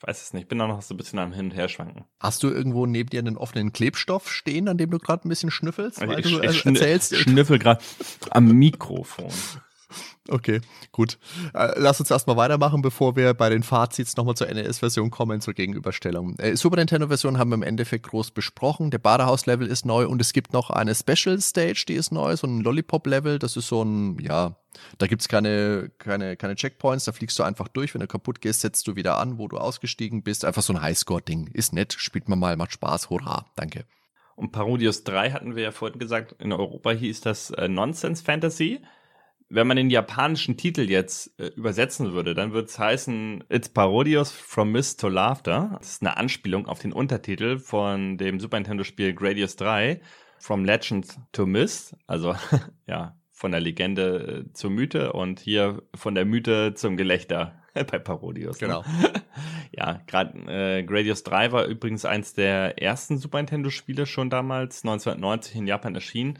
[0.00, 0.48] Ich weiß es nicht.
[0.48, 2.04] Bin auch noch so ein bisschen am Hin- und Herschwanken.
[2.20, 5.50] Hast du irgendwo neben dir einen offenen Klebstoff stehen, an dem du gerade ein bisschen
[5.50, 6.00] schnüffelst?
[6.00, 7.16] Also weil ich, du ich äh, erzählst.
[7.16, 7.82] schnüffel gerade
[8.30, 9.30] am Mikrofon.
[10.28, 10.60] Okay,
[10.92, 11.18] gut.
[11.54, 15.54] Äh, lass uns erstmal weitermachen, bevor wir bei den Fazits nochmal zur NES-Version kommen, zur
[15.54, 16.36] Gegenüberstellung.
[16.38, 18.90] Äh, Super Nintendo-Version haben wir im Endeffekt groß besprochen.
[18.90, 22.46] Der Badehaus-Level ist neu und es gibt noch eine Special Stage, die ist neu, so
[22.46, 23.38] ein Lollipop-Level.
[23.38, 24.56] Das ist so ein, ja,
[24.98, 27.94] da gibt's keine, keine, keine Checkpoints, da fliegst du einfach durch.
[27.94, 30.44] Wenn du kaputt gehst, setzt du wieder an, wo du ausgestiegen bist.
[30.44, 31.48] Einfach so ein Highscore-Ding.
[31.52, 33.84] Ist nett, spielt man mal, macht Spaß, hurra, danke.
[34.36, 38.80] Und Parodius 3 hatten wir ja vorhin gesagt, in Europa hieß das äh, Nonsense Fantasy
[39.50, 44.30] wenn man den japanischen Titel jetzt äh, übersetzen würde, dann würde es heißen It's Parodios
[44.30, 45.76] from Mist to Laughter.
[45.78, 50.00] Das ist eine Anspielung auf den Untertitel von dem Super Nintendo Spiel Gradius 3,
[50.38, 51.96] From Legend to Mist.
[52.06, 52.36] Also,
[52.86, 57.98] ja, von der Legende äh, zur Mythe und hier von der Mythe zum Gelächter bei
[57.98, 58.60] Parodius.
[58.60, 58.68] Ne?
[58.68, 58.84] Genau.
[59.72, 64.84] ja, gerade äh, Gradius 3 war übrigens eins der ersten Super Nintendo Spiele schon damals,
[64.84, 66.38] 1990 in Japan erschienen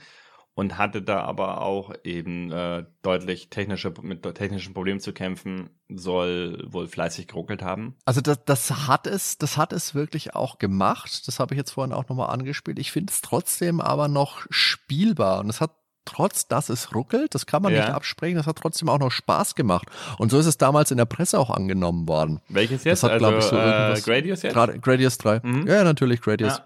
[0.55, 6.65] und hatte da aber auch eben äh, deutlich technische, mit technischen Problemen zu kämpfen, soll
[6.69, 7.97] wohl fleißig geruckelt haben.
[8.05, 11.27] Also das, das hat es, das hat es wirklich auch gemacht.
[11.27, 12.79] Das habe ich jetzt vorhin auch nochmal angespielt.
[12.79, 15.73] Ich finde es trotzdem aber noch spielbar und es hat
[16.05, 17.81] trotz dass es ruckelt, das kann man ja.
[17.81, 19.89] nicht absprechen, das hat trotzdem auch noch Spaß gemacht.
[20.19, 22.41] Und so ist es damals in der Presse auch angenommen worden.
[22.49, 23.03] Welches jetzt?
[23.03, 24.55] Das hat, also, ich, so äh, Gradius jetzt?
[24.55, 25.41] Gradius 3.
[25.43, 25.67] Mhm.
[25.67, 26.59] Ja, natürlich, Gradius.
[26.59, 26.65] Ja.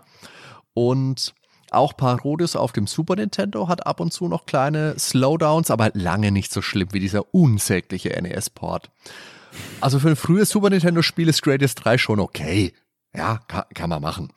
[0.73, 1.35] Und
[1.75, 6.31] auch Parodius auf dem Super Nintendo hat ab und zu noch kleine Slowdowns, aber lange
[6.31, 8.91] nicht so schlimm wie dieser unsägliche NES-Port.
[9.81, 12.73] Also für ein frühes Super Nintendo-Spiel ist Gradius 3 schon okay.
[13.17, 14.33] Ja, kann, kann man machen.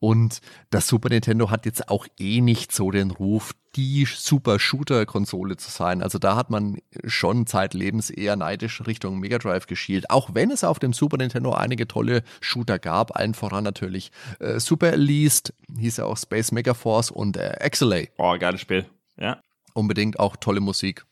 [0.00, 0.40] Und
[0.70, 5.70] das Super Nintendo hat jetzt auch eh nicht so den Ruf, die Super Shooter-Konsole zu
[5.70, 6.02] sein.
[6.02, 10.10] Also da hat man schon zeitlebens eher neidisch Richtung Mega Drive geschielt.
[10.10, 14.58] Auch wenn es auf dem Super Nintendo einige tolle Shooter gab, allen voran natürlich äh,
[14.58, 18.04] Super Elite, hieß ja auch Space Mega Force und äh, XLA.
[18.18, 18.86] Oh, geiles Spiel.
[19.18, 19.40] Ja.
[19.74, 21.04] Unbedingt auch tolle Musik.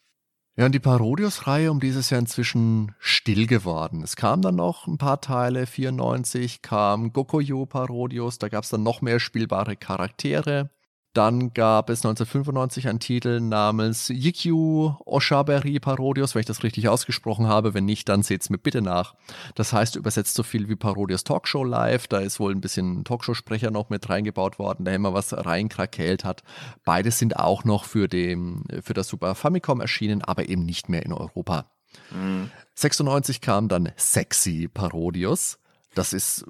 [0.57, 4.03] Ja, und die Parodius-Reihe um dieses Jahr inzwischen still geworden.
[4.03, 8.85] Es kamen dann noch ein paar Teile, 94 kam Gokoyo Parodius, da gab es dann
[8.85, 10.71] noch mehr spielbare Charaktere.
[11.15, 17.47] Dann gab es 1995 einen Titel namens Yikyu Oshaberi Parodius, wenn ich das richtig ausgesprochen
[17.47, 17.73] habe.
[17.73, 19.15] Wenn nicht, dann seht's mir bitte nach.
[19.55, 22.09] Das heißt übersetzt so viel wie Parodius Talkshow Live.
[22.09, 26.43] Da ist wohl ein bisschen Talkshow-Sprecher noch mit reingebaut worden, der immer was reinkrakeelt hat.
[26.85, 31.05] Beide sind auch noch für, den, für das Super Famicom erschienen, aber eben nicht mehr
[31.05, 31.67] in Europa.
[32.11, 32.51] Mhm.
[32.75, 35.59] 96 kam dann Sexy Parodius.
[35.95, 36.45] Das ist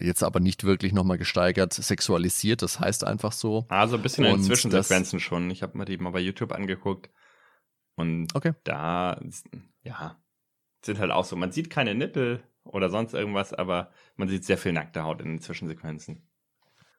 [0.00, 3.66] jetzt aber nicht wirklich nochmal gesteigert sexualisiert, das heißt einfach so.
[3.68, 5.50] Also ein bisschen in Zwischensequenzen schon.
[5.50, 7.10] Ich habe mir die mal bei YouTube angeguckt.
[7.96, 8.54] Und okay.
[8.64, 9.20] da,
[9.82, 10.16] ja,
[10.82, 11.36] sind halt auch so.
[11.36, 15.28] Man sieht keine Nippel oder sonst irgendwas, aber man sieht sehr viel nackte Haut in
[15.28, 16.28] den Zwischensequenzen.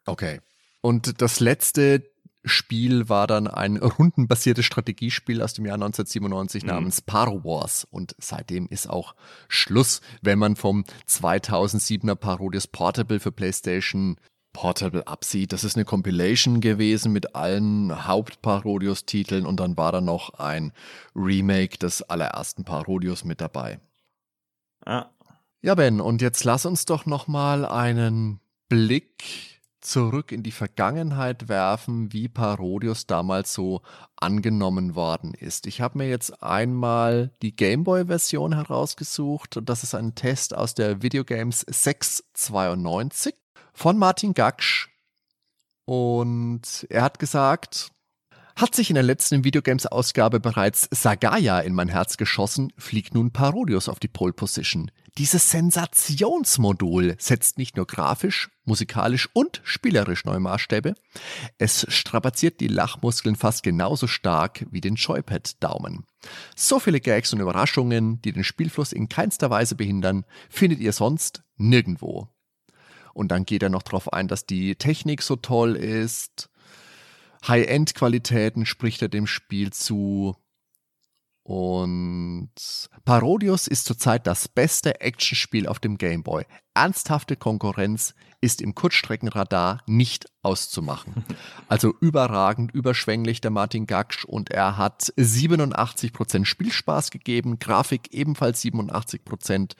[0.06, 0.42] Okay.
[0.82, 2.11] Und das letzte
[2.44, 6.70] Spiel war dann ein rundenbasiertes Strategiespiel aus dem Jahr 1997 mhm.
[6.70, 9.16] namens Paro Wars und seitdem ist auch
[9.48, 14.18] Schluss, wenn man vom 2007er Parodius Portable für PlayStation
[14.54, 15.54] Portable absieht.
[15.54, 20.74] Das ist eine Compilation gewesen mit allen Hauptparodius-Titeln und dann war da noch ein
[21.16, 23.80] Remake des allerersten Parodius mit dabei.
[24.86, 25.06] Ah.
[25.62, 29.51] Ja, Ben, und jetzt lass uns doch noch mal einen Blick
[29.82, 33.82] zurück in die Vergangenheit werfen, wie Parodius damals so
[34.16, 35.68] angenommen worden ist.
[35.68, 41.62] Ich habe mir jetzt einmal die Gameboy-Version herausgesucht das ist ein Test aus der Videogames
[41.68, 43.36] 692
[43.74, 44.90] von Martin Gaksch.
[45.86, 47.92] Und er hat gesagt,
[48.56, 53.90] hat sich in der letzten Videogames-Ausgabe bereits Sagaya in mein Herz geschossen, fliegt nun Parodius
[53.90, 54.92] auf die Pole Position.
[55.18, 60.94] Dieses Sensationsmodul setzt nicht nur grafisch, musikalisch und spielerisch neue Maßstäbe,
[61.58, 66.06] es strapaziert die Lachmuskeln fast genauso stark wie den Joypad-Daumen.
[66.56, 71.44] So viele Gags und Überraschungen, die den Spielfluss in keinster Weise behindern, findet ihr sonst
[71.58, 72.30] nirgendwo.
[73.14, 76.50] Und dann geht er noch darauf ein, dass die Technik so toll ist.
[77.46, 80.38] High-End-Qualitäten spricht er dem Spiel zu.
[81.44, 82.52] Und
[83.04, 86.46] Parodius ist zurzeit das beste Actionspiel auf dem Game Boy.
[86.76, 91.26] Ernsthafte Konkurrenz ist im Kurzstreckenradar nicht auszumachen.
[91.68, 99.76] Also überragend, überschwänglich der Martin Gaksch und er hat 87% Spielspaß gegeben, Grafik ebenfalls 87%,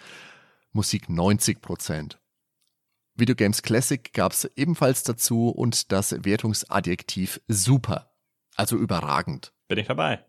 [0.72, 2.16] Musik 90%.
[3.16, 8.14] Videogames Classic gab es ebenfalls dazu und das Wertungsadjektiv super.
[8.56, 9.52] Also überragend.
[9.68, 10.24] Bin ich dabei.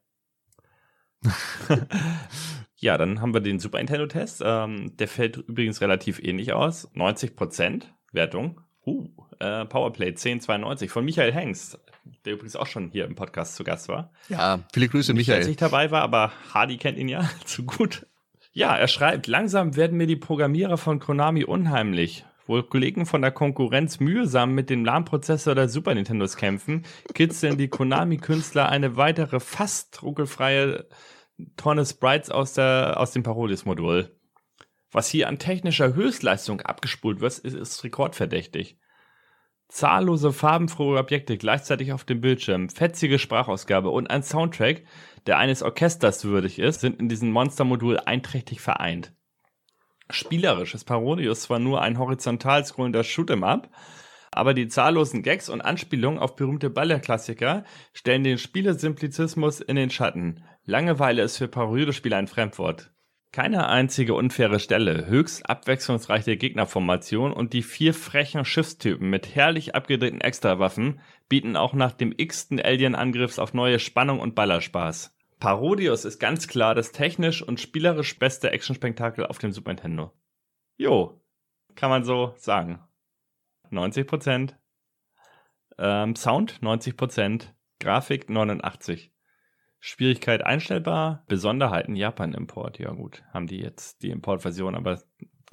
[2.77, 4.43] ja, dann haben wir den Super Nintendo-Test.
[4.44, 6.90] Ähm, der fällt übrigens relativ ähnlich aus.
[6.94, 8.61] 90% Wertung.
[8.85, 9.09] Uh,
[9.39, 11.78] äh, Powerplay 1092 von Michael Hengst,
[12.24, 14.11] der übrigens auch schon hier im Podcast zu Gast war.
[14.28, 15.39] Ja, viele Grüße, Michael.
[15.39, 18.07] Als ich dabei war, aber Hardy kennt ihn ja zu gut.
[18.53, 22.24] Ja, er schreibt, langsam werden mir die Programmierer von Konami unheimlich.
[22.47, 27.69] Wohl Kollegen von der Konkurrenz mühsam mit dem LAN-Prozessor der Super Nintendos kämpfen, kitzeln die
[27.69, 30.86] Konami-Künstler eine weitere fast ruckelfreie
[31.56, 34.16] Tonne Sprites aus, der, aus dem Parodius-Modul.
[34.90, 38.78] Was hier an technischer Höchstleistung abgespult wird, ist, ist rekordverdächtig.
[39.69, 44.85] Zahllose farbenfrohe Objekte gleichzeitig auf dem Bildschirm, fetzige Sprachausgabe und ein Soundtrack,
[45.27, 49.14] der eines Orchesters würdig ist, sind in diesem Monstermodul einträchtig vereint.
[50.13, 53.69] Spielerisch ist Parodius zwar nur ein horizontal scrollender Shoot'em-up,
[54.31, 60.43] aber die zahllosen Gags und Anspielungen auf berühmte Ballerklassiker stellen den Spielesimplizismus in den Schatten.
[60.65, 62.93] Langeweile ist für Parodiospieler ein Fremdwort.
[63.33, 70.21] Keine einzige unfaire Stelle, höchst abwechslungsreiche Gegnerformation und die vier frechen Schiffstypen mit herrlich abgedrehten
[70.21, 75.17] Extrawaffen bieten auch nach dem x-ten Alien-Angriffs auf neue Spannung und Ballerspaß.
[75.43, 80.12] Parodius ist ganz klar das technisch und spielerisch beste Actionspektakel auf dem Super Nintendo.
[80.77, 81.20] Jo,
[81.74, 82.78] kann man so sagen.
[83.73, 84.55] 90%
[85.78, 87.48] Ähm, Sound 90%
[87.81, 89.12] Grafik 89.
[89.81, 92.78] Schwierigkeit einstellbar, Besonderheiten Japan-Import.
[92.78, 95.02] Ja gut, haben die jetzt die Importversion, aber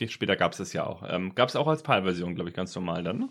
[0.05, 1.01] später gab es es ja auch.
[1.09, 3.29] Ähm, gab es auch als PAL-Version, glaube ich, ganz normal dann, ne?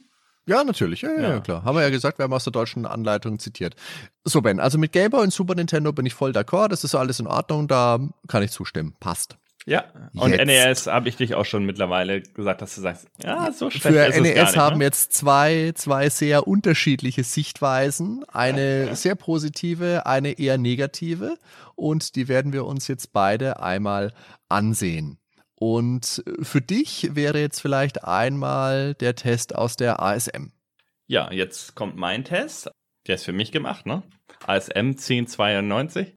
[0.49, 1.03] Ja, natürlich.
[1.03, 1.63] Ja, ja, ja, klar.
[1.63, 3.77] Haben wir ja gesagt, wir haben aus der deutschen Anleitung zitiert.
[4.25, 6.69] So, Ben, also mit Game Boy und Super Nintendo bin ich voll d'accord.
[6.69, 7.69] Das ist alles in Ordnung.
[7.69, 8.97] Da kann ich zustimmen.
[8.99, 9.37] Passt.
[9.67, 9.85] Ja,
[10.15, 10.47] und jetzt.
[10.47, 14.07] NES habe ich dich auch schon mittlerweile gesagt, dass du sagst, ja, so schlecht Für
[14.07, 14.85] ist NES es gar nicht, haben ne?
[14.85, 18.25] jetzt zwei, zwei sehr unterschiedliche Sichtweisen.
[18.29, 21.37] Eine sehr positive, eine eher negative.
[21.75, 24.15] Und die werden wir uns jetzt beide einmal
[24.49, 25.19] ansehen.
[25.61, 30.53] Und für dich wäre jetzt vielleicht einmal der Test aus der ASM.
[31.09, 32.71] Ja, jetzt kommt mein Test.
[33.09, 34.05] Der ist für mich gemacht, ne?
[34.47, 36.15] ASM 1092.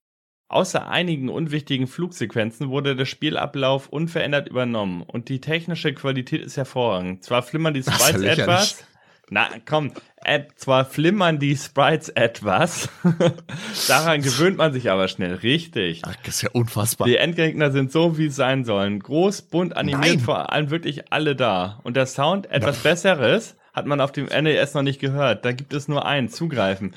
[0.47, 7.23] Außer einigen unwichtigen Flugsequenzen wurde der Spielablauf unverändert übernommen und die technische Qualität ist hervorragend.
[7.23, 8.85] Zwar flimmern die Sprites etwas.
[9.33, 9.93] Na, komm,
[10.25, 12.89] äh, zwar flimmern die Sprites etwas.
[13.87, 15.35] Daran gewöhnt man sich aber schnell.
[15.35, 16.01] Richtig.
[16.03, 17.07] Ach, das ist ja unfassbar.
[17.07, 18.99] Die Endgegner sind so, wie es sein sollen.
[18.99, 20.19] Groß, bunt, animiert, Nein.
[20.19, 21.79] vor allem wirklich alle da.
[21.83, 25.45] Und der Sound etwas Besseres hat man auf dem NES noch nicht gehört.
[25.45, 26.93] Da gibt es nur einen, zugreifen.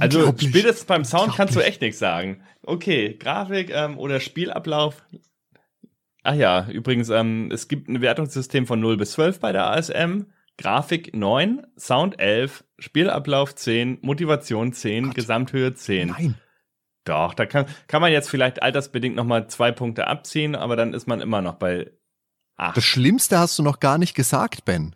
[0.00, 2.42] Also spätestens beim Sound kannst du echt nichts sagen.
[2.62, 5.02] Okay, Grafik ähm, oder Spielablauf.
[6.24, 10.26] Ach ja, übrigens, ähm, es gibt ein Wertungssystem von 0 bis 12 bei der ASM.
[10.58, 15.14] Grafik 9, Sound 11, Spielablauf 10, Motivation 10, Gott.
[15.14, 16.08] Gesamthöhe 10.
[16.08, 16.34] Nein.
[17.04, 21.06] Doch, da kann, kann man jetzt vielleicht altersbedingt nochmal zwei Punkte abziehen, aber dann ist
[21.06, 21.90] man immer noch bei
[22.56, 22.76] 8.
[22.76, 24.94] Das Schlimmste hast du noch gar nicht gesagt, Ben.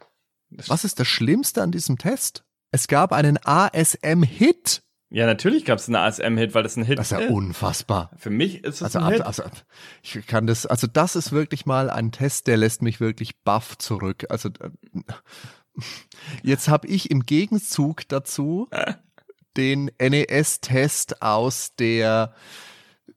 [0.51, 2.45] Was ist das Schlimmste an diesem Test?
[2.71, 4.83] Es gab einen ASM-Hit.
[5.13, 7.13] Ja, natürlich gab es einen ASM-Hit, weil das ein Hit ist.
[7.13, 8.11] Das ist ja unfassbar.
[8.17, 9.21] Für mich ist es also, ein Hit.
[9.21, 9.43] Also,
[10.03, 13.77] ich kann das, also das ist wirklich mal ein Test, der lässt mich wirklich baff
[13.77, 14.25] zurück.
[14.31, 14.71] Also äh,
[16.43, 18.71] jetzt habe ich im Gegenzug dazu
[19.59, 22.33] den NES-Test aus der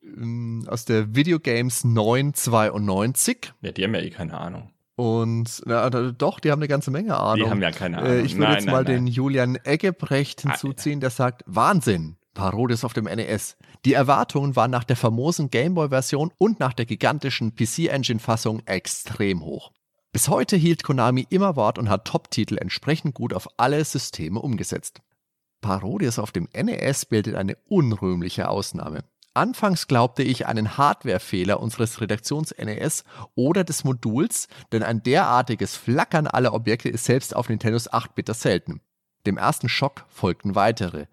[0.04, 3.54] ähm, aus der Videogames 992.
[3.62, 4.70] Ja, die haben ja eh keine Ahnung.
[4.96, 7.46] Und na, doch, die haben eine ganze Menge Ahnung.
[7.46, 8.12] Die haben ja keine Ahnung.
[8.12, 12.94] Äh, ich würde jetzt mal nein, den Julian Eggebrecht hinzuziehen, der sagt, Wahnsinn, Parodies auf
[12.94, 13.58] dem NES.
[13.84, 19.72] Die Erwartungen waren nach der famosen Gameboy-Version und nach der gigantischen PC-Engine-Fassung extrem hoch.
[20.14, 25.02] Bis heute hielt Konami immer Wort und hat Top-Titel entsprechend gut auf alle Systeme umgesetzt.
[25.60, 29.04] Parodies auf dem NES bildet eine unrühmliche Ausnahme.
[29.36, 33.04] Anfangs glaubte ich einen Hardwarefehler unseres Redaktions-NES
[33.36, 38.80] oder des Moduls, denn ein derartiges Flackern aller Objekte ist selbst auf Nintendos 8-Bit selten.
[39.26, 41.08] Dem ersten Schock folgten weitere.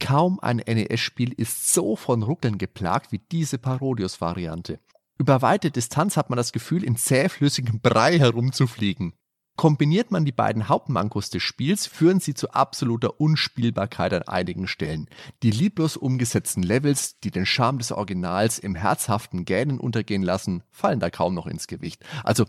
[0.00, 4.80] Kaum ein NES-Spiel ist so von Ruckeln geplagt wie diese Parodius-Variante.
[5.16, 9.12] Über weite Distanz hat man das Gefühl, in zähflüssigem Brei herumzufliegen.
[9.58, 15.08] Kombiniert man die beiden Hauptmankos des Spiels, führen sie zu absoluter Unspielbarkeit an einigen Stellen.
[15.42, 21.00] Die lieblos umgesetzten Levels, die den Charme des Originals im herzhaften Gähnen untergehen lassen, fallen
[21.00, 22.04] da kaum noch ins Gewicht.
[22.22, 22.44] Also,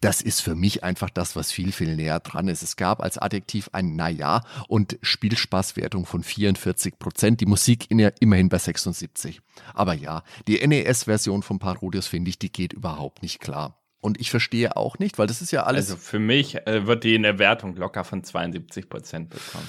[0.00, 2.62] das ist für mich einfach das, was viel, viel näher dran ist.
[2.62, 8.58] Es gab als Adjektiv ein Naja und Spielspaßwertung von 44 Prozent, die Musik immerhin bei
[8.58, 9.40] 76.
[9.74, 13.80] Aber ja, die NES-Version von Parodius finde ich, die geht überhaupt nicht klar.
[14.04, 15.86] Und ich verstehe auch nicht, weil das ist ja alles.
[15.86, 19.66] Also für mich äh, wird die in der Wertung locker von 72 Prozent bekommen.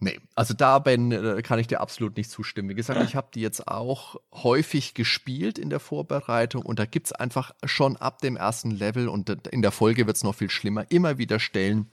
[0.00, 2.68] Nee, also da, Ben, äh, kann ich dir absolut nicht zustimmen.
[2.68, 7.06] Wie gesagt, ich habe die jetzt auch häufig gespielt in der Vorbereitung und da gibt
[7.06, 10.50] es einfach schon ab dem ersten Level und in der Folge wird es noch viel
[10.50, 11.86] schlimmer, immer wieder Stellen,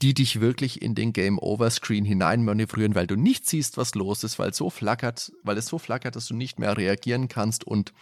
[0.00, 4.22] die dich wirklich in den Game Over Screen hineinmanövrieren, weil du nicht siehst, was los
[4.22, 7.64] ist, weil es so flackert, weil es so flackert, dass du nicht mehr reagieren kannst
[7.64, 7.92] und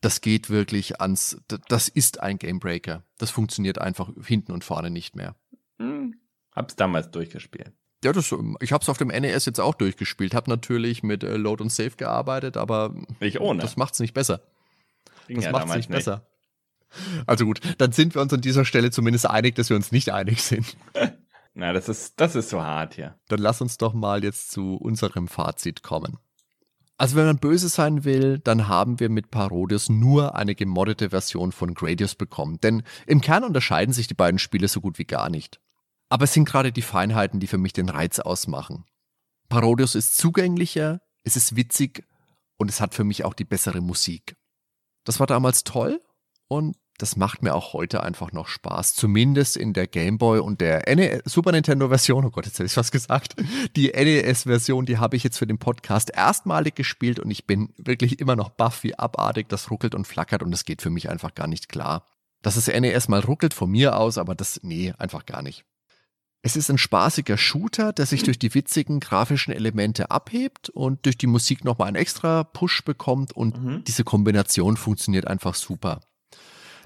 [0.00, 1.36] das geht wirklich ans,
[1.68, 3.04] das ist ein Gamebreaker.
[3.18, 5.36] Das funktioniert einfach hinten und vorne nicht mehr.
[5.78, 6.14] Hm,
[6.52, 7.72] hab's damals durchgespielt.
[8.04, 10.34] Ja, das, ich habe es auf dem NES jetzt auch durchgespielt.
[10.34, 13.60] Habe natürlich mit äh, Load und Save gearbeitet, aber ich ohne.
[13.60, 14.42] das macht's nicht besser.
[15.28, 16.26] Ging das ja macht's nicht, nicht besser.
[17.26, 20.12] Also gut, dann sind wir uns an dieser Stelle zumindest einig, dass wir uns nicht
[20.12, 20.76] einig sind.
[21.54, 23.18] Na, das ist, das ist so hart hier.
[23.28, 26.18] Dann lass uns doch mal jetzt zu unserem Fazit kommen.
[26.96, 31.52] Also wenn man böse sein will, dann haben wir mit Parodius nur eine gemoddete Version
[31.52, 32.60] von Gradius bekommen.
[32.60, 35.60] Denn im Kern unterscheiden sich die beiden Spiele so gut wie gar nicht.
[36.08, 38.84] Aber es sind gerade die Feinheiten, die für mich den Reiz ausmachen.
[39.48, 42.06] Parodius ist zugänglicher, es ist witzig
[42.56, 44.36] und es hat für mich auch die bessere Musik.
[45.04, 46.00] Das war damals toll
[46.48, 48.94] und das macht mir auch heute einfach noch Spaß.
[48.94, 52.24] Zumindest in der Game Boy und der NES, Super Nintendo Version.
[52.24, 53.34] Oh Gott, jetzt hätte ich was gesagt.
[53.74, 57.70] Die NES Version, die habe ich jetzt für den Podcast erstmalig gespielt und ich bin
[57.76, 61.10] wirklich immer noch baff, wie abartig das ruckelt und flackert und das geht für mich
[61.10, 62.06] einfach gar nicht klar.
[62.40, 65.64] Dass das NES mal ruckelt von mir aus, aber das, nee, einfach gar nicht.
[66.42, 71.18] Es ist ein spaßiger Shooter, der sich durch die witzigen grafischen Elemente abhebt und durch
[71.18, 73.84] die Musik nochmal einen extra Push bekommt und mhm.
[73.84, 76.00] diese Kombination funktioniert einfach super.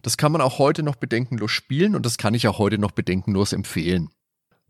[0.07, 2.93] Das kann man auch heute noch bedenkenlos spielen und das kann ich auch heute noch
[2.93, 4.09] bedenkenlos empfehlen.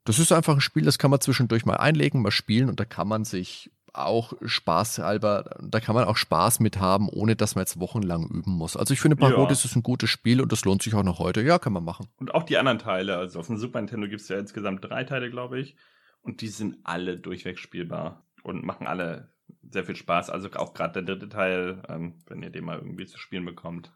[0.06, 2.86] Das ist einfach ein Spiel, das kann man zwischendurch mal einlegen, mal spielen und da
[2.86, 7.60] kann man sich auch spaßhalber, da kann man auch Spaß mit haben, ohne dass man
[7.60, 8.78] jetzt wochenlang üben muss.
[8.78, 9.68] Also ich finde, Parodis ja.
[9.68, 11.42] ist ein gutes Spiel und das lohnt sich auch noch heute.
[11.42, 12.08] Ja, kann man machen.
[12.16, 13.18] Und auch die anderen Teile.
[13.18, 15.76] Also auf dem Super Nintendo gibt es ja insgesamt drei Teile, glaube ich.
[16.22, 19.34] Und die sind alle durchweg spielbar und machen alle
[19.70, 20.30] sehr viel Spaß.
[20.30, 23.92] Also auch gerade der dritte Teil, ähm, wenn ihr den mal irgendwie zu spielen bekommt,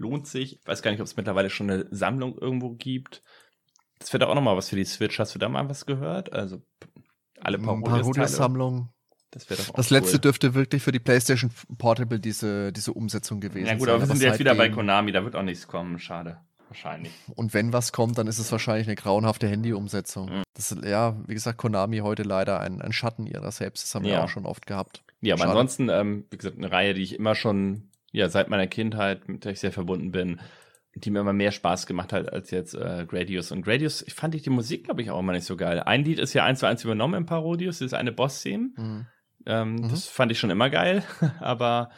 [0.00, 0.60] lohnt sich.
[0.60, 3.22] Ich weiß gar nicht, ob es mittlerweile schon eine Sammlung irgendwo gibt.
[3.98, 5.18] Das wäre doch auch nochmal was für die Switch.
[5.18, 6.32] Hast du da mal was gehört?
[6.32, 6.62] Also
[7.40, 8.88] alle Parodius-Sammlung.
[9.30, 10.20] Das Das letzte cool.
[10.20, 13.74] dürfte wirklich für die PlayStation Portable diese, diese Umsetzung gewesen sein.
[13.76, 16.38] Ja gut, aber wir sind jetzt wieder bei Konami, da wird auch nichts kommen, schade.
[16.68, 17.12] Wahrscheinlich.
[17.34, 20.30] Und wenn was kommt, dann ist es wahrscheinlich eine grauenhafte Handy-Umsetzung.
[20.30, 20.42] Mhm.
[20.54, 23.84] Das ja, wie gesagt, Konami heute leider ein, ein Schatten ihrer selbst.
[23.84, 24.12] Das haben ja.
[24.12, 25.02] wir auch schon oft gehabt.
[25.20, 25.50] Ja, aber Schade.
[25.50, 29.44] ansonsten, ähm, wie gesagt, eine Reihe, die ich immer schon, ja, seit meiner Kindheit, mit
[29.44, 30.40] der ich sehr verbunden bin,
[30.94, 33.52] die mir immer mehr Spaß gemacht hat als jetzt äh, Gradius.
[33.52, 35.80] Und Gradius, ich fand ich die Musik, glaube ich, auch immer nicht so geil.
[35.80, 38.70] Ein Lied ist ja eins zu eins übernommen im Parodius, das ist eine Boss-Theme.
[38.76, 39.06] Mhm.
[39.46, 39.88] Ähm, mhm.
[39.88, 41.04] Das fand ich schon immer geil,
[41.40, 41.90] aber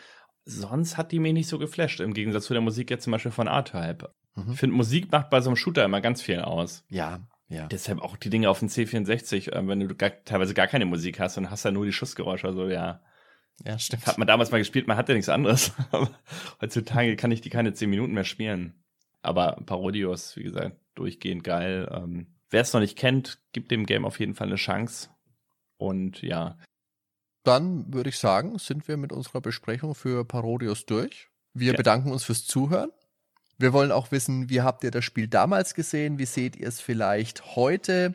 [0.45, 3.33] sonst hat die mich nicht so geflasht, im Gegensatz zu der Musik jetzt zum Beispiel
[3.33, 4.13] von R-Type.
[4.35, 4.53] Mhm.
[4.53, 6.85] Ich finde, Musik macht bei so einem Shooter immer ganz viel aus.
[6.89, 7.67] Ja, ja.
[7.67, 11.21] Deshalb auch die Dinge auf dem C64, äh, wenn du gar, teilweise gar keine Musik
[11.21, 13.01] hast und hast ja nur die Schussgeräusche, also ja.
[13.65, 14.07] Ja, stimmt.
[14.07, 15.73] Hat man damals mal gespielt, man hat ja nichts anderes.
[16.61, 18.75] heutzutage kann ich die keine 10 Minuten mehr spielen.
[19.23, 21.89] Aber Parodios, wie gesagt, durchgehend geil.
[21.93, 25.09] Ähm, Wer es noch nicht kennt, gibt dem Game auf jeden Fall eine Chance.
[25.79, 26.59] Und ja,
[27.45, 31.31] dann würde ich sagen, sind wir mit unserer Besprechung für Parodius durch.
[31.55, 31.77] Wir ja.
[31.77, 32.91] bedanken uns fürs Zuhören.
[33.57, 36.19] Wir wollen auch wissen, wie habt ihr das Spiel damals gesehen?
[36.19, 38.15] Wie seht ihr es vielleicht heute?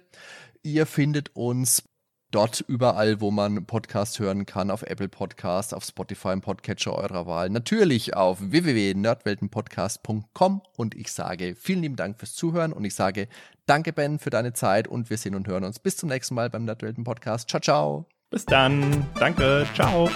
[0.61, 1.83] Ihr findet uns
[2.31, 7.25] dort überall, wo man Podcast hören kann, auf Apple Podcast, auf Spotify im Podcatcher eurer
[7.25, 13.27] Wahl, natürlich auf www.nerdweltenpodcast.com und ich sage vielen lieben Dank fürs Zuhören und ich sage
[13.65, 16.49] danke Ben für deine Zeit und wir sehen und hören uns bis zum nächsten Mal
[16.49, 17.49] beim Nerdwelten Podcast.
[17.49, 18.05] Ciao, ciao.
[18.29, 19.07] Bis dann.
[19.17, 19.65] Danke.
[19.73, 20.09] Ciao.